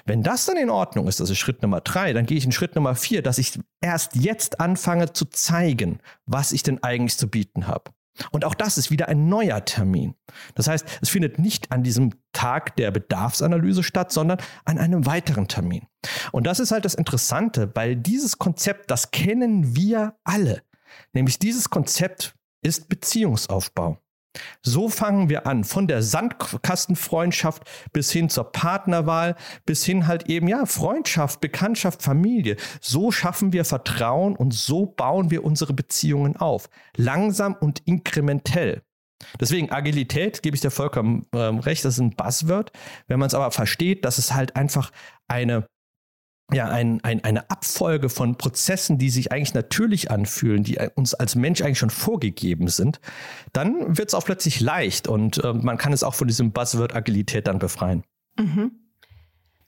Wenn 0.06 0.22
das 0.22 0.46
dann 0.46 0.56
in 0.56 0.70
Ordnung 0.70 1.08
ist, 1.08 1.20
das 1.20 1.28
ist 1.28 1.38
Schritt 1.38 1.62
Nummer 1.62 1.82
drei, 1.82 2.14
dann 2.14 2.24
gehe 2.24 2.38
ich 2.38 2.44
in 2.44 2.52
Schritt 2.52 2.74
Nummer 2.74 2.94
vier, 2.94 3.22
dass 3.22 3.37
ich 3.37 3.58
erst 3.82 4.16
jetzt 4.16 4.61
anfange 4.61 5.12
zu 5.12 5.26
zeigen, 5.26 5.98
was 6.24 6.52
ich 6.52 6.62
denn 6.62 6.82
eigentlich 6.82 7.18
zu 7.18 7.28
bieten 7.28 7.66
habe. 7.66 7.90
Und 8.31 8.44
auch 8.44 8.54
das 8.54 8.78
ist 8.78 8.90
wieder 8.90 9.09
ein 9.09 9.28
neuer 9.28 9.64
Termin. 9.64 10.14
Das 10.54 10.68
heißt, 10.68 10.87
es 11.00 11.09
findet 11.09 11.38
nicht 11.38 11.70
an 11.72 11.83
diesem 11.83 12.12
Tag 12.33 12.76
der 12.76 12.90
Bedarfsanalyse 12.90 13.83
statt, 13.83 14.12
sondern 14.12 14.38
an 14.64 14.78
einem 14.78 15.07
weiteren 15.07 15.48
Termin. 15.48 15.87
Und 16.33 16.46
das 16.46 16.61
ist 16.61 16.70
halt 16.70 16.85
das 16.85 16.94
Interessante, 16.94 17.70
weil 17.74 17.96
dieses 17.96 18.38
Konzept, 18.38 18.90
das 18.90 19.11
kennen 19.11 19.76
wir 19.76 20.16
alle. 20.24 20.62
Nämlich 21.12 21.38
dieses 21.38 21.70
Konzept 21.70 22.35
ist 22.62 22.88
Beziehungsaufbau. 22.88 23.98
So 24.62 24.88
fangen 24.88 25.29
wir 25.29 25.46
an, 25.46 25.64
von 25.64 25.87
der 25.87 26.03
Sandkastenfreundschaft 26.03 27.62
bis 27.92 28.11
hin 28.11 28.29
zur 28.29 28.53
Partnerwahl, 28.53 29.37
bis 29.66 29.85
hin 29.85 30.07
halt 30.07 30.29
eben, 30.29 30.48
ja, 30.48 30.66
Freundschaft, 30.66 31.40
Bekanntschaft, 31.40 32.03
Familie. 32.03 32.57
So 32.81 33.11
schaffen 33.11 33.53
wir 33.53 33.64
Vertrauen 33.64 34.37
und 34.37 34.55
so 34.55 34.87
bauen 34.87 35.31
wir 35.31 35.44
unsere 35.44 35.72
Beziehungen 35.74 36.37
auf. 36.37 36.68
Langsam 36.96 37.55
und 37.55 37.81
inkrementell. 37.87 38.83
Deswegen 39.40 39.72
Agilität, 39.72 40.42
gebe 40.42 40.55
ich 40.55 40.61
dir 40.61 40.70
vollkommen 40.70 41.27
äh, 41.33 41.38
recht, 41.38 41.85
das 41.85 41.94
ist 41.94 42.01
ein 42.01 42.14
Buzzword. 42.14 42.72
Wenn 43.07 43.18
man 43.18 43.27
es 43.27 43.35
aber 43.35 43.51
versteht, 43.51 44.05
dass 44.05 44.18
es 44.18 44.35
halt 44.35 44.57
einfach 44.57 44.92
eine 45.27 45.68
ja, 46.52 46.68
ein, 46.68 47.02
ein, 47.04 47.22
eine 47.24 47.50
Abfolge 47.50 48.08
von 48.08 48.37
Prozessen, 48.37 48.96
die 48.96 49.11
sich 49.11 49.32
eigentlich 49.32 49.52
natürlich 49.52 50.11
anfühlen, 50.11 50.62
die 50.62 50.78
uns 50.94 51.12
als 51.14 51.34
Mensch 51.34 51.61
eigentlich 51.61 51.78
schon 51.78 51.90
vorgegeben 51.90 52.68
sind, 52.68 53.00
dann 53.52 53.98
wird 53.98 54.08
es 54.08 54.14
auch 54.14 54.24
plötzlich 54.24 54.61
leicht 54.61 55.08
und 55.08 55.44
äh, 55.44 55.52
man 55.52 55.76
kann 55.76 55.92
es 55.92 56.02
auch 56.02 56.14
von 56.14 56.26
diesem 56.26 56.52
Buzzword 56.52 56.94
Agilität 56.94 57.48
dann 57.48 57.58
befreien. 57.58 58.02
Mhm. 58.38 58.70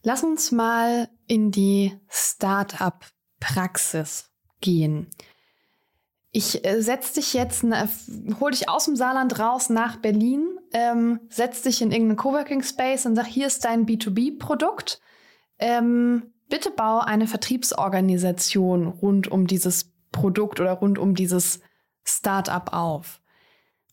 Lass 0.03 0.25
uns 0.25 0.53
mal 0.53 1.11
in 1.27 1.51
die 1.51 1.93
Startup-Praxis 2.09 4.31
gehen. 4.63 5.09
Ich 6.33 6.65
äh, 6.65 6.81
setz 6.81 7.13
dich 7.13 7.35
jetzt, 7.35 7.63
äh, 7.65 7.89
hol 8.41 8.53
dich 8.53 8.71
aus 8.71 8.87
dem 8.87 8.97
Saarland 8.97 9.39
raus 9.39 9.69
nach 9.69 9.97
Berlin, 9.97 10.47
ähm, 10.73 11.21
setz 11.29 11.61
dich 11.61 11.83
in 11.83 11.91
irgendeinen 11.91 12.17
Coworking 12.17 12.63
Space 12.63 13.05
und 13.05 13.17
sag, 13.17 13.27
hier 13.27 13.49
ist 13.49 13.67
dein 13.67 13.85
B2B-Produkt. 13.85 15.03
Ähm, 15.59 16.33
bitte 16.51 16.71
bau 16.71 16.99
eine 16.99 17.27
Vertriebsorganisation 17.27 18.87
rund 18.87 19.29
um 19.29 19.47
dieses 19.47 19.93
Produkt 20.13 20.61
oder 20.61 20.73
rund 20.73 20.99
um 20.99 21.15
dieses 21.15 21.61
Startup 22.05 22.73
auf. 22.73 23.21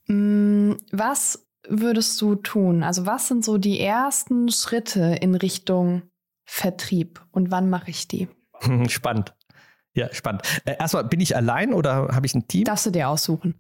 Mm, 0.07 0.73
was 0.91 1.47
würdest 1.67 2.19
du 2.21 2.35
tun? 2.35 2.83
Also 2.83 3.05
was 3.05 3.27
sind 3.27 3.45
so 3.45 3.57
die 3.57 3.79
ersten 3.79 4.49
Schritte 4.49 5.17
in 5.21 5.35
Richtung 5.35 6.03
Vertrieb 6.43 7.25
und 7.31 7.51
wann 7.51 7.69
mache 7.69 7.89
ich 7.89 8.07
die? 8.07 8.27
Spannend. 8.89 9.33
Ja, 9.93 10.13
spannend. 10.13 10.43
Äh, 10.63 10.75
erstmal, 10.77 11.05
bin 11.05 11.19
ich 11.21 11.35
allein 11.35 11.73
oder 11.73 12.09
habe 12.11 12.27
ich 12.27 12.35
ein 12.35 12.47
Team? 12.47 12.65
Darfst 12.65 12.85
du 12.85 12.91
dir 12.91 13.09
aussuchen. 13.09 13.55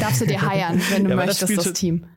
Darfst 0.00 0.20
du 0.20 0.26
dir 0.26 0.42
heiern, 0.50 0.82
wenn 0.90 1.04
du 1.04 1.10
ja, 1.10 1.16
möchtest, 1.16 1.56
das, 1.56 1.64
das 1.64 1.72
Team. 1.74 2.08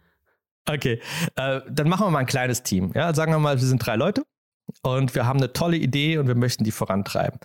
Okay, 0.68 1.00
äh, 1.36 1.62
dann 1.70 1.88
machen 1.88 2.08
wir 2.08 2.10
mal 2.10 2.20
ein 2.20 2.26
kleines 2.26 2.64
Team. 2.64 2.92
Ja, 2.96 3.14
sagen 3.14 3.32
wir 3.32 3.38
mal, 3.38 3.60
wir 3.60 3.68
sind 3.68 3.86
drei 3.86 3.96
Leute 3.96 4.24
und 4.82 5.16
wir 5.16 5.26
haben 5.26 5.40
eine 5.40 5.54
tolle 5.54 5.78
Idee 5.78 6.18
und 6.18 6.28
wir 6.28 6.36
möchten 6.36 6.64
die 6.64 6.72
vorantreiben. 6.72 7.40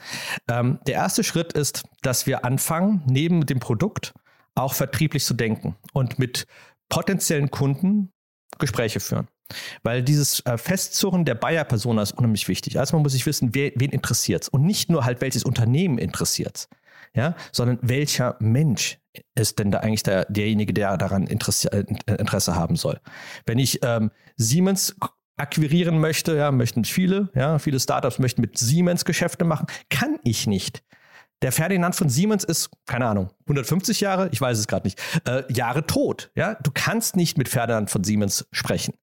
Ähm, 0.48 0.78
der 0.86 0.94
erste 0.94 1.24
Schritt 1.24 1.52
ist, 1.52 1.84
dass 2.02 2.26
wir 2.26 2.44
anfangen, 2.44 3.02
neben 3.06 3.46
dem 3.46 3.60
Produkt 3.60 4.14
auch 4.54 4.74
vertrieblich 4.74 5.24
zu 5.24 5.34
denken 5.34 5.76
und 5.92 6.18
mit 6.18 6.46
potenziellen 6.88 7.50
Kunden 7.50 8.12
Gespräche 8.58 9.00
führen. 9.00 9.28
Weil 9.82 10.02
dieses 10.02 10.40
äh, 10.46 10.56
Festzurren 10.56 11.24
der 11.24 11.34
Bayer-Persona 11.34 12.02
ist 12.02 12.12
unheimlich 12.12 12.48
wichtig. 12.48 12.74
Man 12.74 13.02
muss 13.02 13.12
sich 13.12 13.26
wissen, 13.26 13.54
wer, 13.54 13.72
wen 13.74 13.90
interessiert 13.90 14.44
es. 14.44 14.48
Und 14.48 14.64
nicht 14.64 14.90
nur 14.90 15.04
halt, 15.04 15.20
welches 15.20 15.44
Unternehmen 15.44 15.98
interessiert 15.98 16.56
es, 16.56 16.68
ja, 17.14 17.36
sondern 17.52 17.78
welcher 17.82 18.36
Mensch 18.40 18.98
ist 19.34 19.58
denn 19.58 19.70
da 19.70 19.80
eigentlich 19.80 20.02
der, 20.02 20.24
derjenige, 20.26 20.72
der 20.72 20.96
daran 20.96 21.26
Interesse, 21.26 21.70
äh, 21.72 21.84
Interesse 22.06 22.56
haben 22.56 22.76
soll. 22.76 23.00
Wenn 23.44 23.58
ich 23.58 23.80
ähm, 23.82 24.10
Siemens 24.36 24.96
akquirieren 25.36 25.98
möchte, 25.98 26.36
ja, 26.36 26.52
möchten 26.52 26.84
viele, 26.84 27.30
ja, 27.34 27.58
viele 27.58 27.80
Startups 27.80 28.18
möchten 28.18 28.40
mit 28.40 28.58
Siemens 28.58 29.04
Geschäfte 29.04 29.44
machen, 29.44 29.66
kann 29.90 30.18
ich 30.22 30.46
nicht. 30.46 30.82
Der 31.42 31.52
Ferdinand 31.52 31.94
von 31.94 32.08
Siemens 32.08 32.44
ist, 32.44 32.70
keine 32.86 33.06
Ahnung, 33.06 33.30
150 33.42 34.00
Jahre, 34.00 34.28
ich 34.32 34.40
weiß 34.40 34.58
es 34.58 34.66
gerade 34.66 34.86
nicht, 34.86 35.00
äh, 35.26 35.42
Jahre 35.52 35.84
tot. 35.84 36.30
Ja? 36.34 36.54
Du 36.54 36.70
kannst 36.72 37.16
nicht 37.16 37.36
mit 37.36 37.48
Ferdinand 37.48 37.90
von 37.90 38.02
Siemens 38.04 38.46
sprechen. 38.52 38.94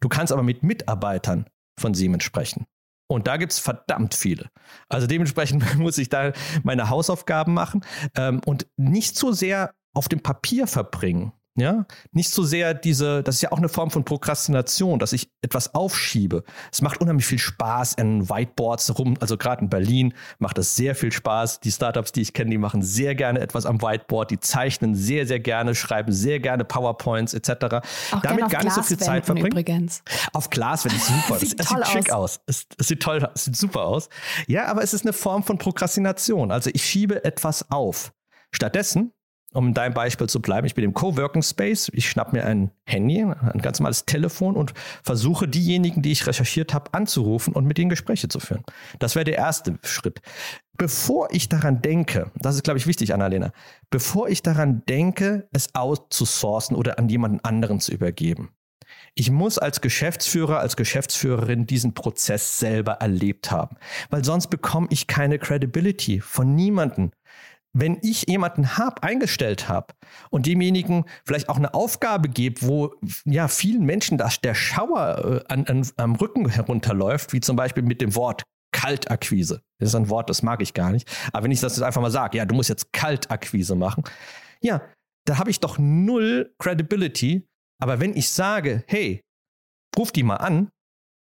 Du 0.00 0.08
kannst 0.08 0.32
aber 0.32 0.42
mit 0.42 0.62
Mitarbeitern 0.62 1.46
von 1.78 1.94
Siemens 1.94 2.24
sprechen. 2.24 2.66
Und 3.10 3.26
da 3.26 3.38
gibt 3.38 3.52
es 3.52 3.58
verdammt 3.58 4.14
viele. 4.14 4.50
Also 4.88 5.06
dementsprechend 5.06 5.74
muss 5.78 5.98
ich 5.98 6.08
da 6.08 6.32
meine 6.62 6.90
Hausaufgaben 6.90 7.54
machen 7.54 7.84
ähm, 8.16 8.40
und 8.44 8.66
nicht 8.76 9.16
so 9.16 9.32
sehr 9.32 9.74
auf 9.94 10.08
dem 10.08 10.20
Papier 10.20 10.66
verbringen. 10.66 11.32
Ja, 11.58 11.86
nicht 12.12 12.30
so 12.30 12.44
sehr 12.44 12.72
diese, 12.72 13.24
das 13.24 13.36
ist 13.36 13.42
ja 13.42 13.50
auch 13.50 13.58
eine 13.58 13.68
Form 13.68 13.90
von 13.90 14.04
Prokrastination, 14.04 15.00
dass 15.00 15.12
ich 15.12 15.28
etwas 15.42 15.74
aufschiebe. 15.74 16.44
Es 16.70 16.82
macht 16.82 17.00
unheimlich 17.00 17.26
viel 17.26 17.40
Spaß 17.40 17.94
in 17.94 18.30
Whiteboards 18.30 18.96
rum, 18.96 19.16
also 19.18 19.36
gerade 19.36 19.62
in 19.62 19.68
Berlin 19.68 20.14
macht 20.38 20.56
das 20.56 20.76
sehr 20.76 20.94
viel 20.94 21.10
Spaß. 21.10 21.58
Die 21.58 21.72
Startups, 21.72 22.12
die 22.12 22.20
ich 22.20 22.32
kenne, 22.32 22.50
die 22.50 22.58
machen 22.58 22.82
sehr 22.82 23.16
gerne 23.16 23.40
etwas 23.40 23.66
am 23.66 23.82
Whiteboard, 23.82 24.30
die 24.30 24.38
zeichnen 24.38 24.94
sehr, 24.94 25.26
sehr 25.26 25.40
gerne, 25.40 25.74
schreiben 25.74 26.12
sehr 26.12 26.38
gerne 26.38 26.64
PowerPoints 26.64 27.34
etc. 27.34 27.50
Auch 28.12 28.20
Damit 28.22 28.50
gar 28.50 28.62
nicht 28.62 28.74
so 28.74 28.82
viel 28.82 28.98
Zeit 28.98 29.26
verbringen. 29.26 29.50
Übrigens. 29.50 30.04
Auf 30.32 30.50
Glas 30.50 30.82
finde 30.82 30.96
ich 30.96 31.02
super. 31.02 31.38
sieht 31.40 31.58
es, 31.58 31.66
es 31.66 31.76
sieht 31.76 31.86
schick 31.88 32.12
aus. 32.12 32.40
Es, 32.46 32.66
es, 32.78 32.86
sieht 32.86 33.02
toll, 33.02 33.28
es 33.34 33.46
sieht 33.46 33.56
super 33.56 33.84
aus. 33.84 34.08
Ja, 34.46 34.66
aber 34.66 34.84
es 34.84 34.94
ist 34.94 35.04
eine 35.04 35.12
Form 35.12 35.42
von 35.42 35.58
Prokrastination. 35.58 36.52
Also 36.52 36.70
ich 36.72 36.84
schiebe 36.84 37.24
etwas 37.24 37.68
auf. 37.72 38.12
Stattdessen 38.52 39.12
um 39.54 39.68
in 39.68 39.74
deinem 39.74 39.94
Beispiel 39.94 40.28
zu 40.28 40.40
bleiben, 40.40 40.66
ich 40.66 40.74
bin 40.74 40.84
im 40.84 40.92
Coworking 40.92 41.42
Space, 41.42 41.90
ich 41.94 42.08
schnapp 42.08 42.32
mir 42.32 42.44
ein 42.44 42.70
Handy, 42.84 43.22
ein 43.22 43.62
ganz 43.62 43.80
normales 43.80 44.04
Telefon 44.04 44.56
und 44.56 44.74
versuche 45.02 45.48
diejenigen, 45.48 46.02
die 46.02 46.12
ich 46.12 46.26
recherchiert 46.26 46.74
habe, 46.74 46.92
anzurufen 46.92 47.54
und 47.54 47.64
mit 47.64 47.78
ihnen 47.78 47.88
Gespräche 47.88 48.28
zu 48.28 48.40
führen. 48.40 48.64
Das 48.98 49.14
wäre 49.14 49.24
der 49.24 49.36
erste 49.36 49.78
Schritt. 49.84 50.20
Bevor 50.76 51.28
ich 51.32 51.48
daran 51.48 51.80
denke, 51.80 52.30
das 52.36 52.56
ist, 52.56 52.64
glaube 52.64 52.78
ich, 52.78 52.86
wichtig, 52.86 53.14
Annalena, 53.14 53.52
bevor 53.90 54.28
ich 54.28 54.42
daran 54.42 54.82
denke, 54.86 55.48
es 55.52 55.74
outzusourcen 55.74 56.76
oder 56.76 56.98
an 56.98 57.08
jemanden 57.08 57.40
anderen 57.40 57.80
zu 57.80 57.92
übergeben, 57.92 58.50
ich 59.14 59.30
muss 59.30 59.58
als 59.58 59.80
Geschäftsführer, 59.80 60.60
als 60.60 60.76
Geschäftsführerin 60.76 61.66
diesen 61.66 61.94
Prozess 61.94 62.58
selber 62.58 62.92
erlebt 62.94 63.50
haben, 63.50 63.76
weil 64.10 64.24
sonst 64.24 64.48
bekomme 64.48 64.86
ich 64.90 65.06
keine 65.06 65.38
Credibility 65.38 66.20
von 66.20 66.54
niemandem 66.54 67.10
wenn 67.72 67.98
ich 68.02 68.28
jemanden 68.28 68.76
hab, 68.76 69.04
eingestellt 69.04 69.68
habe 69.68 69.94
und 70.30 70.46
demjenigen 70.46 71.04
vielleicht 71.24 71.48
auch 71.48 71.56
eine 71.56 71.74
Aufgabe 71.74 72.28
gebe, 72.28 72.62
wo 72.62 72.94
ja 73.24 73.48
vielen 73.48 73.84
Menschen 73.84 74.18
das, 74.18 74.40
der 74.40 74.54
Schauer 74.54 75.44
äh, 75.48 75.52
an, 75.52 75.66
an, 75.66 75.86
am 75.96 76.16
Rücken 76.16 76.48
herunterläuft, 76.48 77.32
wie 77.32 77.40
zum 77.40 77.56
Beispiel 77.56 77.82
mit 77.82 78.00
dem 78.00 78.14
Wort 78.14 78.42
Kaltakquise. 78.72 79.62
Das 79.78 79.90
ist 79.90 79.94
ein 79.94 80.08
Wort, 80.10 80.28
das 80.28 80.42
mag 80.42 80.62
ich 80.62 80.74
gar 80.74 80.90
nicht. 80.90 81.08
Aber 81.32 81.44
wenn 81.44 81.50
ich 81.50 81.60
das 81.60 81.76
jetzt 81.76 81.84
einfach 81.84 82.02
mal 82.02 82.10
sage, 82.10 82.38
ja, 82.38 82.44
du 82.44 82.54
musst 82.54 82.68
jetzt 82.68 82.92
Kaltakquise 82.92 83.74
machen, 83.74 84.04
ja, 84.60 84.82
da 85.26 85.38
habe 85.38 85.50
ich 85.50 85.60
doch 85.60 85.78
null 85.78 86.54
Credibility. 86.58 87.46
Aber 87.80 88.00
wenn 88.00 88.16
ich 88.16 88.30
sage, 88.30 88.84
hey, 88.86 89.22
ruf 89.96 90.12
die 90.12 90.22
mal 90.22 90.36
an, 90.36 90.70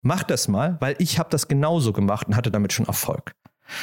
mach 0.02 0.22
das 0.22 0.48
mal, 0.48 0.76
weil 0.80 0.96
ich 0.98 1.18
habe 1.18 1.30
das 1.30 1.48
genauso 1.48 1.92
gemacht 1.92 2.26
und 2.26 2.36
hatte 2.36 2.50
damit 2.50 2.72
schon 2.72 2.86
Erfolg 2.86 3.34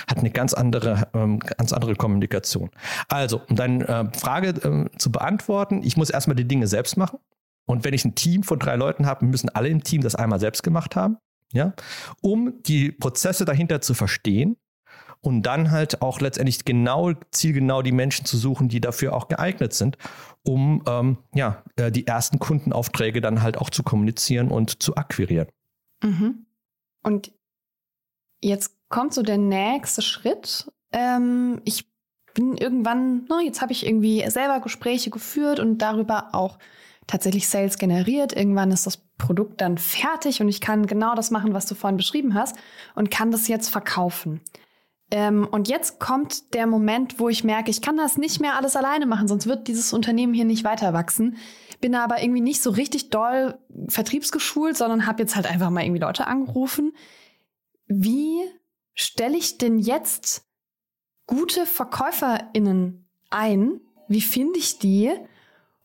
hat 0.07 0.19
eine 0.19 0.31
ganz 0.31 0.53
andere, 0.53 1.09
ähm, 1.13 1.39
ganz 1.39 1.73
andere 1.73 1.95
Kommunikation. 1.95 2.69
Also, 3.07 3.41
um 3.49 3.55
deine 3.55 3.87
äh, 3.87 4.17
Frage 4.17 4.49
äh, 4.49 4.97
zu 4.97 5.11
beantworten, 5.11 5.81
ich 5.83 5.97
muss 5.97 6.09
erstmal 6.09 6.35
die 6.35 6.47
Dinge 6.47 6.67
selbst 6.67 6.97
machen. 6.97 7.19
Und 7.65 7.83
wenn 7.83 7.93
ich 7.93 8.05
ein 8.05 8.15
Team 8.15 8.43
von 8.43 8.59
drei 8.59 8.75
Leuten 8.75 9.05
habe, 9.05 9.25
müssen 9.25 9.49
alle 9.49 9.67
im 9.67 9.83
Team 9.83 10.01
das 10.01 10.15
einmal 10.15 10.39
selbst 10.39 10.63
gemacht 10.63 10.95
haben, 10.95 11.17
ja, 11.51 11.73
um 12.21 12.61
die 12.63 12.91
Prozesse 12.91 13.45
dahinter 13.45 13.81
zu 13.81 13.93
verstehen 13.93 14.57
und 15.21 15.43
dann 15.43 15.71
halt 15.71 16.01
auch 16.01 16.21
letztendlich 16.21 16.63
genau, 16.63 17.13
zielgenau 17.31 17.81
die 17.81 17.91
Menschen 17.91 18.25
zu 18.25 18.37
suchen, 18.37 18.69
die 18.69 18.79
dafür 18.79 19.13
auch 19.13 19.27
geeignet 19.27 19.73
sind, 19.73 19.97
um 20.43 20.83
ähm, 20.87 21.17
ja, 21.33 21.63
äh, 21.75 21.91
die 21.91 22.07
ersten 22.07 22.39
Kundenaufträge 22.39 23.19
dann 23.19 23.41
halt 23.41 23.57
auch 23.57 23.69
zu 23.69 23.83
kommunizieren 23.83 24.49
und 24.49 24.81
zu 24.81 24.95
akquirieren. 24.95 25.47
Mhm. 26.03 26.45
Und 27.03 27.33
jetzt 28.41 28.76
kommt 28.89 29.13
so 29.13 29.21
der 29.21 29.37
nächste 29.37 30.01
Schritt. 30.01 30.71
Ähm, 30.91 31.61
ich 31.65 31.89
bin 32.33 32.55
irgendwann, 32.55 33.25
no, 33.25 33.39
jetzt 33.39 33.61
habe 33.61 33.71
ich 33.71 33.85
irgendwie 33.85 34.23
selber 34.29 34.59
Gespräche 34.59 35.09
geführt 35.09 35.59
und 35.59 35.79
darüber 35.79 36.29
auch 36.33 36.59
tatsächlich 37.07 37.47
Sales 37.47 37.77
generiert. 37.77 38.35
Irgendwann 38.35 38.71
ist 38.71 38.85
das 38.85 38.97
Produkt 39.17 39.61
dann 39.61 39.77
fertig 39.77 40.41
und 40.41 40.49
ich 40.49 40.61
kann 40.61 40.85
genau 40.85 41.15
das 41.15 41.31
machen, 41.31 41.53
was 41.53 41.65
du 41.65 41.73
vorhin 41.73 41.97
beschrieben 41.97 42.33
hast 42.35 42.55
und 42.95 43.09
kann 43.09 43.31
das 43.31 43.47
jetzt 43.47 43.69
verkaufen. 43.69 44.41
Ähm, 45.09 45.47
und 45.49 45.69
jetzt 45.69 45.99
kommt 45.99 46.53
der 46.53 46.67
Moment, 46.67 47.19
wo 47.19 47.29
ich 47.29 47.43
merke, 47.43 47.71
ich 47.71 47.81
kann 47.81 47.95
das 47.95 48.17
nicht 48.17 48.41
mehr 48.41 48.57
alles 48.57 48.75
alleine 48.75 49.05
machen, 49.05 49.27
sonst 49.27 49.47
wird 49.47 49.67
dieses 49.67 49.93
Unternehmen 49.93 50.33
hier 50.33 50.45
nicht 50.45 50.65
weiter 50.65 50.93
wachsen. 50.93 51.37
Bin 51.79 51.95
aber 51.95 52.21
irgendwie 52.21 52.41
nicht 52.41 52.61
so 52.61 52.71
richtig 52.71 53.09
doll 53.09 53.57
vertriebsgeschult, 53.87 54.75
sondern 54.75 55.07
habe 55.07 55.23
jetzt 55.23 55.35
halt 55.35 55.49
einfach 55.49 55.69
mal 55.69 55.83
irgendwie 55.83 56.01
Leute 56.01 56.27
angerufen. 56.27 56.93
Wie 57.87 58.41
stelle 58.97 59.37
ich 59.37 59.57
denn 59.57 59.79
jetzt 59.79 60.45
gute 61.27 61.65
VerkäuferInnen 61.65 63.07
ein? 63.29 63.79
Wie 64.07 64.21
finde 64.21 64.59
ich 64.59 64.79
die? 64.79 65.11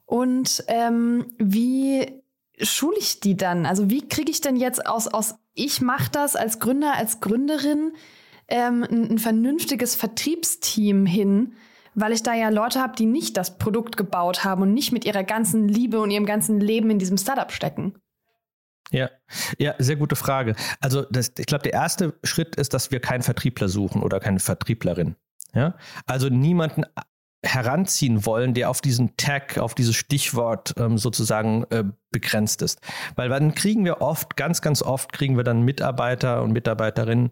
Und 0.06 0.64
ähm, 0.68 1.32
wie 1.38 2.22
schule 2.60 2.96
ich 2.98 3.20
die 3.20 3.36
dann? 3.36 3.66
Also 3.66 3.90
wie 3.90 4.06
kriege 4.08 4.30
ich 4.30 4.40
denn 4.40 4.56
jetzt 4.56 4.86
aus, 4.86 5.06
aus 5.08 5.36
ich 5.54 5.80
mache 5.80 6.10
das 6.10 6.36
als 6.36 6.58
Gründer, 6.58 6.94
als 6.94 7.20
Gründerin 7.20 7.92
ähm, 8.48 8.84
ein, 8.84 9.12
ein 9.12 9.18
vernünftiges 9.18 9.94
Vertriebsteam 9.94 11.06
hin, 11.06 11.54
weil 11.94 12.12
ich 12.12 12.22
da 12.22 12.34
ja 12.34 12.48
Leute 12.48 12.80
habe, 12.80 12.96
die 12.96 13.06
nicht 13.06 13.36
das 13.36 13.58
Produkt 13.58 13.96
gebaut 13.96 14.44
haben 14.44 14.62
und 14.62 14.72
nicht 14.72 14.92
mit 14.92 15.04
ihrer 15.04 15.24
ganzen 15.24 15.68
Liebe 15.68 16.00
und 16.00 16.10
ihrem 16.10 16.26
ganzen 16.26 16.60
Leben 16.60 16.90
in 16.90 16.98
diesem 16.98 17.18
Startup 17.18 17.52
stecken. 17.52 17.94
Ja, 18.92 19.10
ja, 19.58 19.74
sehr 19.78 19.96
gute 19.96 20.16
Frage. 20.16 20.54
Also 20.80 21.02
das, 21.10 21.32
ich 21.38 21.46
glaube, 21.46 21.62
der 21.62 21.72
erste 21.72 22.14
Schritt 22.22 22.56
ist, 22.56 22.74
dass 22.74 22.90
wir 22.90 23.00
keinen 23.00 23.22
Vertriebler 23.22 23.68
suchen 23.68 24.02
oder 24.02 24.20
keine 24.20 24.38
Vertrieblerin. 24.38 25.16
Ja, 25.54 25.74
also 26.06 26.28
niemanden 26.28 26.84
heranziehen 27.44 28.24
wollen, 28.24 28.54
der 28.54 28.70
auf 28.70 28.80
diesen 28.80 29.16
Tag, 29.16 29.58
auf 29.58 29.74
dieses 29.74 29.96
Stichwort 29.96 30.74
ähm, 30.76 30.96
sozusagen 30.96 31.64
äh, 31.70 31.84
begrenzt 32.12 32.62
ist. 32.62 32.80
Weil 33.16 33.28
dann 33.28 33.54
kriegen 33.54 33.84
wir 33.84 34.00
oft, 34.00 34.36
ganz, 34.36 34.62
ganz 34.62 34.80
oft 34.80 35.12
kriegen 35.12 35.36
wir 35.36 35.42
dann 35.42 35.62
Mitarbeiter 35.62 36.42
und 36.42 36.52
Mitarbeiterinnen, 36.52 37.30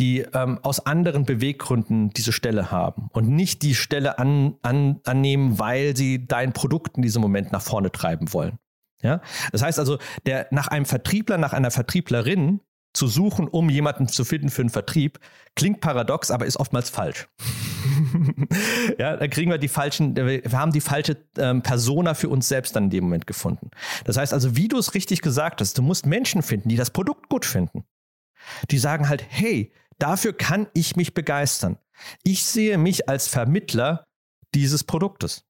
die 0.00 0.26
ähm, 0.34 0.58
aus 0.62 0.84
anderen 0.84 1.24
Beweggründen 1.24 2.10
diese 2.10 2.32
Stelle 2.32 2.72
haben 2.72 3.08
und 3.12 3.28
nicht 3.28 3.62
die 3.62 3.76
Stelle 3.76 4.18
an, 4.18 4.56
an, 4.62 5.00
annehmen, 5.04 5.60
weil 5.60 5.96
sie 5.96 6.26
dein 6.26 6.52
Produkt 6.52 6.96
in 6.96 7.02
diesem 7.02 7.22
Moment 7.22 7.52
nach 7.52 7.62
vorne 7.62 7.92
treiben 7.92 8.32
wollen. 8.32 8.58
Ja? 9.02 9.20
Das 9.52 9.62
heißt 9.62 9.78
also, 9.78 9.98
der 10.26 10.48
nach 10.50 10.68
einem 10.68 10.86
Vertriebler, 10.86 11.38
nach 11.38 11.52
einer 11.52 11.70
Vertrieblerin 11.70 12.60
zu 12.92 13.06
suchen, 13.06 13.48
um 13.48 13.70
jemanden 13.70 14.06
zu 14.06 14.24
finden 14.24 14.50
für 14.50 14.62
einen 14.62 14.70
Vertrieb, 14.70 15.18
klingt 15.54 15.80
paradox, 15.80 16.30
aber 16.30 16.46
ist 16.46 16.58
oftmals 16.58 16.90
falsch. 16.90 17.26
ja, 18.98 19.16
da 19.16 19.28
kriegen 19.28 19.50
wir 19.50 19.58
die 19.58 19.68
falschen, 19.68 20.14
wir 20.14 20.42
haben 20.52 20.72
die 20.72 20.80
falsche 20.80 21.16
ähm, 21.38 21.62
Persona 21.62 22.14
für 22.14 22.28
uns 22.28 22.48
selbst 22.48 22.76
dann 22.76 22.84
in 22.84 22.90
dem 22.90 23.04
Moment 23.04 23.26
gefunden. 23.26 23.70
Das 24.04 24.16
heißt 24.16 24.34
also, 24.34 24.56
wie 24.56 24.68
du 24.68 24.76
es 24.78 24.94
richtig 24.94 25.22
gesagt 25.22 25.60
hast, 25.60 25.78
du 25.78 25.82
musst 25.82 26.06
Menschen 26.06 26.42
finden, 26.42 26.68
die 26.68 26.76
das 26.76 26.90
Produkt 26.90 27.28
gut 27.28 27.46
finden. 27.46 27.84
Die 28.70 28.78
sagen 28.78 29.08
halt, 29.08 29.24
hey, 29.26 29.72
dafür 29.98 30.32
kann 30.32 30.66
ich 30.74 30.96
mich 30.96 31.14
begeistern. 31.14 31.78
Ich 32.24 32.44
sehe 32.44 32.76
mich 32.76 33.08
als 33.08 33.28
Vermittler 33.28 34.04
dieses 34.54 34.84
Produktes. 34.84 35.44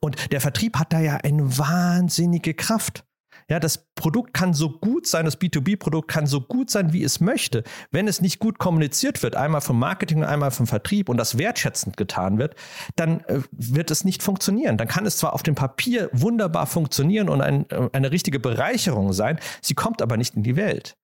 Und 0.00 0.32
der 0.32 0.40
Vertrieb 0.40 0.78
hat 0.78 0.92
da 0.92 1.00
ja 1.00 1.16
eine 1.16 1.58
wahnsinnige 1.58 2.54
Kraft. 2.54 3.04
Ja, 3.48 3.60
das 3.60 3.86
Produkt 3.94 4.34
kann 4.34 4.54
so 4.54 4.70
gut 4.70 5.06
sein, 5.06 5.24
das 5.24 5.40
B2B-Produkt 5.40 6.08
kann 6.08 6.26
so 6.26 6.40
gut 6.40 6.68
sein, 6.68 6.92
wie 6.92 7.04
es 7.04 7.20
möchte. 7.20 7.62
Wenn 7.92 8.08
es 8.08 8.20
nicht 8.20 8.40
gut 8.40 8.58
kommuniziert 8.58 9.22
wird, 9.22 9.36
einmal 9.36 9.60
vom 9.60 9.78
Marketing 9.78 10.18
und 10.18 10.24
einmal 10.24 10.50
vom 10.50 10.66
Vertrieb 10.66 11.08
und 11.08 11.16
das 11.16 11.38
wertschätzend 11.38 11.96
getan 11.96 12.38
wird, 12.38 12.56
dann 12.96 13.20
äh, 13.20 13.42
wird 13.52 13.92
es 13.92 14.04
nicht 14.04 14.24
funktionieren. 14.24 14.78
Dann 14.78 14.88
kann 14.88 15.06
es 15.06 15.18
zwar 15.18 15.32
auf 15.32 15.44
dem 15.44 15.54
Papier 15.54 16.10
wunderbar 16.12 16.66
funktionieren 16.66 17.28
und 17.28 17.40
ein, 17.40 17.70
äh, 17.70 17.88
eine 17.92 18.10
richtige 18.10 18.40
Bereicherung 18.40 19.12
sein, 19.12 19.38
sie 19.62 19.74
kommt 19.74 20.02
aber 20.02 20.16
nicht 20.16 20.34
in 20.34 20.42
die 20.42 20.56
Welt. 20.56 20.96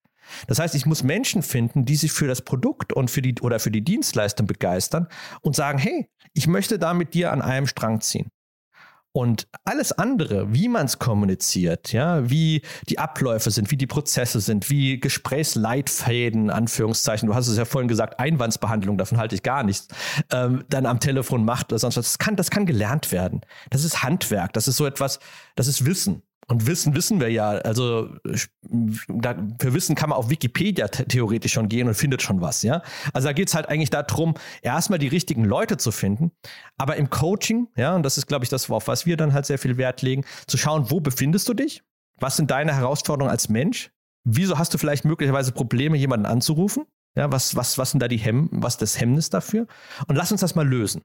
Das 0.49 0.59
heißt, 0.59 0.75
ich 0.75 0.87
muss 0.87 1.05
Menschen 1.05 1.43
finden, 1.43 1.85
die 1.85 1.97
sich 1.97 2.13
für 2.13 2.27
das 2.27 2.43
Produkt 2.43 2.93
und 2.93 3.11
für 3.11 3.23
die 3.23 3.35
oder 3.41 3.61
für 3.61 3.71
die 3.71 3.83
Dienstleistung 3.85 4.47
begeistern 4.47 5.07
und 5.43 5.55
sagen, 5.55 5.79
hey, 5.79 6.09
ich 6.33 6.47
möchte 6.49 6.79
da 6.79 6.95
mit 6.95 7.15
dir 7.15 7.33
an 7.33 7.43
einem 7.43 7.67
Strang 7.67 8.01
ziehen. 8.01 8.31
Und 9.15 9.47
alles 9.65 9.93
andere, 9.93 10.55
wie 10.55 10.69
man 10.69 10.87
es 10.87 10.99
kommuniziert, 10.99 11.93
ja, 11.93 12.31
wie 12.31 12.63
die 12.89 12.99
Abläufe 12.99 13.51
sind, 13.51 13.71
wie 13.71 13.77
die 13.77 13.87
Prozesse 13.87 14.41
sind, 14.41 14.71
wie 14.71 14.99
Gesprächsleitfäden, 15.01 16.49
Anführungszeichen, 16.49 17.29
du 17.29 17.35
hast 17.35 17.49
es 17.49 17.59
ja 17.59 17.67
vorhin 17.67 17.89
gesagt, 17.89 18.19
Einwandsbehandlung, 18.19 18.97
davon 18.97 19.19
halte 19.19 19.35
ich 19.35 19.43
gar 19.43 19.65
nichts, 19.65 19.89
ähm, 20.33 20.65
dann 20.71 20.87
am 20.87 20.99
Telefon 20.99 21.45
macht 21.45 21.73
oder 21.73 21.79
sonst 21.79 21.99
was. 21.99 22.07
Das 22.07 22.19
kann, 22.19 22.37
das 22.37 22.51
kann 22.51 22.65
gelernt 22.65 23.13
werden. 23.13 23.43
Das 23.69 23.85
ist 23.85 24.03
Handwerk, 24.03 24.55
das 24.55 24.67
ist 24.67 24.77
so 24.77 24.87
etwas, 24.87 25.19
das 25.57 25.69
ist 25.69 25.85
Wissen. 25.85 26.23
Und 26.49 26.67
Wissen 26.67 26.95
wissen 26.95 27.21
wir 27.21 27.31
ja. 27.31 27.51
Also 27.51 28.09
für 28.25 29.75
Wissen 29.75 29.95
kann 29.95 30.11
man 30.11 30.19
auf 30.19 30.29
Wikipedia 30.29 30.89
theoretisch 30.89 31.53
schon 31.53 31.69
gehen 31.69 31.89
und 31.89 31.95
findet 31.95 32.23
schon 32.23 32.41
was, 32.41 32.63
ja. 32.63 32.83
Also 33.13 33.29
da 33.29 33.33
geht 33.33 33.49
es 33.49 33.55
halt 33.55 33.69
eigentlich 33.69 33.91
darum, 33.91 34.35
erstmal 34.61 34.99
die 34.99 35.09
richtigen 35.09 35.45
Leute 35.45 35.77
zu 35.77 35.93
finden. 35.93 36.33
Aber 36.79 36.97
im 36.97 37.11
Coaching, 37.11 37.69
ja, 37.77 37.95
und 37.95 38.03
das 38.03 38.19
ist, 38.19 38.27
glaube 38.27 38.45
ich, 38.45 38.49
das, 38.49 38.69
auf 38.71 38.89
was 38.89 39.07
wir 39.07 39.17
dann 39.17 39.33
halt 39.33 39.47
sehr 39.47 39.59
viel 39.59 39.77
Wert 39.77 40.03
legen, 40.03 40.25
zu 40.47 40.59
schauen, 40.59 40.91
wo 40.91 41.01
befindest 41.01 41.49
du 41.49 41.55
dich? 41.55 41.83
Was 42.19 42.37
sind 42.37 42.51
deine 42.51 42.75
Herausforderungen 42.75 43.31
als 43.31 43.49
Mensch? 43.49 43.91
Wieso 44.25 44.59
hast 44.59 44.75
du 44.75 44.79
vielleicht 44.79 45.05
möglicherweise 45.05 45.53
Probleme, 45.53 45.97
jemanden 45.97 46.27
anzurufen? 46.27 46.85
Ja, 47.17 47.31
was, 47.31 47.57
was, 47.57 47.79
was 47.79 47.91
sind 47.91 48.01
da 48.01 48.09
die 48.09 48.17
Hemm, 48.17 48.49
was 48.53 48.79
das 48.79 48.99
Hemmnis 48.99 49.31
dafür? 49.31 49.67
Und 50.07 50.17
lass 50.17 50.33
uns 50.33 50.41
das 50.41 50.55
mal 50.55 50.67
lösen. 50.67 51.03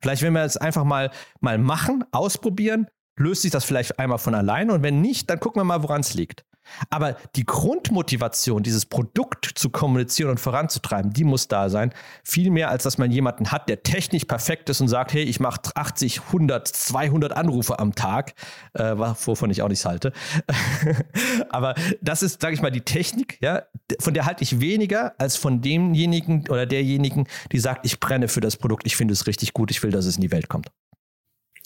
Vielleicht, 0.00 0.22
wenn 0.22 0.32
wir 0.32 0.42
es 0.42 0.56
einfach 0.56 0.84
mal, 0.84 1.10
mal 1.40 1.58
machen, 1.58 2.04
ausprobieren, 2.12 2.86
löst 3.18 3.42
sich 3.42 3.50
das 3.50 3.64
vielleicht 3.64 3.98
einmal 3.98 4.18
von 4.18 4.34
alleine 4.34 4.72
und 4.72 4.82
wenn 4.82 5.00
nicht, 5.00 5.28
dann 5.30 5.40
gucken 5.40 5.60
wir 5.60 5.64
mal, 5.64 5.82
woran 5.82 6.00
es 6.00 6.14
liegt. 6.14 6.44
Aber 6.90 7.16
die 7.36 7.44
Grundmotivation, 7.44 8.62
dieses 8.62 8.86
Produkt 8.86 9.52
zu 9.54 9.70
kommunizieren 9.70 10.30
und 10.30 10.40
voranzutreiben, 10.40 11.12
die 11.12 11.24
muss 11.24 11.48
da 11.48 11.68
sein. 11.68 11.92
Viel 12.22 12.50
mehr, 12.50 12.70
als 12.70 12.82
dass 12.82 12.98
man 12.98 13.10
jemanden 13.10 13.50
hat, 13.50 13.68
der 13.68 13.82
technisch 13.82 14.24
perfekt 14.24 14.68
ist 14.68 14.80
und 14.80 14.88
sagt, 14.88 15.12
hey, 15.12 15.22
ich 15.22 15.40
mache 15.40 15.60
80, 15.74 16.22
100, 16.26 16.68
200 16.68 17.32
Anrufe 17.32 17.78
am 17.78 17.94
Tag, 17.94 18.34
äh, 18.74 18.96
wovon 18.96 19.50
ich 19.50 19.62
auch 19.62 19.68
nichts 19.68 19.84
halte. 19.84 20.12
Aber 21.50 21.74
das 22.00 22.22
ist, 22.22 22.40
sage 22.40 22.54
ich 22.54 22.62
mal, 22.62 22.70
die 22.70 22.82
Technik, 22.82 23.38
ja, 23.40 23.62
von 24.00 24.14
der 24.14 24.26
halte 24.26 24.42
ich 24.42 24.60
weniger 24.60 25.14
als 25.18 25.36
von 25.36 25.60
demjenigen 25.60 26.48
oder 26.48 26.66
derjenigen, 26.66 27.26
die 27.52 27.58
sagt, 27.58 27.86
ich 27.86 28.00
brenne 28.00 28.28
für 28.28 28.40
das 28.40 28.56
Produkt, 28.56 28.86
ich 28.86 28.96
finde 28.96 29.12
es 29.12 29.26
richtig 29.26 29.52
gut, 29.52 29.70
ich 29.70 29.82
will, 29.82 29.90
dass 29.90 30.06
es 30.06 30.16
in 30.16 30.22
die 30.22 30.30
Welt 30.30 30.48
kommt. 30.48 30.68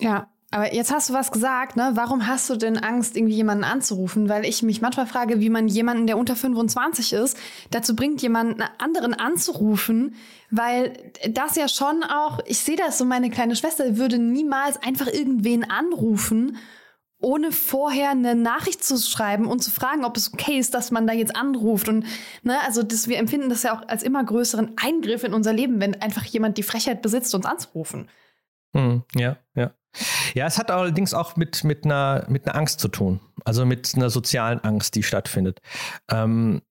Ja, 0.01 0.32
aber 0.53 0.75
jetzt 0.75 0.93
hast 0.93 1.09
du 1.09 1.15
was 1.15 1.33
gesagt, 1.33 1.77
ne? 1.77 1.93
Warum 1.95 2.27
hast 2.27 2.49
du 2.51 2.57
denn 2.57 2.77
Angst, 2.77 3.17
irgendwie 3.17 3.35
jemanden 3.35 3.65
anzurufen? 3.65 4.29
Weil 4.29 4.45
ich 4.45 4.63
mich 4.63 4.83
manchmal 4.83 5.07
frage, 5.07 5.41
wie 5.41 5.49
man 5.49 5.67
jemanden, 5.67 6.07
der 6.07 6.19
unter 6.19 6.37
25 6.37 7.15
ist, 7.15 7.39
dazu 7.71 7.97
bringt, 7.97 8.21
jemanden 8.21 8.63
anderen 8.79 9.15
anzurufen, 9.15 10.15
weil 10.51 10.93
das 11.31 11.57
ja 11.57 11.69
schon 11.69 12.05
auch, 12.05 12.41
ich 12.45 12.59
sehe 12.59 12.77
das 12.77 12.99
so, 12.99 13.07
meine 13.07 13.31
kleine 13.31 13.57
Schwester 13.57 13.97
würde 13.97 14.19
niemals 14.19 14.81
einfach 14.83 15.07
irgendwen 15.07 15.69
anrufen 15.69 16.59
ohne 17.23 17.53
vorher 17.53 18.11
eine 18.11 18.35
Nachricht 18.35 18.85
zu 18.85 18.99
schreiben 18.99 19.47
und 19.47 19.63
zu 19.63 19.71
fragen, 19.71 20.05
ob 20.05 20.17
es 20.17 20.35
okay 20.35 20.59
ist, 20.59 20.75
dass 20.75 20.91
man 20.91 21.07
da 21.07 21.13
jetzt 21.13 21.37
anruft. 21.37 21.89
Und 21.89 22.05
ne, 22.43 22.61
also 22.67 22.83
das, 22.83 23.09
wir 23.09 23.19
empfinden 23.19 23.49
das 23.49 23.63
ja 23.63 23.77
auch 23.79 23.89
als 23.89 24.03
immer 24.03 24.25
größeren 24.25 24.73
Eingriff 24.77 25.23
in 25.23 25.33
unser 25.33 25.53
Leben, 25.53 25.81
wenn 25.81 26.03
einfach 26.03 26.25
jemand 26.25 26.59
die 26.59 26.65
Frechheit 26.65 27.01
besitzt, 27.01 27.33
uns 27.35 27.47
anzurufen. 27.47 28.09
Hm, 28.75 29.05
ja, 29.15 29.37
ja. 29.55 29.73
Ja, 30.35 30.47
es 30.47 30.59
hat 30.59 30.71
allerdings 30.71 31.15
auch 31.15 31.37
mit, 31.37 31.65
mit, 31.65 31.85
einer, 31.85 32.25
mit 32.29 32.47
einer 32.47 32.57
Angst 32.57 32.81
zu 32.81 32.89
tun. 32.89 33.21
Also 33.45 33.67
mit 33.67 33.93
einer 33.95 34.11
sozialen 34.11 34.61
Angst, 34.61 34.95
die 34.95 35.03
stattfindet. 35.03 35.61
Ähm, 36.11 36.63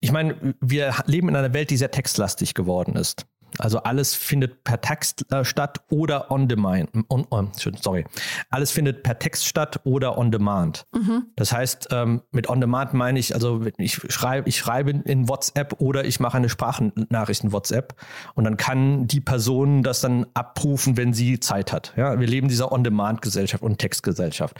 ich 0.00 0.12
meine, 0.12 0.54
wir 0.60 0.94
leben 1.06 1.28
in 1.28 1.36
einer 1.36 1.52
Welt, 1.52 1.70
die 1.70 1.76
sehr 1.76 1.90
textlastig 1.90 2.54
geworden 2.54 2.96
ist. 2.96 3.26
Also 3.58 3.82
alles 3.82 4.14
findet 4.14 4.64
per 4.64 4.80
Text 4.80 5.30
äh, 5.32 5.44
statt 5.44 5.80
oder 5.90 6.30
on 6.30 6.48
demand. 6.48 6.90
On, 7.08 7.26
on, 7.30 7.50
sorry. 7.54 8.04
Alles 8.50 8.70
findet 8.70 9.02
per 9.02 9.18
Text 9.18 9.46
statt 9.46 9.80
oder 9.84 10.18
on 10.18 10.30
demand. 10.30 10.86
Mhm. 10.92 11.26
Das 11.36 11.52
heißt, 11.52 11.88
ähm, 11.90 12.22
mit 12.30 12.48
on 12.48 12.60
demand 12.60 12.94
meine 12.94 13.18
ich, 13.18 13.34
also 13.34 13.62
ich 13.78 14.00
schreibe, 14.08 14.48
ich 14.48 14.58
schreibe 14.58 14.90
in 14.90 15.28
WhatsApp 15.28 15.80
oder 15.80 16.04
ich 16.04 16.20
mache 16.20 16.36
eine 16.36 16.48
Sprachnachricht 16.48 17.44
in 17.44 17.52
WhatsApp 17.52 17.94
und 18.34 18.44
dann 18.44 18.56
kann 18.56 19.06
die 19.06 19.20
Person 19.20 19.82
das 19.82 20.00
dann 20.00 20.26
abrufen, 20.34 20.96
wenn 20.96 21.12
sie 21.12 21.40
Zeit 21.40 21.72
hat. 21.72 21.92
Ja, 21.96 22.18
wir 22.18 22.26
leben 22.26 22.46
in 22.46 22.50
dieser 22.50 22.72
on 22.72 22.84
demand 22.84 23.22
Gesellschaft 23.22 23.62
und 23.62 23.78
Textgesellschaft. 23.78 24.58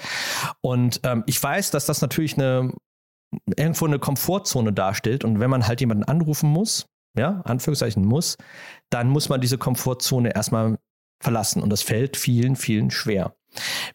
Und 0.61 1.01
ähm, 1.05 1.25
ich 1.27 1.43
weiß, 1.43 1.71
dass 1.71 1.87
das 1.87 2.01
natürlich 2.01 2.35
eine 2.35 2.73
irgendwo 3.57 3.87
eine 3.87 3.99
Komfortzone 3.99 4.73
darstellt 4.73 5.25
und 5.25 5.39
wenn 5.41 5.51
man 5.51 5.67
halt 5.67 5.81
jemanden 5.81 6.05
anrufen 6.05 6.51
muss, 6.51 6.87
ja, 7.17 7.41
Anführungszeichen 7.45 8.05
muss, 8.05 8.37
dann 8.91 9.09
muss 9.09 9.29
man 9.29 9.41
diese 9.41 9.59
Komfortzone 9.59 10.35
erstmal 10.35 10.79
verlassen. 11.21 11.63
Und 11.63 11.71
das 11.71 11.83
fällt 11.83 12.17
vielen, 12.17 12.57
vielen 12.57 12.91
schwer. 12.91 13.35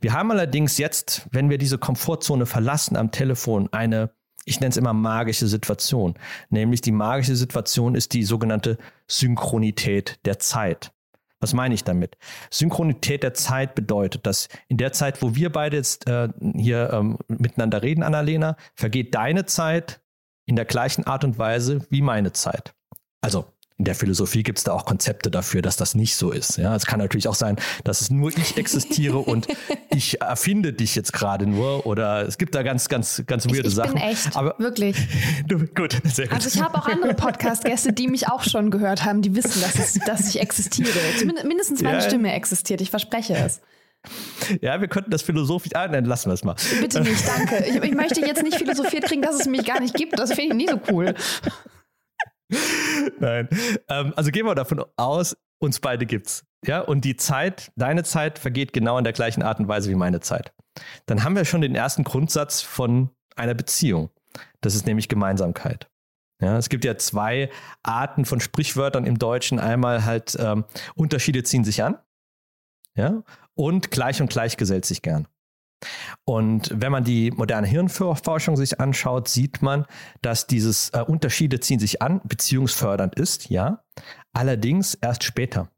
Wir 0.02 0.14
haben 0.14 0.32
allerdings 0.32 0.78
jetzt, 0.78 1.28
wenn 1.32 1.50
wir 1.50 1.58
diese 1.58 1.78
Komfortzone 1.78 2.46
verlassen 2.46 2.98
am 2.98 3.12
Telefon, 3.12 3.70
eine, 3.72 4.12
ich 4.44 4.60
nenne 4.60 4.70
es 4.70 4.78
immer 4.78 4.94
magische 4.94 5.48
Situation. 5.48 6.16
Nämlich 6.50 6.82
die 6.82 6.92
magische 6.92 7.36
Situation 7.36 7.96
ist 7.96 8.14
die 8.14 8.24
sogenannte 8.24 8.78
Synchronität 9.08 10.20
der 10.26 10.40
Zeit. 10.40 10.92
Was 11.40 11.54
meine 11.54 11.76
ich 11.76 11.84
damit? 11.84 12.18
Synchronität 12.50 13.24
der 13.24 13.34
Zeit 13.34 13.76
bedeutet, 13.76 14.26
dass 14.26 14.48
in 14.68 14.78
der 14.78 14.94
Zeit, 14.94 15.22
wo 15.22 15.36
wir 15.36 15.52
beide 15.52 15.78
jetzt 15.78 16.08
äh, 16.08 16.30
hier 16.56 16.92
ähm, 16.92 17.18
miteinander 17.28 17.82
reden, 17.84 18.04
Annalena, 18.04 18.56
vergeht 18.74 19.14
deine 19.16 19.46
Zeit 19.46 20.02
in 20.46 20.56
der 20.56 20.66
gleichen 20.66 21.06
Art 21.06 21.24
und 21.24 21.38
Weise 21.38 21.86
wie 21.90 22.02
meine 22.02 22.32
Zeit. 22.32 22.74
Also 23.22 23.46
in 23.78 23.84
der 23.84 23.96
Philosophie 23.96 24.42
gibt 24.42 24.58
es 24.58 24.64
da 24.64 24.72
auch 24.72 24.86
Konzepte 24.86 25.30
dafür, 25.30 25.62
dass 25.62 25.76
das 25.76 25.96
nicht 25.96 26.16
so 26.16 26.32
ist. 26.32 26.58
Ja, 26.58 26.74
es 26.76 26.86
kann 26.86 27.00
natürlich 27.00 27.28
auch 27.28 27.36
sein, 27.36 27.58
dass 27.84 28.00
es 28.00 28.10
nur 28.10 28.30
ich 28.38 28.56
existiere 28.56 29.18
und 29.18 29.48
ich 29.90 30.22
erfinde 30.22 30.72
dich 30.72 30.96
jetzt 30.96 31.12
gerade 31.12 31.46
nur 31.46 31.86
oder 31.86 32.26
es 32.26 32.38
gibt 32.38 32.56
da 32.56 32.64
ganz, 32.64 32.88
ganz, 32.88 33.24
ganz 33.28 33.46
weirde 33.48 33.62
ich, 33.62 33.68
ich 33.68 33.76
Sachen. 33.76 33.96
Bin 33.96 34.02
echt, 34.02 34.36
Aber 34.36 34.56
wirklich. 34.60 34.96
Du, 35.48 35.60
gut, 35.60 35.98
sehr 36.06 36.28
gut. 36.28 36.36
Also 36.36 36.48
ich 36.48 36.62
habe 36.62 36.78
auch 36.78 36.88
andere 36.88 37.14
Podcast-Gäste, 37.14 37.92
die 37.92 38.08
mich 38.08 38.30
auch 38.30 38.44
schon 38.44 38.72
gehört 38.72 39.04
haben, 39.04 39.22
die 39.22 39.36
wissen, 39.36 39.62
dass, 39.62 39.76
es, 39.76 40.00
dass 40.06 40.28
ich 40.30 40.40
existiere. 40.40 40.90
Zumindest, 41.20 41.46
mindestens 41.46 41.82
meine 41.84 41.98
ja. 41.98 42.02
Stimme 42.02 42.34
existiert. 42.34 42.82
Ich 42.82 42.90
verspreche 42.90 43.36
es. 43.36 43.62
Ja, 44.62 44.80
wir 44.80 44.88
könnten 44.88 45.12
das 45.12 45.22
philosophisch. 45.22 45.72
Ah, 45.76 45.88
dann 45.88 46.06
lassen 46.06 46.30
wir 46.30 46.34
es 46.34 46.44
mal. 46.44 46.56
Bitte 46.80 47.02
nicht, 47.02 47.28
danke. 47.28 47.66
Ich, 47.66 47.76
ich 47.76 47.94
möchte 47.94 48.22
jetzt 48.22 48.44
nicht 48.44 48.58
philosophiert 48.58 49.06
kriegen, 49.06 49.22
dass 49.22 49.40
es 49.40 49.48
mich 49.48 49.66
gar 49.66 49.80
nicht 49.80 49.96
gibt. 49.96 50.18
Das 50.18 50.34
finde 50.34 50.56
ich 50.56 50.68
nie 50.68 50.68
so 50.70 50.80
cool. 50.92 51.14
Nein. 53.20 53.50
Ähm, 53.90 54.14
also 54.16 54.32
gehen 54.32 54.46
wir 54.46 54.56
davon 54.56 54.84
aus, 54.98 55.38
uns 55.60 55.80
beide 55.80 56.06
gibt's. 56.06 56.46
Ja, 56.66 56.82
und 56.82 57.06
die 57.06 57.16
Zeit, 57.16 57.72
deine 57.76 58.04
Zeit 58.04 58.40
vergeht 58.40 58.74
genau 58.74 58.98
in 58.98 59.04
der 59.04 59.14
gleichen 59.14 59.44
Art 59.44 59.60
und 59.60 59.68
Weise 59.68 59.90
wie 59.90 59.96
meine 59.96 60.20
Zeit. 60.20 60.54
Dann 61.06 61.24
haben 61.24 61.36
wir 61.36 61.46
schon 61.46 61.62
den 61.62 61.76
ersten 61.76 62.04
Grundsatz 62.04 62.62
von 62.62 63.10
einer 63.36 63.54
Beziehung. 63.54 64.10
Das 64.62 64.76
ist 64.76 64.86
nämlich 64.86 65.08
Gemeinsamkeit. 65.08 65.90
Ja, 66.42 66.58
es 66.58 66.70
gibt 66.70 66.84
ja 66.84 66.98
zwei 66.98 67.50
Arten 67.84 68.26
von 68.26 68.40
Sprichwörtern 68.40 69.06
im 69.06 69.18
Deutschen. 69.18 69.60
Einmal 69.60 70.06
halt 70.06 70.36
ähm, 70.40 70.66
Unterschiede 70.96 71.44
ziehen 71.44 71.64
sich 71.64 71.82
an. 71.84 71.98
Ja, 72.96 73.24
und 73.54 73.92
gleich 73.92 74.22
und 74.22 74.30
gleich 74.30 74.58
gesellt 74.58 74.86
sich 74.86 75.02
gern. 75.02 75.28
Und 76.26 76.70
wenn 76.74 76.92
man 76.92 77.04
die 77.04 77.32
moderne 77.32 77.68
Hirnforschung 77.68 78.56
sich 78.58 78.80
anschaut, 78.80 79.28
sieht 79.28 79.62
man, 79.62 79.86
dass 80.22 80.48
dieses 80.48 80.90
äh, 80.90 81.02
Unterschiede 81.02 81.60
ziehen 81.60 81.80
sich 81.80 82.02
an, 82.02 82.22
beziehungsfördernd 82.24 83.16
ist, 83.16 83.50
ja, 83.50 83.84
allerdings 84.34 84.96
erst 84.96 85.24
später, 85.24 85.70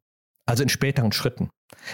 also 0.45 0.63
in 0.63 0.69
späteren 0.69 1.11
Schritten. 1.11 1.49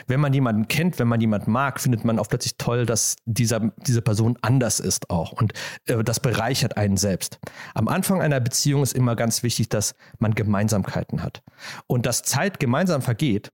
Wenn 0.08 0.20
man 0.20 0.34
jemanden 0.34 0.68
kennt, 0.68 1.00
wenn 1.00 1.08
man 1.08 1.22
jemanden 1.22 1.52
mag, 1.52 1.80
findet 1.80 2.06
man 2.06 2.20
auch 2.20 2.28
plötzlich 2.28 2.58
toll, 2.58 2.86
dass 2.86 3.16
dieser, 3.26 3.72
diese 3.86 4.02
Person 4.02 4.38
anders 4.42 4.80
ist 4.80 5.10
auch. 5.10 5.32
Und 5.32 5.54
äh, 5.88 6.04
das 6.04 6.20
bereichert 6.20 6.78
einen 6.78 6.98
selbst. 6.98 7.40
Am 7.74 7.88
Anfang 7.88 8.22
einer 8.22 8.40
Beziehung 8.40 8.84
ist 8.84 8.94
immer 8.94 9.16
ganz 9.16 9.44
wichtig, 9.44 9.70
dass 9.70 9.96
man 10.20 10.36
Gemeinsamkeiten 10.36 11.24
hat. 11.24 11.42
Und 11.88 12.06
dass 12.06 12.24
Zeit 12.24 12.60
gemeinsam 12.60 13.02
vergeht, 13.02 13.52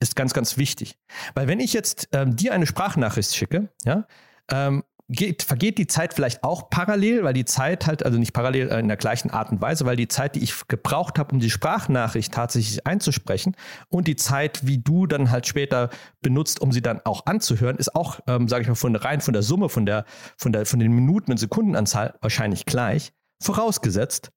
ist 0.00 0.16
ganz, 0.16 0.34
ganz 0.34 0.56
wichtig. 0.56 0.98
Weil 1.34 1.48
wenn 1.48 1.60
ich 1.60 1.72
jetzt 1.72 2.08
ähm, 2.12 2.36
dir 2.36 2.52
eine 2.52 2.66
Sprachnachricht 2.66 3.34
schicke, 3.34 3.70
ja, 3.84 4.06
ähm, 4.50 4.84
geht, 5.08 5.44
vergeht 5.44 5.78
die 5.78 5.86
Zeit 5.86 6.14
vielleicht 6.14 6.42
auch 6.42 6.68
parallel, 6.68 7.22
weil 7.22 7.32
die 7.32 7.44
Zeit 7.44 7.86
halt, 7.86 8.04
also 8.04 8.18
nicht 8.18 8.32
parallel 8.32 8.70
äh, 8.70 8.80
in 8.80 8.88
der 8.88 8.96
gleichen 8.96 9.30
Art 9.30 9.52
und 9.52 9.60
Weise, 9.60 9.86
weil 9.86 9.96
die 9.96 10.08
Zeit, 10.08 10.34
die 10.34 10.42
ich 10.42 10.66
gebraucht 10.68 11.18
habe, 11.18 11.32
um 11.32 11.38
die 11.38 11.50
Sprachnachricht 11.50 12.34
tatsächlich 12.34 12.86
einzusprechen 12.86 13.56
und 13.88 14.08
die 14.08 14.16
Zeit, 14.16 14.66
wie 14.66 14.78
du 14.78 15.06
dann 15.06 15.30
halt 15.30 15.46
später 15.46 15.90
benutzt, 16.22 16.60
um 16.60 16.72
sie 16.72 16.82
dann 16.82 17.00
auch 17.04 17.26
anzuhören, 17.26 17.76
ist 17.76 17.94
auch, 17.94 18.20
ähm, 18.26 18.48
sage 18.48 18.62
ich 18.62 18.68
mal, 18.68 18.74
von 18.74 18.96
rein 18.96 19.20
von 19.20 19.32
der 19.32 19.42
Summe, 19.42 19.68
von 19.68 19.86
der, 19.86 20.04
von 20.36 20.52
der, 20.52 20.66
von 20.66 20.80
den 20.80 20.92
Minuten 20.92 21.30
und 21.30 21.38
Sekundenanzahl 21.38 22.14
wahrscheinlich 22.20 22.66
gleich, 22.66 23.12
vorausgesetzt, 23.40 24.30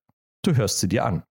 du 0.43 0.55
hörst 0.55 0.79
sie 0.79 0.87
dir 0.87 1.05
an. 1.05 1.23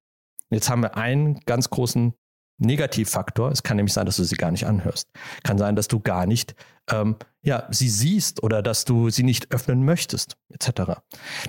Jetzt 0.51 0.69
haben 0.71 0.83
wir 0.83 0.97
einen 0.97 1.41
ganz 1.41 1.71
großen 1.71 2.15
Negativfaktor. 2.59 3.51
Es 3.51 3.63
kann 3.63 3.77
nämlich 3.77 3.93
sein, 3.93 4.07
dass 4.07 4.17
du 4.17 4.25
sie 4.25 4.37
gar 4.37 4.51
nicht 4.51 4.67
anhörst. 4.67 5.09
Kann 5.45 5.59
sein, 5.59 5.77
dass 5.77 5.89
du 5.89 6.01
gar 6.01 6.27
nicht 6.27 6.55
ähm, 6.91 7.17
ja, 7.43 7.67
sie 7.71 7.89
siehst 7.89 8.43
oder 8.43 8.63
dass 8.63 8.85
du 8.85 9.11
sie 9.11 9.23
nicht 9.23 9.53
öffnen 9.53 9.85
möchtest, 9.85 10.37
etc. 10.51 11.01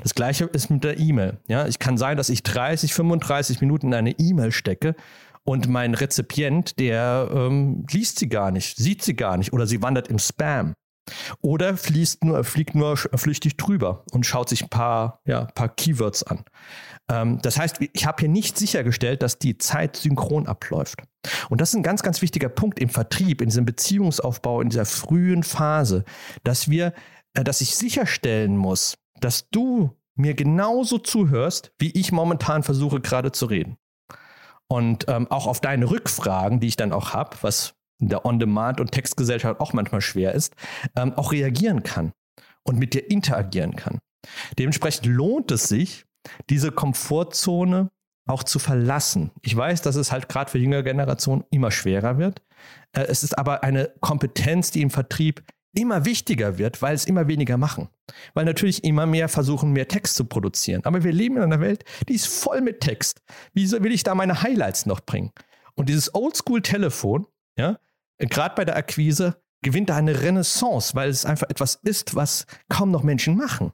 Das 0.01 0.15
gleiche 0.15 0.45
ist 0.45 0.69
mit 0.69 0.83
der 0.83 0.99
E-Mail. 0.99 1.39
Ja, 1.47 1.67
ich 1.67 1.79
kann 1.79 1.97
sein, 1.97 2.17
dass 2.17 2.29
ich 2.29 2.43
30, 2.43 2.93
35 2.93 3.61
Minuten 3.61 3.87
in 3.87 3.93
eine 3.93 4.11
E-Mail 4.11 4.51
stecke 4.51 4.95
und 5.43 5.67
mein 5.67 5.95
Rezipient, 5.95 6.79
der 6.79 7.29
ähm, 7.33 7.85
liest 7.91 8.19
sie 8.19 8.29
gar 8.29 8.51
nicht, 8.51 8.77
sieht 8.77 9.01
sie 9.01 9.15
gar 9.15 9.37
nicht 9.37 9.51
oder 9.51 9.65
sie 9.67 9.81
wandert 9.81 10.07
im 10.07 10.19
Spam. 10.19 10.73
Oder 11.41 11.75
fließt 11.75 12.23
nur, 12.23 12.43
fliegt 12.43 12.75
nur 12.75 12.95
flüchtig 12.95 13.57
drüber 13.57 14.03
und 14.11 14.27
schaut 14.27 14.47
sich 14.47 14.61
ein 14.61 14.69
paar, 14.69 15.21
ja, 15.25 15.45
paar 15.45 15.69
Keywords 15.69 16.21
an. 16.21 16.43
Ähm, 17.09 17.39
das 17.41 17.57
heißt, 17.57 17.77
ich 17.93 18.05
habe 18.05 18.21
hier 18.21 18.29
nicht 18.29 18.57
sichergestellt, 18.57 19.21
dass 19.23 19.39
die 19.39 19.57
Zeit 19.57 19.95
synchron 19.95 20.47
abläuft. 20.47 21.01
Und 21.49 21.59
das 21.61 21.69
ist 21.69 21.75
ein 21.75 21.83
ganz, 21.83 22.03
ganz 22.03 22.21
wichtiger 22.21 22.49
Punkt 22.49 22.79
im 22.79 22.89
Vertrieb, 22.89 23.41
in 23.41 23.49
diesem 23.49 23.65
Beziehungsaufbau, 23.65 24.61
in 24.61 24.69
dieser 24.69 24.85
frühen 24.85 25.43
Phase, 25.43 26.05
dass 26.43 26.69
wir, 26.69 26.93
äh, 27.33 27.43
dass 27.43 27.61
ich 27.61 27.75
sicherstellen 27.75 28.55
muss, 28.55 28.97
dass 29.19 29.49
du 29.49 29.95
mir 30.15 30.33
genauso 30.33 30.97
zuhörst, 30.99 31.71
wie 31.79 31.91
ich 31.91 32.11
momentan 32.11 32.63
versuche 32.63 32.99
gerade 32.99 33.31
zu 33.31 33.45
reden. 33.45 33.77
Und 34.67 35.05
ähm, 35.07 35.27
auch 35.31 35.47
auf 35.47 35.61
deine 35.61 35.89
Rückfragen, 35.89 36.59
die 36.59 36.67
ich 36.67 36.75
dann 36.75 36.91
auch 36.91 37.13
habe, 37.13 37.37
was 37.41 37.73
in 37.99 38.09
der 38.09 38.25
On-Demand- 38.25 38.79
und 38.79 38.91
Textgesellschaft 38.91 39.59
auch 39.59 39.73
manchmal 39.73 40.01
schwer 40.01 40.33
ist, 40.33 40.55
ähm, 40.95 41.13
auch 41.13 41.31
reagieren 41.31 41.83
kann 41.83 42.11
und 42.63 42.77
mit 42.77 42.93
dir 42.93 43.09
interagieren 43.09 43.75
kann. 43.75 43.99
Dementsprechend 44.57 45.05
lohnt 45.05 45.51
es 45.51 45.63
sich, 45.63 46.05
diese 46.49 46.71
Komfortzone 46.71 47.91
auch 48.27 48.43
zu 48.43 48.59
verlassen. 48.59 49.31
Ich 49.41 49.55
weiß, 49.55 49.81
dass 49.81 49.95
es 49.95 50.11
halt 50.11 50.29
gerade 50.29 50.51
für 50.51 50.59
jüngere 50.59 50.83
Generationen 50.83 51.43
immer 51.49 51.71
schwerer 51.71 52.17
wird. 52.17 52.41
Äh, 52.93 53.01
es 53.03 53.23
ist 53.23 53.37
aber 53.37 53.63
eine 53.63 53.91
Kompetenz, 54.01 54.71
die 54.71 54.81
im 54.81 54.91
Vertrieb 54.91 55.43
immer 55.73 56.05
wichtiger 56.05 56.57
wird, 56.57 56.81
weil 56.81 56.95
es 56.95 57.05
immer 57.05 57.27
weniger 57.27 57.57
machen. 57.57 57.89
Weil 58.33 58.45
natürlich 58.45 58.83
immer 58.83 59.05
mehr 59.05 59.29
versuchen, 59.29 59.71
mehr 59.71 59.87
Text 59.87 60.15
zu 60.15 60.25
produzieren. 60.25 60.83
Aber 60.85 61.03
wir 61.03 61.11
leben 61.11 61.37
in 61.37 61.43
einer 61.43 61.59
Welt, 61.59 61.83
die 62.07 62.15
ist 62.15 62.27
voll 62.27 62.61
mit 62.61 62.81
Text. 62.81 63.21
Wie 63.53 63.71
will 63.71 63.91
ich 63.91 64.03
da 64.03 64.15
meine 64.15 64.41
Highlights 64.41 64.85
noch 64.85 65.01
bringen? 65.01 65.31
Und 65.75 65.89
dieses 65.89 66.13
Oldschool-Telefon, 66.13 67.27
ja, 67.57 67.79
gerade 68.17 68.55
bei 68.55 68.65
der 68.65 68.75
Akquise, 68.75 69.41
gewinnt 69.61 69.89
da 69.89 69.97
eine 69.97 70.21
Renaissance, 70.21 70.95
weil 70.95 71.09
es 71.09 71.25
einfach 71.25 71.49
etwas 71.49 71.75
ist, 71.75 72.15
was 72.15 72.45
kaum 72.69 72.91
noch 72.91 73.03
Menschen 73.03 73.35
machen. 73.35 73.71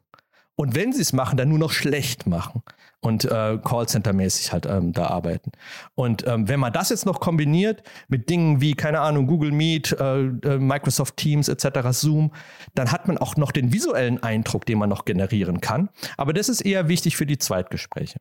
Und 0.56 0.76
wenn 0.76 0.94
sie 0.94 1.02
es 1.02 1.12
machen, 1.12 1.38
dann 1.38 1.50
nur 1.50 1.60
noch 1.60 1.72
schlecht 1.72 2.28
machen 2.28 2.64
und 3.02 3.26
äh, 3.26 3.60
Callcenter-mäßig 3.64 4.52
halt 4.52 4.66
ähm, 4.66 4.94
da 4.94 5.08
arbeiten. 5.08 5.52
Und 5.96 6.26
ähm, 6.28 6.48
wenn 6.48 6.60
man 6.60 6.74
das 6.74 6.90
jetzt 6.90 7.06
noch 7.06 7.20
kombiniert 7.20 7.84
mit 8.08 8.30
Dingen 8.30 8.62
wie, 8.62 8.74
keine 8.74 9.02
Ahnung, 9.02 9.28
Google 9.28 9.52
Meet, 9.52 9.92
äh, 10.00 10.22
äh, 10.24 10.58
Microsoft 10.58 11.18
Teams 11.18 11.50
etc., 11.50 11.90
Zoom, 11.92 12.32
dann 12.74 12.92
hat 12.92 13.08
man 13.08 13.18
auch 13.18 13.36
noch 13.36 13.52
den 13.52 13.74
visuellen 13.74 14.24
Eindruck, 14.24 14.66
den 14.66 14.80
man 14.80 14.90
noch 14.90 15.06
generieren 15.06 15.62
kann. 15.62 15.90
Aber 16.18 16.34
das 16.34 16.50
ist 16.50 16.62
eher 16.62 16.88
wichtig 16.88 17.18
für 17.18 17.26
die 17.26 17.38
Zweitgespräche. 17.38 18.18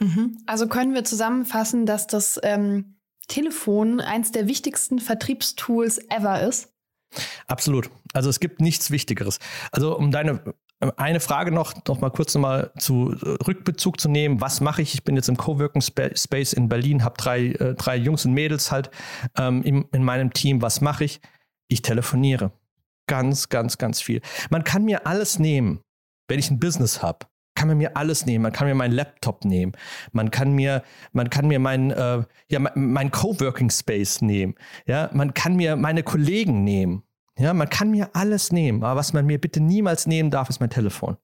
Mhm. 0.00 0.38
Also 0.46 0.68
können 0.68 0.94
wir 0.94 1.04
zusammenfassen, 1.04 1.84
dass 1.84 2.06
das 2.06 2.40
ähm, 2.42 2.96
Telefon 3.28 4.00
eins 4.00 4.32
der 4.32 4.46
wichtigsten 4.46 4.98
Vertriebstools 4.98 5.98
ever 6.10 6.42
ist? 6.42 6.72
Absolut. 7.46 7.90
Also 8.14 8.30
es 8.30 8.40
gibt 8.40 8.60
nichts 8.60 8.90
Wichtigeres. 8.90 9.38
Also 9.70 9.96
um 9.96 10.10
deine 10.10 10.54
eine 10.96 11.20
Frage 11.20 11.52
noch, 11.52 11.74
noch 11.86 12.00
mal 12.00 12.10
kurz 12.10 12.34
noch 12.34 12.42
mal 12.42 12.72
zu 12.78 13.12
äh, 13.12 13.44
Rückbezug 13.44 14.00
zu 14.00 14.08
nehmen. 14.08 14.40
Was 14.40 14.60
mache 14.60 14.82
ich? 14.82 14.94
Ich 14.94 15.04
bin 15.04 15.16
jetzt 15.16 15.28
im 15.28 15.36
Coworking 15.36 15.82
Space 15.82 16.52
in 16.52 16.68
Berlin, 16.68 17.04
habe 17.04 17.16
drei, 17.16 17.46
äh, 17.46 17.74
drei 17.74 17.96
Jungs 17.96 18.24
und 18.24 18.32
Mädels 18.32 18.72
halt 18.72 18.90
ähm, 19.38 19.62
in, 19.62 19.84
in 19.92 20.04
meinem 20.04 20.32
Team. 20.32 20.62
Was 20.62 20.80
mache 20.80 21.04
ich? 21.04 21.20
Ich 21.68 21.82
telefoniere. 21.82 22.52
Ganz, 23.06 23.48
ganz, 23.48 23.78
ganz 23.78 24.00
viel. 24.00 24.20
Man 24.50 24.64
kann 24.64 24.84
mir 24.84 25.06
alles 25.06 25.38
nehmen, 25.38 25.80
wenn 26.28 26.38
ich 26.38 26.50
ein 26.50 26.60
Business 26.60 27.02
habe 27.02 27.26
kann 27.54 27.68
man 27.68 27.78
mir 27.78 27.96
alles 27.96 28.26
nehmen. 28.26 28.42
Man 28.42 28.52
kann 28.52 28.66
mir 28.66 28.74
meinen 28.74 28.92
Laptop 28.92 29.44
nehmen. 29.44 29.72
Man 30.12 30.30
kann 30.30 30.52
mir, 30.52 30.82
man 31.12 31.30
kann 31.30 31.46
mir 31.46 31.58
meinen, 31.58 31.90
äh, 31.90 32.24
ja, 32.48 32.58
mein 32.74 33.10
Coworking 33.10 33.70
Space 33.70 34.22
nehmen. 34.22 34.54
Ja, 34.86 35.10
man 35.12 35.34
kann 35.34 35.56
mir 35.56 35.76
meine 35.76 36.02
Kollegen 36.02 36.64
nehmen. 36.64 37.02
Ja, 37.38 37.54
man 37.54 37.68
kann 37.68 37.90
mir 37.90 38.10
alles 38.14 38.52
nehmen. 38.52 38.82
Aber 38.84 38.96
was 38.96 39.12
man 39.12 39.26
mir 39.26 39.40
bitte 39.40 39.60
niemals 39.60 40.06
nehmen 40.06 40.30
darf, 40.30 40.48
ist 40.48 40.60
mein 40.60 40.70
Telefon. 40.70 41.16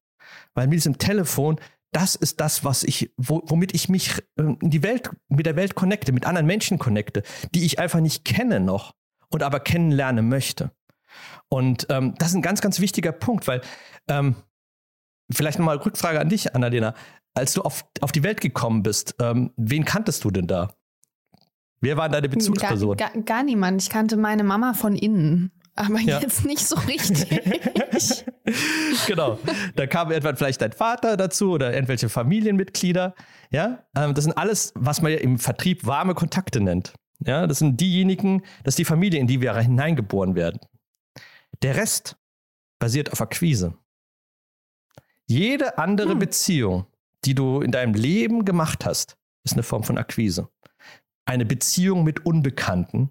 Weil 0.55 0.67
mit 0.67 0.77
diesem 0.77 0.99
Telefon, 0.99 1.61
das 1.93 2.15
ist 2.15 2.41
das, 2.41 2.65
was 2.65 2.83
ich, 2.83 3.13
womit 3.17 3.75
ich 3.75 3.89
mich 3.89 4.19
äh, 4.37 4.43
in 4.61 4.71
die 4.71 4.83
Welt, 4.83 5.11
mit 5.29 5.47
der 5.47 5.57
Welt 5.57 5.75
connecte, 5.75 6.13
mit 6.13 6.27
anderen 6.27 6.47
Menschen 6.47 6.79
connecte, 6.79 7.23
die 7.55 7.65
ich 7.65 7.79
einfach 7.79 8.01
nicht 8.01 8.25
kenne 8.25 8.61
noch 8.61 8.95
und 9.31 9.43
aber 9.43 9.61
kennenlernen 9.61 10.29
möchte. 10.29 10.71
Und 11.49 11.87
ähm, 11.89 12.15
das 12.19 12.29
ist 12.29 12.35
ein 12.35 12.43
ganz, 12.43 12.61
ganz 12.61 12.81
wichtiger 12.81 13.13
Punkt, 13.13 13.47
weil 13.47 13.63
ähm, 14.09 14.37
Vielleicht 15.31 15.59
nochmal 15.59 15.77
Rückfrage 15.77 16.21
an 16.21 16.29
dich, 16.29 16.55
Annalena. 16.55 16.95
Als 17.35 17.53
du 17.53 17.63
auf, 17.63 17.85
auf 18.01 18.13
die 18.13 18.23
Welt 18.23 18.41
gekommen 18.41 18.83
bist, 18.83 19.15
ähm, 19.21 19.53
wen 19.57 19.85
kanntest 19.85 20.25
du 20.25 20.31
denn 20.31 20.47
da? 20.47 20.71
Wer 21.81 21.97
war 21.97 22.09
deine 22.09 22.29
Bezugsperson? 22.29 22.97
Gar, 22.97 23.11
gar, 23.11 23.23
gar 23.23 23.43
niemand. 23.43 23.83
Ich 23.83 23.91
kannte 23.91 24.17
meine 24.17 24.43
Mama 24.43 24.73
von 24.73 24.97
innen 24.97 25.53
aber 25.79 26.01
ja. 26.01 26.21
jetzt 26.21 26.45
nicht 26.45 26.67
so 26.67 26.77
richtig. 26.77 27.29
genau. 29.07 29.39
Da 29.77 29.87
kam 29.87 30.11
irgendwann 30.11 30.37
vielleicht 30.37 30.61
dein 30.61 30.73
Vater 30.73 31.17
dazu 31.17 31.53
oder 31.53 31.73
irgendwelche 31.73 32.09
Familienmitglieder. 32.09 33.15
Ja, 33.51 33.85
ähm, 33.97 34.15
das 34.15 34.25
sind 34.25 34.37
alles, 34.37 34.73
was 34.75 35.03
man 35.03 35.13
ja 35.13 35.19
im 35.19 35.39
Vertrieb 35.39 35.87
warme 35.87 36.15
Kontakte 36.15 36.61
nennt. 36.61 36.95
Ja, 37.25 37.47
das 37.47 37.59
sind 37.59 37.81
diejenigen, 37.81 38.43
das 38.65 38.73
ist 38.73 38.79
die 38.79 38.85
Familie, 38.85 39.21
in 39.21 39.27
die 39.27 39.41
wir 39.41 39.57
hineingeboren 39.57 40.35
werden. 40.35 40.61
Der 41.63 41.77
Rest 41.77 42.17
basiert 42.79 43.13
auf 43.13 43.21
Akquise. 43.21 43.75
Jede 45.27 45.79
andere 45.79 46.13
hm. 46.13 46.19
Beziehung, 46.19 46.87
die 47.25 47.35
du 47.35 47.61
in 47.61 47.71
deinem 47.71 47.95
Leben 47.95 48.45
gemacht 48.45 48.87
hast, 48.87 49.17
ist 49.45 49.53
eine 49.53 49.63
Form 49.63 49.83
von 49.83 49.99
Akquise. 49.99 50.49
Eine 51.27 51.45
Beziehung 51.45 52.05
mit 52.05 52.25
Unbekannten, 52.25 53.11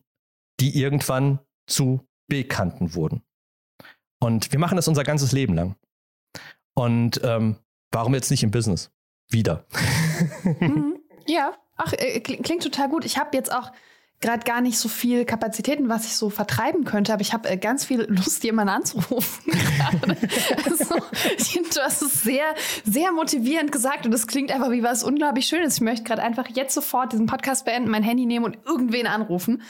die 0.59 0.81
irgendwann 0.81 1.39
zu 1.67 2.07
Bekannten 2.27 2.93
wurden. 2.93 3.21
Und 4.19 4.51
wir 4.51 4.59
machen 4.59 4.75
das 4.75 4.87
unser 4.87 5.03
ganzes 5.03 5.31
Leben 5.31 5.53
lang. 5.53 5.75
Und 6.73 7.21
ähm, 7.23 7.57
warum 7.91 8.13
jetzt 8.13 8.31
nicht 8.31 8.43
im 8.43 8.51
Business? 8.51 8.91
Wieder. 9.29 9.65
Mhm. 10.43 10.93
Ja, 11.29 11.57
ach, 11.75 11.91
äh, 11.91 12.21
klingt 12.21 12.63
total 12.63 12.87
gut. 12.87 13.03
Ich 13.03 13.17
habe 13.17 13.35
jetzt 13.35 13.51
auch 13.51 13.73
gerade 14.19 14.43
gar 14.43 14.61
nicht 14.61 14.79
so 14.79 14.89
viel 14.89 15.25
Kapazitäten, 15.25 15.89
was 15.89 16.05
ich 16.05 16.15
so 16.15 16.29
vertreiben 16.29 16.85
könnte, 16.85 17.13
aber 17.13 17.21
ich 17.21 17.33
habe 17.33 17.47
äh, 17.49 17.57
ganz 17.57 17.85
viel 17.85 18.01
Lust, 18.09 18.43
jemanden 18.43 18.73
anzurufen. 18.73 19.53
also, 20.65 20.95
du 20.95 21.79
hast 21.81 22.01
es 22.01 22.23
sehr, 22.23 22.45
sehr 22.83 23.11
motivierend 23.11 23.71
gesagt 23.71 24.05
und 24.07 24.13
es 24.13 24.25
klingt 24.25 24.51
einfach 24.51 24.71
wie 24.71 24.81
was 24.81 25.03
unglaublich 25.03 25.45
Schönes. 25.45 25.75
Ich 25.75 25.81
möchte 25.81 26.03
gerade 26.03 26.23
einfach 26.23 26.47
jetzt 26.49 26.73
sofort 26.73 27.13
diesen 27.13 27.27
Podcast 27.27 27.65
beenden, 27.65 27.91
mein 27.91 28.01
Handy 28.01 28.25
nehmen 28.25 28.45
und 28.45 28.57
irgendwen 28.65 29.05
anrufen 29.05 29.61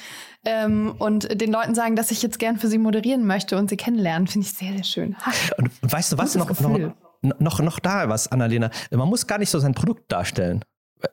ähm, 0.46 0.96
und 0.98 1.42
den 1.42 1.52
Leuten 1.52 1.76
sagen, 1.76 1.98
dass 1.98 2.12
ich 2.12 2.22
jetzt 2.22 2.40
gern 2.40 2.58
für 2.58 2.68
sie 2.68 2.78
moderieren 2.78 3.28
möchte 3.28 3.58
und 3.58 3.70
sie 3.70 3.78
kennenlernen. 3.78 4.28
Finde 4.28 4.48
ich 4.48 4.54
sehr, 4.54 4.72
sehr 4.72 4.86
schön. 4.86 5.18
Ha. 5.26 5.32
Und 5.58 5.72
weißt 5.82 6.14
du 6.14 6.18
was 6.18 6.36
noch, 6.36 6.50
noch, 6.62 7.40
noch, 7.40 7.60
noch 7.60 7.80
da 7.80 8.08
was, 8.08 8.32
Annalena? 8.32 8.70
Man 8.92 9.10
muss 9.10 9.28
gar 9.28 9.40
nicht 9.40 9.50
so 9.50 9.60
sein 9.60 9.74
Produkt 9.74 10.10
darstellen. 10.10 10.64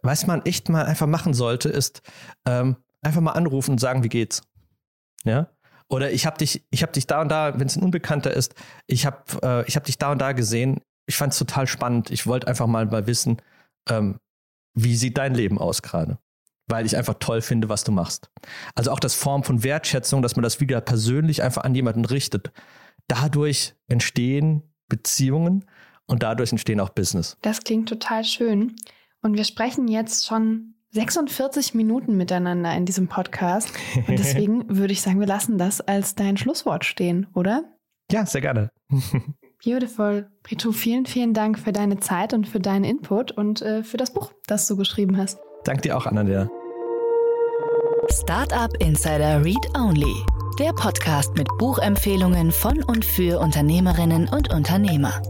Was 0.02 0.26
man 0.26 0.42
echt 0.46 0.68
mal 0.68 0.86
einfach 0.86 1.06
machen 1.06 1.34
sollte, 1.34 1.68
ist, 1.68 2.00
ähm, 2.46 2.76
einfach 3.04 3.20
mal 3.20 3.32
anrufen 3.32 3.72
und 3.72 3.78
sagen, 3.78 4.02
wie 4.02 4.08
geht's? 4.08 4.42
Ja? 5.24 5.48
Oder 5.88 6.12
ich 6.12 6.26
habe 6.26 6.38
dich, 6.38 6.64
ich 6.70 6.82
habe 6.82 6.92
dich 6.92 7.06
da 7.06 7.20
und 7.20 7.28
da, 7.28 7.58
wenn 7.58 7.66
es 7.66 7.76
ein 7.76 7.82
Unbekannter 7.82 8.32
ist, 8.32 8.54
ich 8.86 9.06
habe, 9.06 9.22
äh, 9.42 9.66
ich 9.66 9.76
habe 9.76 9.86
dich 9.86 9.98
da 9.98 10.12
und 10.12 10.18
da 10.18 10.32
gesehen. 10.32 10.80
Ich 11.06 11.16
fand 11.16 11.32
es 11.32 11.38
total 11.38 11.66
spannend. 11.66 12.10
Ich 12.10 12.26
wollte 12.26 12.48
einfach 12.48 12.66
mal, 12.66 12.86
mal 12.86 13.06
wissen, 13.06 13.40
ähm, 13.88 14.18
wie 14.74 14.96
sieht 14.96 15.18
dein 15.18 15.34
Leben 15.34 15.58
aus 15.58 15.82
gerade? 15.82 16.18
Weil 16.66 16.86
ich 16.86 16.96
einfach 16.96 17.14
toll 17.20 17.42
finde, 17.42 17.68
was 17.68 17.84
du 17.84 17.92
machst. 17.92 18.30
Also 18.74 18.90
auch 18.90 19.00
das 19.00 19.14
Form 19.14 19.44
von 19.44 19.62
Wertschätzung, 19.62 20.22
dass 20.22 20.34
man 20.34 20.42
das 20.42 20.60
wieder 20.60 20.80
persönlich 20.80 21.42
einfach 21.42 21.64
an 21.64 21.74
jemanden 21.74 22.06
richtet. 22.06 22.52
Dadurch 23.06 23.74
entstehen 23.86 24.62
Beziehungen 24.88 25.66
und 26.06 26.22
dadurch 26.22 26.52
entstehen 26.52 26.80
auch 26.80 26.88
Business. 26.90 27.36
Das 27.42 27.62
klingt 27.62 27.88
total 27.90 28.24
schön. 28.24 28.76
Und 29.20 29.34
wir 29.36 29.44
sprechen 29.44 29.88
jetzt 29.88 30.26
schon 30.26 30.73
46 30.94 31.74
Minuten 31.74 32.16
miteinander 32.16 32.72
in 32.74 32.86
diesem 32.86 33.08
Podcast. 33.08 33.72
Und 34.06 34.16
deswegen 34.16 34.64
würde 34.78 34.92
ich 34.92 35.02
sagen, 35.02 35.18
wir 35.18 35.26
lassen 35.26 35.58
das 35.58 35.80
als 35.80 36.14
dein 36.14 36.36
Schlusswort 36.36 36.84
stehen, 36.84 37.26
oder? 37.34 37.64
Ja, 38.12 38.24
sehr 38.24 38.40
gerne. 38.40 38.70
Beautiful. 39.64 40.30
Pritu, 40.44 40.70
vielen, 40.70 41.06
vielen 41.06 41.34
Dank 41.34 41.58
für 41.58 41.72
deine 41.72 41.98
Zeit 41.98 42.32
und 42.32 42.46
für 42.46 42.60
deinen 42.60 42.84
Input 42.84 43.32
und 43.32 43.60
äh, 43.60 43.82
für 43.82 43.96
das 43.96 44.12
Buch, 44.12 44.32
das 44.46 44.68
du 44.68 44.76
geschrieben 44.76 45.16
hast. 45.16 45.40
Dank 45.64 45.82
dir 45.82 45.96
auch, 45.96 46.06
Annalena. 46.06 46.48
Startup 48.10 48.70
Insider 48.78 49.44
Read 49.44 49.66
Only. 49.76 50.14
Der 50.60 50.72
Podcast 50.74 51.34
mit 51.34 51.48
Buchempfehlungen 51.58 52.52
von 52.52 52.84
und 52.84 53.04
für 53.04 53.40
Unternehmerinnen 53.40 54.28
und 54.28 54.52
Unternehmer. 54.52 55.20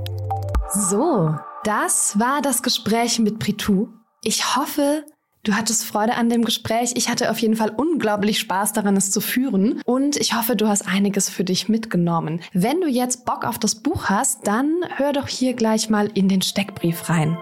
So, 0.91 1.35
das 1.63 2.19
war 2.19 2.43
das 2.43 2.63
Gespräch 2.63 3.19
mit 3.19 3.39
Pritu. 3.39 3.89
Ich 4.23 4.57
hoffe, 4.57 5.05
Du 5.45 5.53
hattest 5.53 5.85
Freude 5.85 6.15
an 6.15 6.31
dem 6.31 6.43
Gespräch. 6.43 6.93
Ich 6.97 7.11
hatte 7.11 7.31
auf 7.31 7.39
jeden 7.39 7.55
Fall 7.55 7.69
unglaublich 7.69 8.39
Spaß 8.39 8.73
daran, 8.73 8.97
es 8.97 9.11
zu 9.11 9.21
führen. 9.21 9.83
Und 9.85 10.17
ich 10.17 10.35
hoffe, 10.35 10.57
du 10.57 10.69
hast 10.69 10.89
einiges 10.89 11.29
für 11.29 11.45
dich 11.45 11.69
mitgenommen. 11.69 12.41
Wenn 12.55 12.81
du 12.81 12.89
jetzt 12.89 13.27
Bock 13.27 13.45
auf 13.45 13.59
das 13.59 13.75
Buch 13.75 14.07
hast, 14.07 14.47
dann 14.47 14.73
hör 14.97 15.13
doch 15.13 15.29
hier 15.29 15.53
gleich 15.53 15.91
mal 15.91 16.09
in 16.15 16.31
den 16.31 16.41
Steckbrief 16.41 17.11
rein. 17.11 17.37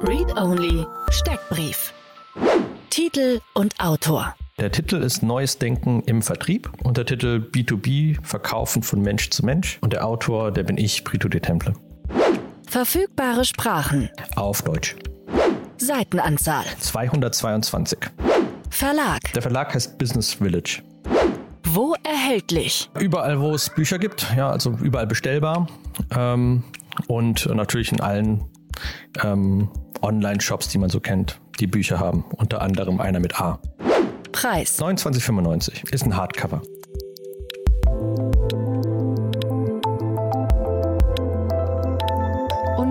Read 0.00 0.34
Only 0.40 0.86
Steckbrief. 1.10 1.92
Titel 2.88 3.40
und 3.52 3.78
Autor. 3.78 4.34
Der 4.58 4.72
Titel 4.72 4.96
ist 5.02 5.22
Neues 5.22 5.58
Denken 5.58 6.02
im 6.06 6.22
Vertrieb 6.22 6.72
und 6.82 6.96
der 6.96 7.04
Titel 7.04 7.46
B2B 7.52 8.16
Verkaufen 8.22 8.82
von 8.82 9.02
Mensch 9.02 9.28
zu 9.28 9.44
Mensch 9.44 9.78
und 9.82 9.92
der 9.92 10.06
Autor, 10.06 10.50
der 10.50 10.62
bin 10.62 10.78
ich, 10.78 11.04
Brito 11.04 11.28
de 11.28 11.40
Temple. 11.42 11.74
Verfügbare 12.66 13.44
Sprachen. 13.44 14.08
Auf 14.34 14.62
Deutsch. 14.62 14.96
Seitenanzahl 15.78 16.64
222. 16.78 17.98
Verlag. 18.70 19.20
Der 19.34 19.42
Verlag 19.42 19.74
heißt 19.74 19.98
Business 19.98 20.34
Village. 20.34 20.82
Wo 21.64 21.94
erhältlich? 22.04 22.90
Überall, 22.98 23.40
wo 23.40 23.54
es 23.54 23.70
Bücher 23.70 23.98
gibt, 23.98 24.26
ja, 24.36 24.50
also 24.50 24.72
überall 24.82 25.06
bestellbar. 25.06 25.68
Ähm, 26.14 26.64
und 27.06 27.46
natürlich 27.46 27.92
in 27.92 28.00
allen 28.00 28.44
ähm, 29.22 29.70
Online-Shops, 30.02 30.68
die 30.68 30.78
man 30.78 30.90
so 30.90 31.00
kennt, 31.00 31.40
die 31.60 31.66
Bücher 31.66 31.98
haben. 31.98 32.24
Unter 32.36 32.62
anderem 32.62 33.00
einer 33.00 33.20
mit 33.20 33.40
A. 33.40 33.58
Preis 34.32 34.80
29,95 34.80 35.92
ist 35.92 36.04
ein 36.04 36.16
Hardcover. 36.16 36.62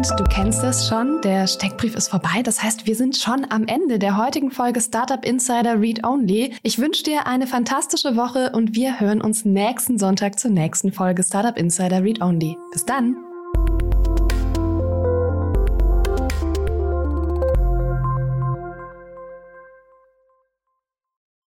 Und 0.02 0.20
du 0.20 0.24
kennst 0.24 0.64
es 0.64 0.88
schon, 0.88 1.22
der 1.22 1.46
Steckbrief 1.46 1.94
ist 1.94 2.08
vorbei. 2.08 2.42
Das 2.44 2.64
heißt, 2.64 2.88
wir 2.88 2.96
sind 2.96 3.18
schon 3.18 3.46
am 3.52 3.68
Ende 3.68 4.00
der 4.00 4.18
heutigen 4.18 4.50
Folge 4.50 4.82
Startup 4.82 5.24
Insider 5.24 5.80
Read 5.80 6.04
Only. 6.04 6.56
Ich 6.64 6.80
wünsche 6.80 7.04
dir 7.04 7.28
eine 7.28 7.46
fantastische 7.46 8.16
Woche 8.16 8.52
und 8.52 8.74
wir 8.74 9.00
hören 9.00 9.22
uns 9.22 9.46
nächsten 9.46 10.00
Sonntag 10.00 10.40
zur 10.40 10.50
nächsten 10.50 10.92
Folge 10.92 11.22
Startup 11.22 11.56
Insider 11.56 12.04
Read 12.04 12.20
Only. 12.20 12.58
Bis 12.72 12.84
dann! 12.84 13.31